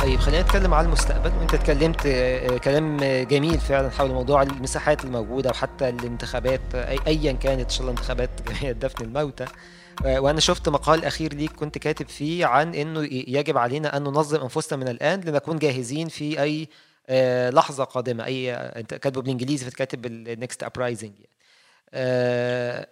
[0.01, 1.31] طيب خلينا نتكلم على المستقبل.
[1.39, 2.97] وأنت اتكلمت آه، كلام
[3.29, 6.61] جميل فعلا حول موضوع المساحات الموجودة وحتى الانتخابات
[7.07, 9.45] ايا كانت إن شاء الله انتخابات جمعيه دفن الموتى.
[10.05, 14.79] وأنا شفت مقال أخير ليك كنت كاتب فيه عن إنه يجب علينا أن ننظم أنفسنا
[14.79, 16.67] من الآن لنكون جاهزين في أي
[17.07, 21.29] آه، لحظة قادمة أي أنت كاتبه بالإنجليزي فكاتب ال next uprising يعني.
[21.93, 22.87] آه،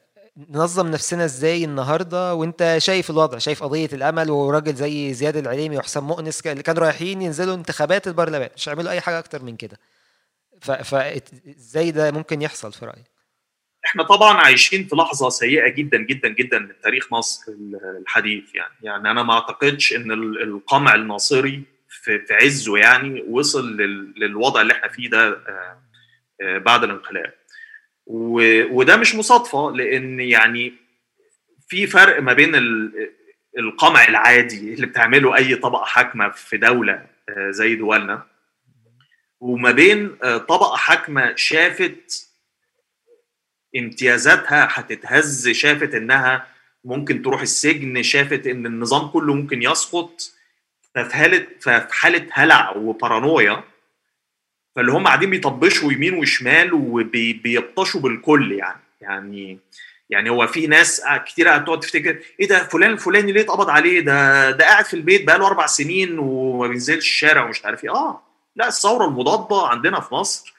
[0.50, 6.08] ننظم نفسنا إزاي النهارده؟ وأنت شايف الوضع شايف قضية الأمل وراجل زي زياد العليمي وحسام
[6.08, 9.80] مؤنس اللي كانوا رايحين ينزلوا انتخابات البرلمان مش هيعملوا أي حاجة أكتر من كده.
[10.62, 13.11] فازاي ده ممكن يحصل في رأيك؟
[13.86, 17.52] إحنا طبعا عايشين في لحظة سيئة جدا جدا جدا من تاريخ مصر
[18.02, 18.74] الحديث يعني.
[18.82, 24.74] يعني أنا ما أعتقدش إن ال- القمع الناصري في عزه يعني وصل لل- للوضع اللي
[24.74, 25.82] إحنا فيه ده آه،
[26.42, 27.34] آه، بعد الانقلاب.
[28.06, 30.74] وده مش مصادفة لأن يعني
[31.68, 33.12] في فرق ما بين ال-
[33.58, 38.24] القمع العادي اللي بتعمله أي طبقة حاكمة في دولة آه، زي دولنا
[39.40, 40.16] وما بين
[40.48, 42.31] طبقة حاكمة شافت
[43.78, 46.48] امتيازاتها هتتهز شافت إنها
[46.86, 50.22] ممكن تروح السجن شافت إن النظام كله ممكن يسقط
[50.96, 53.64] ففي حاله ففي حاله هلع وبارانويا.
[54.76, 58.82] فاللي هم قاعدين بيطبشوا يمين وشمال وبيبطشوا بالكل يعني.
[59.02, 59.60] يعني
[60.10, 64.52] يعني هو في ناس كتير تقعد تفتكر إيه ده فلان الفلاني ليه اتقبض عليه؟ ده
[64.52, 67.92] ده قاعد في البيت بقاله أربع سنين وما بينزلش الشارع ومش عارف إيه.
[67.92, 68.22] آه
[68.56, 70.54] لا الثورة المضادة عندنا في مصر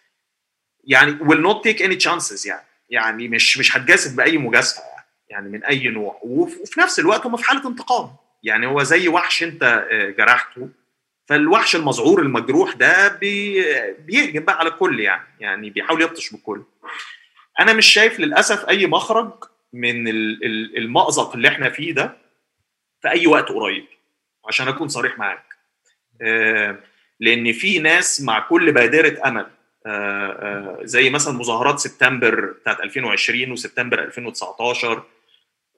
[0.84, 2.66] يعني will not take any chances يعني.
[2.92, 4.82] يعني مش مش هتجازف بأي مجازفة
[5.28, 6.18] يعني من أي نوع.
[6.22, 8.10] وف- وفي نفس الوقت هم في حالة انتقام.
[8.42, 10.68] يعني هو زي وحش أنت آه، جرحته
[11.28, 16.62] فالوحش المذعور المجروح ده بي بيهجم بقى على الكل يعني يعني بيحاول يبطش بالكل.
[17.60, 19.32] أنا مش شايف للأسف أي مخرج
[19.72, 22.16] من ال- ال- المأزق اللي إحنا فيه ده
[23.02, 23.84] في أي وقت قريب
[24.48, 25.44] عشان أكون صريح معاك.
[26.22, 26.78] آه،
[27.20, 29.46] لأن في ناس مع كل بادرة أمل
[30.82, 35.02] زي مثلا مظاهرات سبتمبر بتاعت 2020 وسبتمبر 2019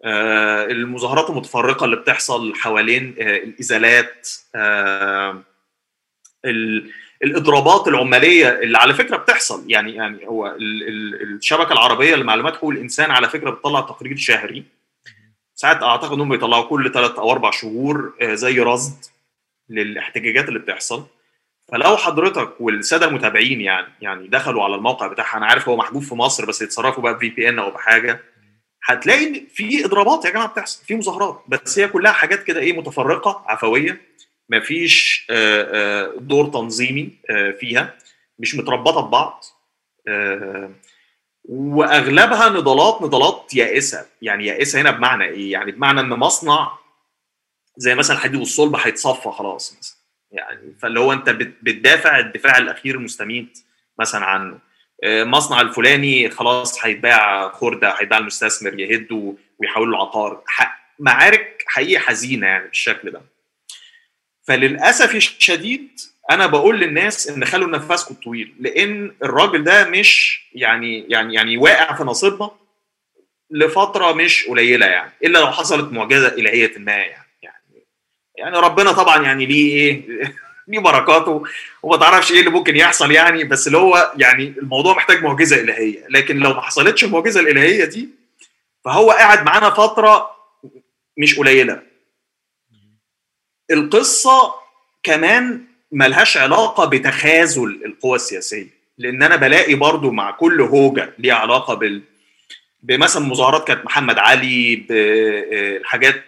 [0.04, 5.42] آه، المظاهرات المتفرقة اللي بتحصل حوالين آه، الإزالات آه،
[6.44, 6.90] ال-
[7.24, 9.64] الإضرابات العمالية اللي على فكرة بتحصل.
[9.70, 14.64] يعني يعني هو ال- ال- الشبكة العربية لمعلومات حقوق الإنسان على فكرة بتطلع تقرير شهري.
[15.54, 19.04] ساعات أعتقد إنهم بيطلعوا كل ثلاث أو أربع شهور آه، زي رصد
[19.68, 21.06] للاحتجاجات اللي بتحصل.
[21.72, 26.14] فلو حضرتك والسادة المتابعين يعني يعني دخلوا على الموقع بتاعها أنا عارف هو محجوب في
[26.14, 28.20] مصر بس يتصرفوا بقى في بي ان أو بحاجة
[28.84, 32.72] هتلاقي إن في إضرابات يا جماعة بتحصل في مظاهرات بس هي كلها حاجات كده إيه
[32.72, 34.00] متفرقة عفوية
[34.48, 37.94] مفيش آه، آه، دور تنظيمي آه، فيها
[38.38, 39.44] مش متربطة ببعض
[41.44, 46.78] وأغلبها نضالات نضالات يائسة يعني يائسة هنا بمعنى إيه؟ يعني بمعنى إن مصنع
[47.76, 50.03] زي مثلا الحديد والصلب هيتصفى خلاص مثلا.
[50.32, 53.58] يعني فاللي هو أنت بت- بتدافع الدفاع الأخير المستميت
[53.98, 54.58] مثلا عنه.
[55.04, 62.46] آه، مصنع الفلاني خلاص هيتباع خردة هيتباع المستثمر يهده ويحوله لعقار ح- معارك حقيقه حزينة
[62.46, 63.22] يعني بالشكل ده.
[64.46, 71.34] فللأسف الشديد أنا بقول للناس إن خلوا نفسكم طويل لأن الراجل ده مش يعني يعني
[71.34, 72.50] يعني واقع في نصيبنا
[73.50, 77.23] لفترة مش قليلة يعني إلا لو حصلت معجزة إلهية ما يعني.
[78.36, 80.02] يعني ربنا طبعا يعني ليه إيه؟
[80.68, 81.42] ليه بركاته
[81.82, 86.06] وما تعرفش إيه اللي ممكن يحصل يعني بس اللي هو يعني الموضوع محتاج معجزة إلهية.
[86.10, 88.08] لكن لو ما حصلتش المعجزة الإلهية دي
[88.84, 90.30] فهو قاعد معانا فترة
[91.18, 91.82] مش قليلة.
[93.70, 94.54] القصة
[95.02, 101.74] كمان ملهاش علاقة بتخاذل القوى السياسية لأن أنا بلاقي برضو مع كل هوجة ليها علاقة
[101.74, 102.02] بال
[102.84, 106.24] بمثلا مظاهرات كانت محمد علي بالحاجات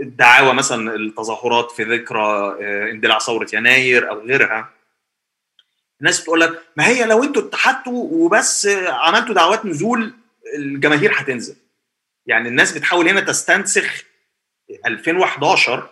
[0.00, 2.56] الدعاوى مثلا التظاهرات في ذكرى
[2.90, 4.70] اندلاع ثورة يناير أو غيرها.
[6.00, 10.12] الناس بتقول لك ما هي لو أنتوا اتحدتوا وبس عملتوا دعوات نزول
[10.56, 11.56] الجماهير هتنزل.
[12.26, 14.04] يعني الناس بتحاول هنا تستنسخ
[14.86, 15.88] 2011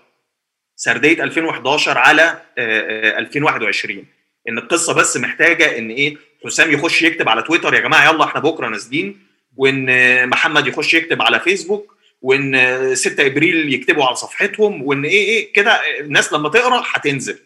[0.77, 4.05] سردية 2011 على 2021
[4.49, 8.41] إن القصة بس محتاجة إن إيه حسام يخش يكتب على تويتر يا جماعة يلا إحنا
[8.41, 9.26] بكرة نازلين.
[9.57, 15.53] وإن محمد يخش يكتب على فيسبوك وإن 6 إبريل يكتبوا على صفحتهم وإن إيه إيه
[15.53, 17.39] كده الناس لما تقرأ هتنزل.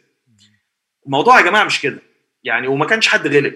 [1.06, 1.98] الموضوع يا جماعة مش كده.
[2.44, 3.54] يعني وما كانش حد غلب.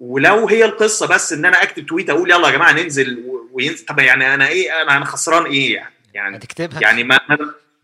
[0.00, 3.84] ولو هي القصة بس إن أنا أكتب تويت أقول يلا يا جماعة ننزل وينزل.
[3.86, 7.20] طب يعني أنا إيه أنا أنا خسران إيه يعني؟ يعني هتكتبها؟ يعني ما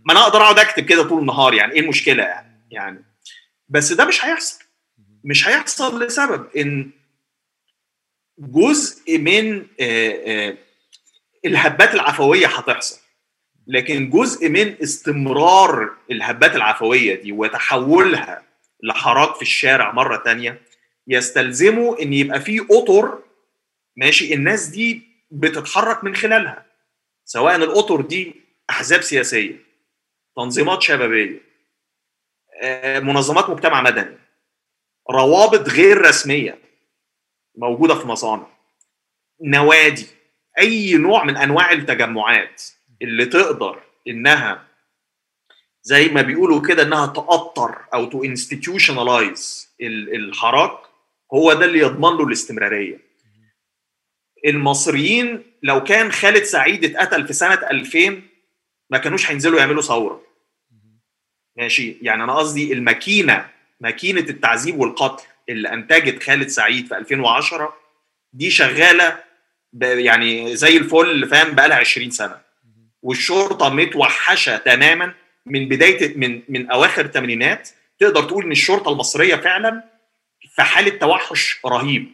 [0.04, 3.04] ما أنا أقدر أقعد أكتب كده طول النهار يعني إيه المشكلة يعني؟ يعني
[3.68, 4.64] بس ده مش هيحصل.
[5.24, 6.90] مش هيحصل لسبب إن
[8.40, 9.66] جزء من
[11.44, 13.00] الهبات العفوية هتحصل.
[13.66, 18.42] لكن جزء من استمرار الهبات العفوية دي وتحولها
[18.82, 20.60] لحراك في الشارع مرة تانية
[21.06, 23.18] يستلزموا إن يبقى في أطر
[23.96, 26.66] ماشي الناس دي بتتحرك من خلالها
[27.24, 28.34] سواء الأطر دي
[28.70, 29.56] أحزاب سياسية
[30.36, 31.40] تنظيمات شبابية
[33.00, 34.16] منظمات مجتمع مدني
[35.10, 36.58] روابط غير رسمية.
[37.56, 38.46] موجودة في مصانع.
[39.42, 40.06] نوادي
[40.58, 42.62] أي نوع من أنواع التجمعات
[43.02, 44.66] اللي تقدر إنها
[45.82, 50.78] زي ما بيقولوا كده إنها تأطر أو to institutionalize الحراك
[51.34, 52.98] هو ده اللي يضمن له الاستمرارية.
[54.46, 58.22] المصريين لو كان خالد سعيد اتقتل في سنة 2000
[58.90, 60.22] ما كانوش هينزلوا يعملوا ثورة.
[61.56, 63.50] ماشي؟ يعني أنا قصدي الماكينة
[63.80, 65.24] ماكينة التعذيب والقتل.
[65.50, 67.74] اللي أنتجت خالد سعيد في 2010
[68.32, 69.18] دي شغالة
[69.82, 72.38] يعني زي الفل فاهم؟ بقى لها 20 سنه
[73.02, 75.14] والشرطة متوحشة تماما
[75.46, 77.68] من بداية من من أواخر الثمانينات.
[77.98, 79.84] تقدر تقول إن الشرطة المصرية فعلا
[80.54, 82.12] في حالة توحش رهيب.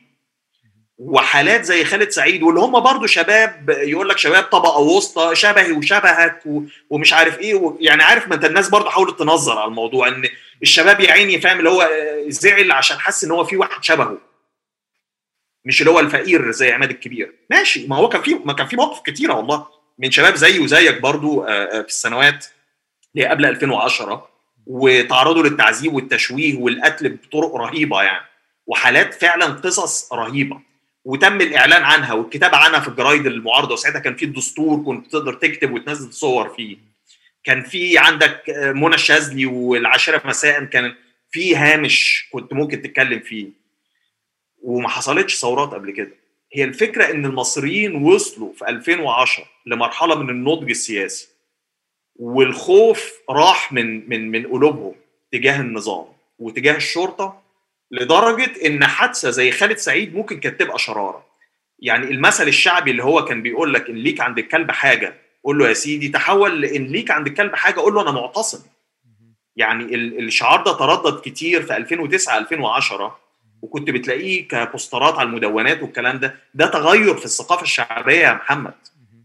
[0.99, 6.43] وحالات زي خالد سعيد واللي هم برضو شباب يقول لك شباب طبقة وسطى شبهي وشبهك
[6.91, 10.29] ومش عارف إيه يعني عارف ما أنت الناس برضو حاولت تنظر على الموضوع إن
[10.63, 11.91] الشباب يا عيني فاهم اللي هو
[12.29, 14.19] زعل عشان حس إن هو في واحد شبهه.
[15.65, 17.35] مش اللي هو الفقير زي عماد الكبير.
[17.51, 19.67] ماشي ما هو كان في ما كان في مواقف كتيرة والله.
[19.99, 22.47] من شباب زيي وزيك برضو في السنوات
[23.17, 24.29] اللي قبل 2010
[24.67, 28.27] وتعرضوا للتعذيب والتشويه والقتل بطرق رهيبة يعني.
[28.67, 30.61] وحالات فعلا قصص رهيبة.
[31.07, 35.73] وتم الإعلان عنها والكتابه عنها في الجرايد المعارضة وساعتها كان في الدستور كنت تقدر تكتب
[35.73, 36.77] وتنزل صور فيه.
[37.45, 38.43] كان في عندك
[38.75, 40.95] منى الشاذلي والعاشره مساء كان
[41.31, 43.49] في هامش كنت ممكن تتكلم فيه.
[44.63, 46.13] وما حصلتش ثورات قبل كده.
[46.53, 51.29] هي الفكرة إن المصريين وصلوا في 2010 لمرحلة من النضج السياسي
[52.17, 54.95] والخوف راح من من من قلوبهم
[55.33, 56.05] تجاه النظام
[56.39, 57.43] وتجاه الشرطة
[57.91, 61.27] لدرجة إن حادثة زي خالد سعيد ممكن كانت تبقى شرارة.
[61.79, 65.15] يعني المثل الشعبي اللي هو كان بيقول لك إن ليك عند الكلب حاجة
[65.45, 68.59] قول له يا سيدي تحول لإن ليك عند الكلب حاجة قول له أنا معتصم.
[69.57, 73.19] يعني ال- الشعار ده تردد كتير في 2009 2010
[73.63, 76.35] وكنت بتلاقيه كبوسترات على المدونات والكلام ده.
[76.55, 78.75] ده تغير في الثقافة الشعبية يا محمد.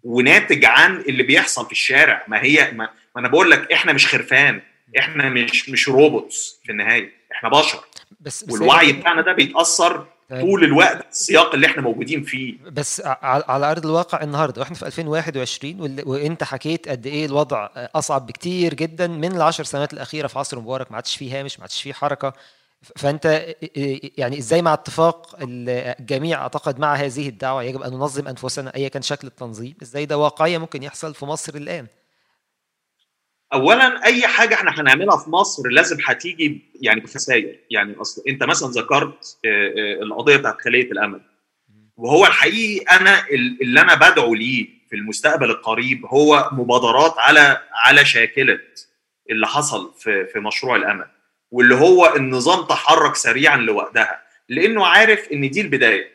[0.03, 2.23] وناتج عن اللي بيحصل في الشارع.
[2.27, 2.83] ما هي ما,
[3.15, 4.61] ما أنا بقول لك إحنا مش خرفان
[4.99, 7.20] إحنا مش مش روبوتس في النهاية.
[7.45, 7.80] إحنا بشر.
[8.19, 10.05] بس بس والوعي بتاعنا ده بيتأثر.
[10.41, 12.57] طول الوقت السياق اللي إحنا موجودين فيه.
[12.72, 18.26] بس على أرض الواقع النهارده وإحنا في 2021 وال- وانت حكيت قد إيه الوضع أصعب
[18.26, 21.81] بكتير جدا من العشر سنوات الأخيرة في عصر مبارك ما عادش فيه هامش ما عادش
[21.81, 22.34] فيه حركة.
[22.95, 23.55] فأنت
[24.18, 29.01] يعني إزاي مع اتفاق الجميع أعتقد مع هذه الدعوة يجب أن ننظم أنفسنا أيا كان
[29.01, 31.88] شكل التنظيم إزاي ده واقعيا ممكن يحصل في مصر الآن.
[33.53, 38.69] اولا أي حاجة إحنا هنعملها في مصر لازم هتيجي يعني بخسائر يعني أصل أنت مثلا
[38.69, 41.21] ذكرت آه، آه، القضية بتاعت خلية الأمل.
[41.97, 48.05] وهو الحقيقي أنا ال- اللي أنا بدعو ليه في المستقبل القريب هو مبادرات على على
[48.05, 48.59] شاكلة
[49.29, 51.05] اللي حصل في في مشروع الأمل.
[51.51, 56.11] واللي هو النظام تحرك سريعا لوحدها لأنه عارف إن دي البداية.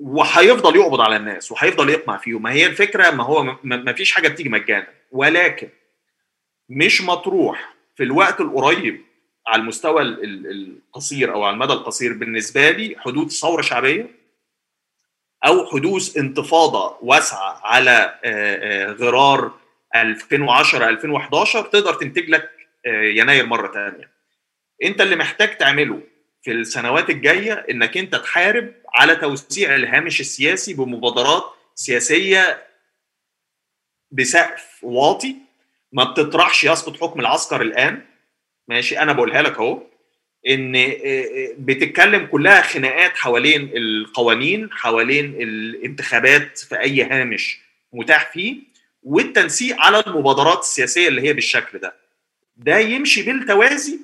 [0.00, 2.42] وهيفضل يقبض على الناس وهيفضل يقمع فيهم.
[2.42, 4.86] ما هي الفكرة ما هو ما فيش حاجة بتيجي مجانا.
[5.10, 5.68] ولكن
[6.76, 9.04] مش مطروح في الوقت القريب
[9.46, 10.46] على المستوى ال- ال-
[10.88, 14.10] القصير أو على المدى القصير بالنسبة لي حدوث ثورة شعبية
[15.46, 19.52] أو حدوث انتفاضة واسعة على آه، آه، غرار
[19.94, 22.50] 2010 2011 تقدر تنتج لك
[22.86, 24.10] آه، يناير مرة ثانية
[24.84, 26.00] أنت اللي محتاج تعمله
[26.42, 31.44] في السنوات الجاية إنك أنت تحارب على توسيع الهامش السياسي بمبادرات
[31.74, 32.66] سياسية
[34.10, 35.36] بسقف واطي
[35.92, 38.02] ما بتطرحش يسقط حكم العسكر الآن.
[38.68, 39.82] ماشي أنا بقولها لك أهو.
[40.48, 40.72] إن
[41.58, 47.60] بتتكلم كلها خناقات حوالين القوانين حوالين الانتخابات في أي هامش
[47.92, 48.56] متاح فيه
[49.02, 51.94] والتنسيق على المبادرات السياسية اللي هي بالشكل ده.
[52.56, 53.98] ده يمشي بالتوازي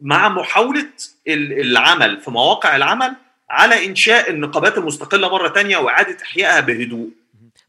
[0.00, 0.86] مع محاولة
[1.28, 3.16] ال- العمل في مواقع العمل
[3.50, 7.10] على إنشاء النقابات المستقلة مرة تانية وإعادة إحيائها بهدوء.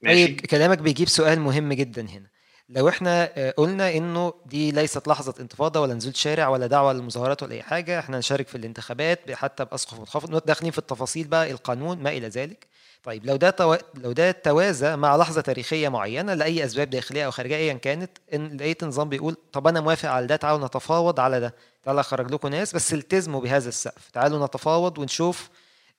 [0.02, 2.28] ماشي؟ طيب كلامك بيجيب سؤال مهم جدا هنا.
[2.72, 7.44] لو إحنا آه، قلنا انه دي ليست لحظة انتفاضة ولا نزول شارع ولا دعوة للمظاهرات
[7.44, 11.98] ولا أي حاجة إحنا نشارك في الانتخابات حتى بأسقف منخفض داخلين في التفاصيل بقى القانون
[11.98, 12.68] ما إلى ذلك.
[13.04, 13.76] طيب لو ده تو...
[13.96, 18.58] لو ده توازى مع لحظة تاريخية معينة لأي أسباب داخلية أو خارجية ايا كانت إن
[18.58, 21.56] لقيت نظام بيقول طب أنا موافق على ده تعالوا نتفاوض على ده.
[21.84, 24.10] تعالى أخرج لكم ناس بس التزموا بهذا السقف.
[24.14, 25.50] تعالوا نتفاوض ونشوف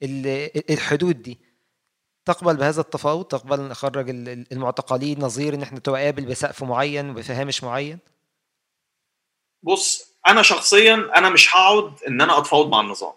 [0.02, 1.38] ال- الحدود دي.
[2.24, 7.98] تقبل بهذا التفاوض تقبل إن ال- المعتقلين نظير إن إحنا تقابل بسقف معين وبهامش معين؟
[9.62, 13.12] بص أنا شخصيا أنا مش هقعد إن أنا أتفاوض مع النظام.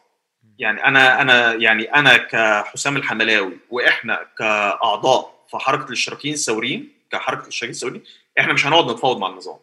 [0.60, 7.76] يعني أنا أنا يعني أنا كحسام الحملاوي وإحنا كأعضاء في حركة الاشتراكيين الثوريين كحركة الاشتراكيين
[7.76, 8.04] الثوريين
[8.40, 9.58] إحنا مش هنقعد نتفاوض مع النظام.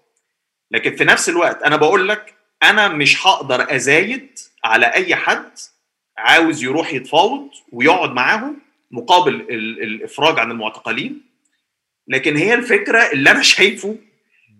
[0.71, 5.51] لكن في نفس الوقت أنا بقول لك أنا مش هقدر أزايد على أي حد
[6.19, 8.59] عاوز يروح يتفاوض ويقعد معاهم
[8.93, 11.23] مقابل ال- الإفراج عن المعتقلين
[12.09, 13.97] لكن هي الفكرة اللي أنا شايفه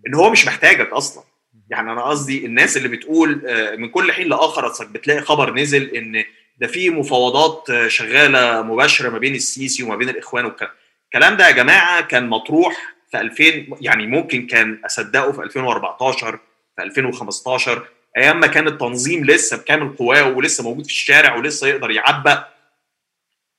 [0.07, 1.23] إن هو مش محتاجك أصلا.
[1.69, 6.23] يعني أنا قصدي الناس اللي بتقول آه، من كل حين لآخر بتلاقي خبر نزل إن
[6.57, 10.71] ده في مفاوضات آه، شغالة مباشرة ما بين السيسي وما بين الإخوان والكلام
[11.05, 13.43] الكلام ده يا جماعة كان مطروح في 2000
[13.81, 16.39] يعني ممكن كان أصدقه في 2014
[16.75, 17.87] في 2015
[18.17, 22.47] أيام ما كان التنظيم لسه بكامل قواه ولسه موجود في الشارع ولسه يقدر يعبأ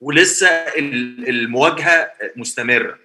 [0.04, 2.98] ولسه ال- المواجهة مستمرة.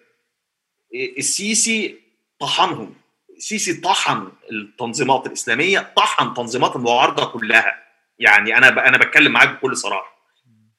[1.18, 1.96] السيسي
[2.40, 2.96] طحنهم.
[3.38, 7.84] السيسي طحن التنظيمات الإسلامية طحن تنظيمات المعارضة كلها.
[8.20, 10.20] يعني أنا أنا بتكلم معاك بكل صراحة.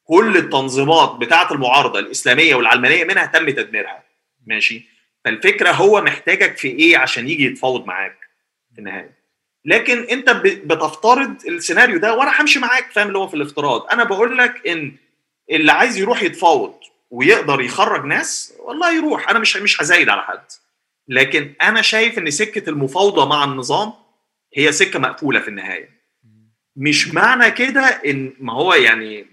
[0.04, 4.02] كل التنظيمات بتاعة المعارضة الإسلامية والعلمانية منها تم تدميرها.
[4.46, 4.88] ماشي؟
[5.24, 8.18] فالفكرة هو محتاجك في إيه عشان يجي يتفاوض معاك
[8.74, 9.20] في النهاية.
[9.64, 13.86] لكن أنت بتفترض السيناريو ده وأنا همشي معاك فاهم؟ اللي هو في الافتراض.
[13.92, 14.96] أنا بقول لك إن
[15.50, 16.74] اللي عايز يروح يتفاوض
[17.10, 19.30] ويقدر يخرج ناس والله يروح.
[19.30, 20.44] أنا مش مش هزايد على حد.
[21.08, 23.92] لكن أنا شايف إن سكة المفاوضة مع النظام
[24.56, 26.00] هي سكة مقفولة في النهاية.
[26.76, 29.26] مش معنى كده إن ما هو يعني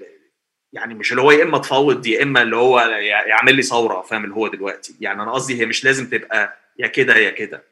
[0.73, 2.79] يعني مش اللي هو يا إما تفاوض يا إما اللي هو
[3.27, 4.95] يعمل لي ثورة فاهم اللي هو دلوقتي.
[5.01, 7.63] يعني أنا قصدي هي مش لازم تبقى يا كده يا كده.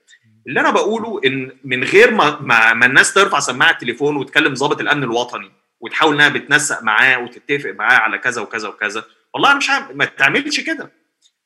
[0.47, 4.81] اللي أنا بقوله إن من غير ما ما, ما الناس ترفع سماعة التليفون وتكلم ضابط
[4.81, 5.51] الأمن الوطني
[5.85, 9.03] وتحاول إنها بتنسق معاه وتتفق معاه على كذا وكذا وكذا.
[9.33, 10.91] والله أنا مش عارف ما تعملش كده.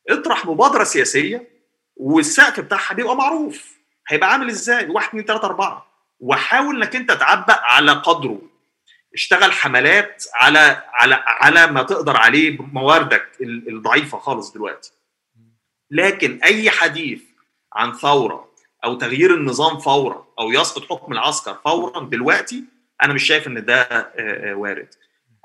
[0.08, 1.48] اطرح مبادرة سياسية
[1.96, 3.78] والسقف بتاعها بيبقى معروف.
[4.08, 5.86] هيبقى عامل إزاي؟ 1 2 3 4
[6.20, 8.42] وحاول إنك أنت تعبأ على قدره.
[9.14, 14.92] اشتغل حملات على على على ما تقدر عليه بمواردك الضعيفة خالص دلوقتي.
[15.90, 17.22] لكن أي حديث
[17.72, 18.50] عن ثورة
[18.84, 22.64] أو تغيير النظام فورا أو يسقط حكم العسكر فورا دلوقتي
[23.02, 24.12] أنا مش شايف إن ده
[24.54, 24.88] وارد.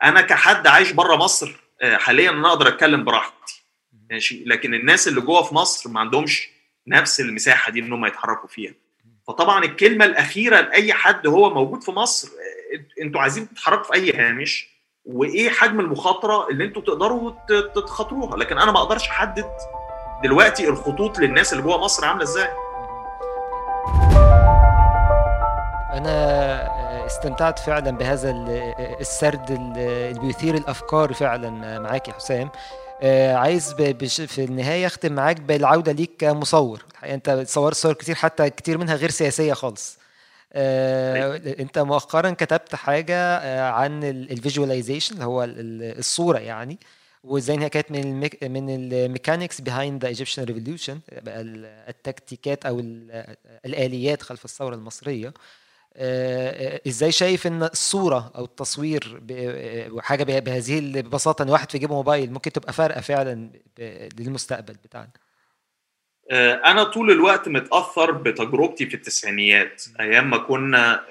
[0.04, 3.64] أنا كحد عايش بره مصر حاليا أنا أقدر أتكلم براحتي.
[4.10, 6.50] ماشي؟ لكن الناس اللي جوه في مصر ما عندهمش
[6.88, 8.74] نفس المساحة دي إن هم يتحركوا فيها.
[9.28, 12.30] فطبعا الكلمة الأخيرة لأي حد هو موجود في مصر
[13.02, 14.68] إنتوا عايزين تتحركوا في أي هامش
[15.06, 17.32] وإيه حجم المخاطرة اللي إنتوا تقدروا
[17.76, 19.52] تخاطروها لكن أنا ما أقدرش أحدد
[20.24, 22.50] دلوقتي الخطوط للناس اللي جوه مصر عاملة إزاي.
[25.94, 28.32] أنا استمتعت فعلا بهذا
[29.00, 32.50] السرد اللي بيثير الأفكار فعلا معاك يا حسام.
[33.36, 36.86] عايز في النهاية أختم معاك بالعودة ليك كمصور.
[36.92, 39.98] الحقيقة أنت صورت صور كتير حتى كتير منها غير سياسية خالص.
[40.56, 46.78] أنت مؤخرا كتبت حاجة عن ال visualization اللي هو الصورة يعني.
[47.24, 51.00] وإزاي انها كانت من ال mech من ال mechanics behind the Egyptian revolution
[51.90, 52.80] التكتيكات أو
[53.66, 55.34] الآليات خلف الثورة المصرية.
[56.88, 59.22] إزاي شايف إن الصورة أو التصوير
[59.92, 63.50] وحاجة بهذه البساطه إن واحد في جيبه موبايل ممكن تبقى فارقة فعلا
[64.20, 65.10] للمستقبل بتاعنا؟
[66.66, 69.84] أنا طول الوقت متأثر بتجربتي في التسعينيات.
[70.00, 71.06] أيام ما كنا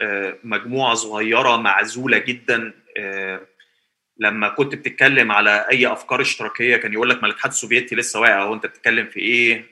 [0.44, 2.72] مجموعة صغيرة معزولة جدا
[4.18, 8.42] لما كنت بتتكلم على أي أفكار اشتراكية كان يقول لك ما الاتحاد السوفيتي لسه واقع
[8.42, 9.64] هو أنت بتتكلم في إيه؟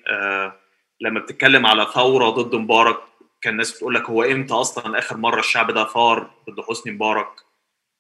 [1.00, 2.96] لما بتتكلم على ثورة ضد مبارك
[3.42, 7.28] كان الناس بتقول لك هو إمتى أصلا آخر مرة الشعب ده ثار ضد حسني مبارك؟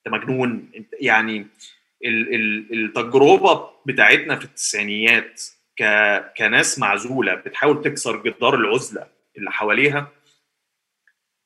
[0.06, 0.70] أنت مجنون.
[1.00, 1.46] يعني
[2.72, 5.42] التجربة بتاعتنا في التسعينيات.
[6.38, 9.06] كناس معزولة بتحاول تكسر جدار العزلة
[9.38, 10.08] اللي حواليها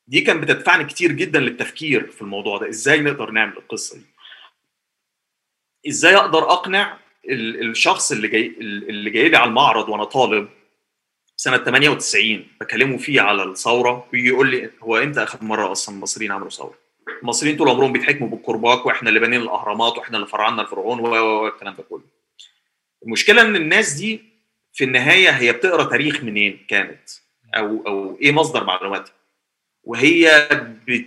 [0.07, 2.69] دي كان بتدفعني كتير جدا للتفكير في الموضوع ده.
[2.69, 4.05] إزاي نقدر نعمل القصة دي؟
[5.89, 6.99] إزاي أقدر أقنع
[7.31, 10.49] الشخص اللي جاي اللي جاي لي على المعرض وأنا طالب
[11.37, 16.33] سنة 98 بكلمه فيه على الثورة ويجي يقول لي هو إمتى آخر مرة أصلا المصريين
[16.33, 16.75] عملوا ثورة؟
[17.23, 21.83] المصريين طول عمرهم بيتحكموا بالكرباك وإحنا اللي بانين الأهرامات وإحنا اللي فرعنا الفرعون والكلام ده
[21.91, 22.03] كله.
[23.07, 24.21] المشكلة إن الناس دي
[24.73, 27.11] في النهاية هي بتقرأ تاريخ منين كانت
[27.55, 29.13] أو أو إيه مصدر معلوماتها
[29.85, 30.49] وهي
[30.89, 31.05] بت...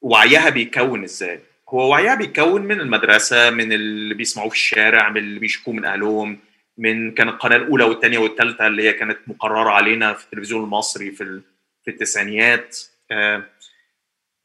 [0.00, 5.40] وعيها بيكون إزاي؟ هو وعيها بيتكون من المدرسة من اللي بيسمعوه في الشارع من اللي
[5.40, 6.38] بيشوفوه من أهلهم
[6.80, 11.40] من كان القناة الأولى والثانيه والثالثه اللي هي كانت مقررة علينا في التلفزيون المصري في
[11.84, 12.78] في التسعينيات.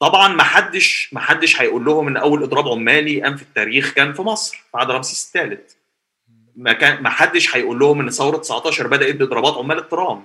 [0.00, 4.12] طبعا ما حدش ما حدش هيقول لهم إن أول إضراب عمالي قام في التاريخ كان
[4.12, 5.72] في مصر بعد رمسيس الثالث.
[6.56, 10.24] ما كان ما حدش هيقول لهم إن ثورة 19 بدأت بإضرابات عمال الترام.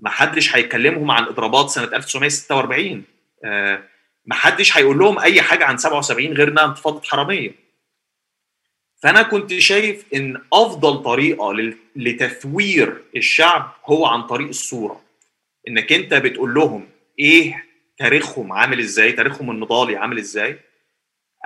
[0.00, 3.04] ما حدش هيكلمهم عن إضرابات سنة 1946
[4.24, 7.65] ما حدش هيقول لهم أي حاجة عن 77 غير إنها انتفاضة حرامية.
[9.02, 11.52] فأنا كنت شايف إن أفضل طريقة
[11.96, 15.02] لتثوير الشعب هو عن طريق الصورة.
[15.68, 17.64] إنك أنت بتقول لهم إيه
[17.98, 20.58] تاريخهم عامل إزاي تاريخهم النضالي عامل إزاي؟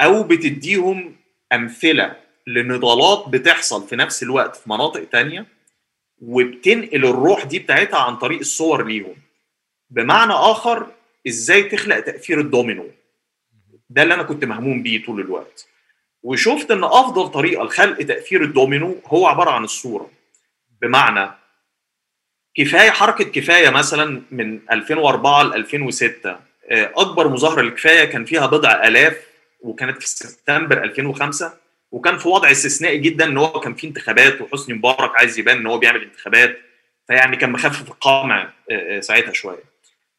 [0.01, 1.17] أو بتديهم
[1.53, 2.17] أمثلة
[2.47, 5.47] لنضالات بتحصل في نفس الوقت في مناطق تانية
[6.23, 9.15] وبتنقل الروح دي بتاعتها عن طريق الصور ليهم.
[9.91, 10.87] بمعنى آخر
[11.29, 12.87] إزاي تخلق تأثير الدومينو؟
[13.91, 15.69] ده اللي أنا كنت مهموم بيه طول الوقت.
[16.23, 20.11] وشفت إن أفضل طريقة لخلق تأثير الدومينو هو عبارة عن الصورة.
[20.83, 21.31] بمعنى
[22.55, 26.37] كفاية حركة كفاية مثلا من 2004 ل 2006
[26.73, 29.17] أكبر مظاهرة لكفايه كان فيها بضع آلاف
[29.61, 31.53] وكانت في سبتمبر 2005
[31.91, 35.67] وكان في وضع استثنائي جدا إن هو كان في انتخابات وحسني مبارك عايز يبان إن
[35.67, 36.59] هو بيعمل انتخابات
[37.07, 38.53] فيعني كان مخفف القمع
[39.01, 39.63] ساعتها شوية.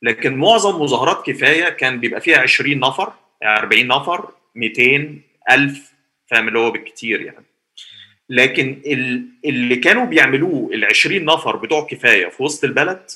[0.02, 3.14] لكن معظم مظاهرات كفاية كان بيبقى فيها 20 نفر
[3.44, 5.22] 40 نفر 200
[5.52, 5.91] 1000
[6.32, 7.46] فاهم اللي هو بالكتير يعني.
[8.30, 8.82] لكن
[9.46, 13.12] اللي كانوا بيعملوه ال 20 نفر بتوع كفاية في وسط البلد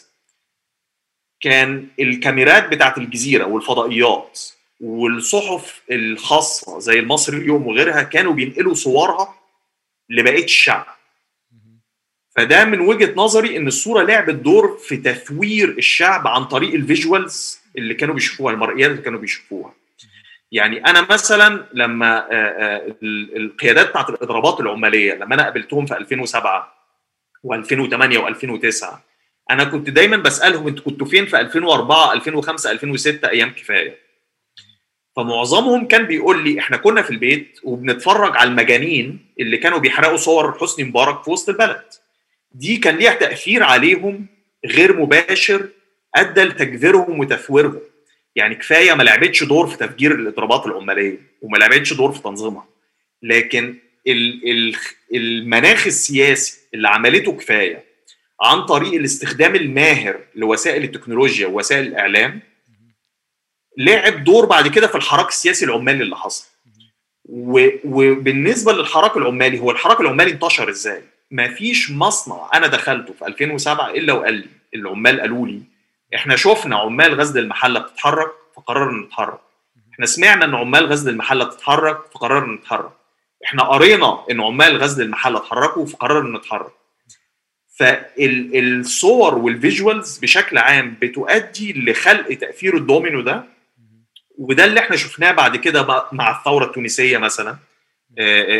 [1.42, 4.40] كان الكاميرات بتاعت الجزيرة والفضائيات
[4.82, 9.36] والصحف الخاصة زي المصري اليوم وغيرها كانوا بينقلوا صورها
[10.10, 10.86] لبقية الشعب.
[12.36, 17.94] فده من وجهة نظري إن الصورة لعبت دور في تثوير الشعب عن طريق الفيجوالز اللي
[17.94, 19.74] كانوا بيشوفوها المرئيات اللي كانوا بيشوفوها.
[20.52, 25.98] يعني أنا مثلا لما آه، آه، ال- القيادات بتاعت الإضرابات العمالية لما أنا قابلتهم في
[25.98, 26.74] 2007
[27.48, 28.86] و2008 و2009
[29.52, 33.98] أنا كنت دايما بسألهم أنتوا كنتوا فين في 2004 2005 2006 أيام كفاية؟
[35.16, 40.58] فمعظمهم كان بيقول لي إحنا كنا في البيت وبنتفرج على المجانين اللي كانوا بيحرقوا صور
[40.60, 41.82] حسني مبارك في وسط البلد.
[42.52, 44.28] دي كان ليها تأثير عليهم
[44.66, 45.68] غير مباشر
[46.16, 47.80] أدى لتجذيرهم وتثويرهم
[48.36, 52.66] يعني كفاية ما لعبتش دور في تفجير الاضرابات العمالية وما لعبتش دور في تنظيمها
[53.24, 53.76] لكن
[54.07, 54.76] ال- ال-
[55.14, 57.84] المناخ السياسي اللي عملته كفاية
[58.41, 62.40] عن طريق الاستخدام الماهر لوسائل التكنولوجيا ووسائل الإعلام
[63.78, 66.45] لعب دور بعد كده في الحراك السياسي العمالي اللي حصل
[67.86, 73.90] وبالنسبة للحراك العمالي هو الحراك العمالي انتشر إزاي؟ ما فيش مصنع أنا دخلته في 2007
[73.91, 75.62] إلا وقال لي العمال قالوا لي
[76.16, 79.40] إحنا شفنا عمال غزل المحله بتتحرك فقررنا نتحرك.
[79.94, 82.92] إحنا سمعنا إن عمال غزل المحله بتتحرك فقررنا نتحرك.
[83.46, 86.72] إحنا قرينا إن عمال غزل المحله اتحركوا فقررنا نتحرك.
[87.80, 93.44] فالصور وال visuals بشكل عام بتؤدي لخلق تأثير الدومينو ده
[94.38, 97.58] وده اللي إحنا شفناه بعد كده مع الثورة التونسية مثلا.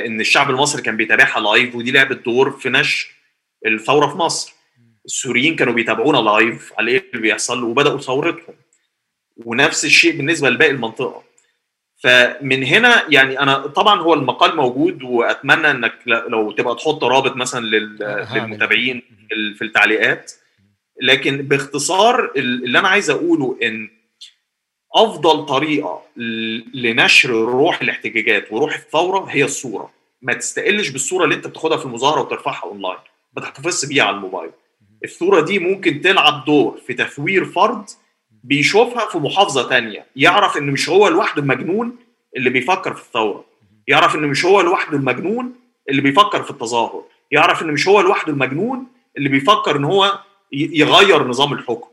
[0.06, 3.07] إن الشعب المصري كان بيتابعها live ودي لعبت دور في نشر
[3.65, 4.53] الثورة في مصر.
[5.06, 8.56] السوريين كانوا بيتابعونا live على إيه اللي بيحصل وبدأوا ثورتهم
[9.38, 11.23] ونفس الشيء بالنسبة لباقي المنطقة.
[12.03, 17.61] فمن هنا يعني أنا طبعا هو المقال موجود وأتمنى إنك لو تبقى تحط رابط مثلا
[17.61, 18.41] هعمل.
[18.44, 20.32] للمتابعين في ال- في التعليقات.
[21.02, 23.90] لكن باختصار ال- اللي أنا عايز أقوله إن
[24.95, 26.02] أفضل طريقة
[26.73, 29.94] لنشر روح الاحتجاجات وروح الثورة هي الصورة.
[30.22, 32.98] ما تستقلش بالصورة اللي أنت بتاخدها في المظاهرة وترفعها اونلاين
[33.34, 34.52] ما تحتفظش بيها على الموبايل.
[35.06, 37.86] الصورة دي ممكن تلعب دور في تثوير فرد
[38.44, 41.95] بيشوفها في محافظة تانية يعرف إن مش هو لوحده المجنون
[42.38, 43.45] اللي بيفكر في الثورة
[43.88, 45.52] يعرف إن مش هو لوحده المجنون
[45.90, 47.02] اللي بيفكر في التظاهر
[47.32, 48.84] يعرف إن مش هو لوحده المجنون
[49.18, 50.19] اللي بيفكر إن هو
[50.52, 51.88] يغير نظام الحكم.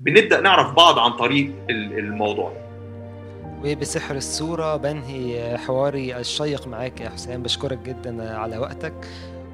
[0.00, 2.64] بنبدأ نعرف بعض عن طريق ال- الموضوع ده.
[3.64, 8.94] وبسحر الصورة بنهي حواري الشيق معاك يا حسام بشكرك جدا على وقتك.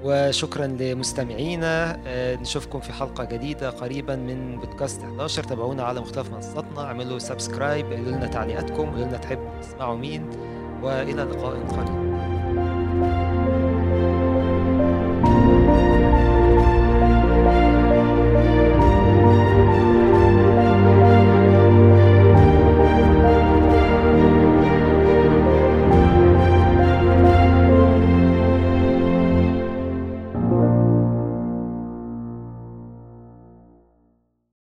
[0.05, 2.03] وشكرا لمستمعينا.
[2.07, 6.81] آه، نشوفكم في حلقة جديدة قريبا من بودكاست 11 تابعونا على مختلف منصاتنا.
[6.81, 10.31] اعملوا سبسكرايب قولوا لنا تعليقاتكم قولوا لنا تحبوا تسمعوا مين.
[10.83, 12.40] وإلى لقاء قريب.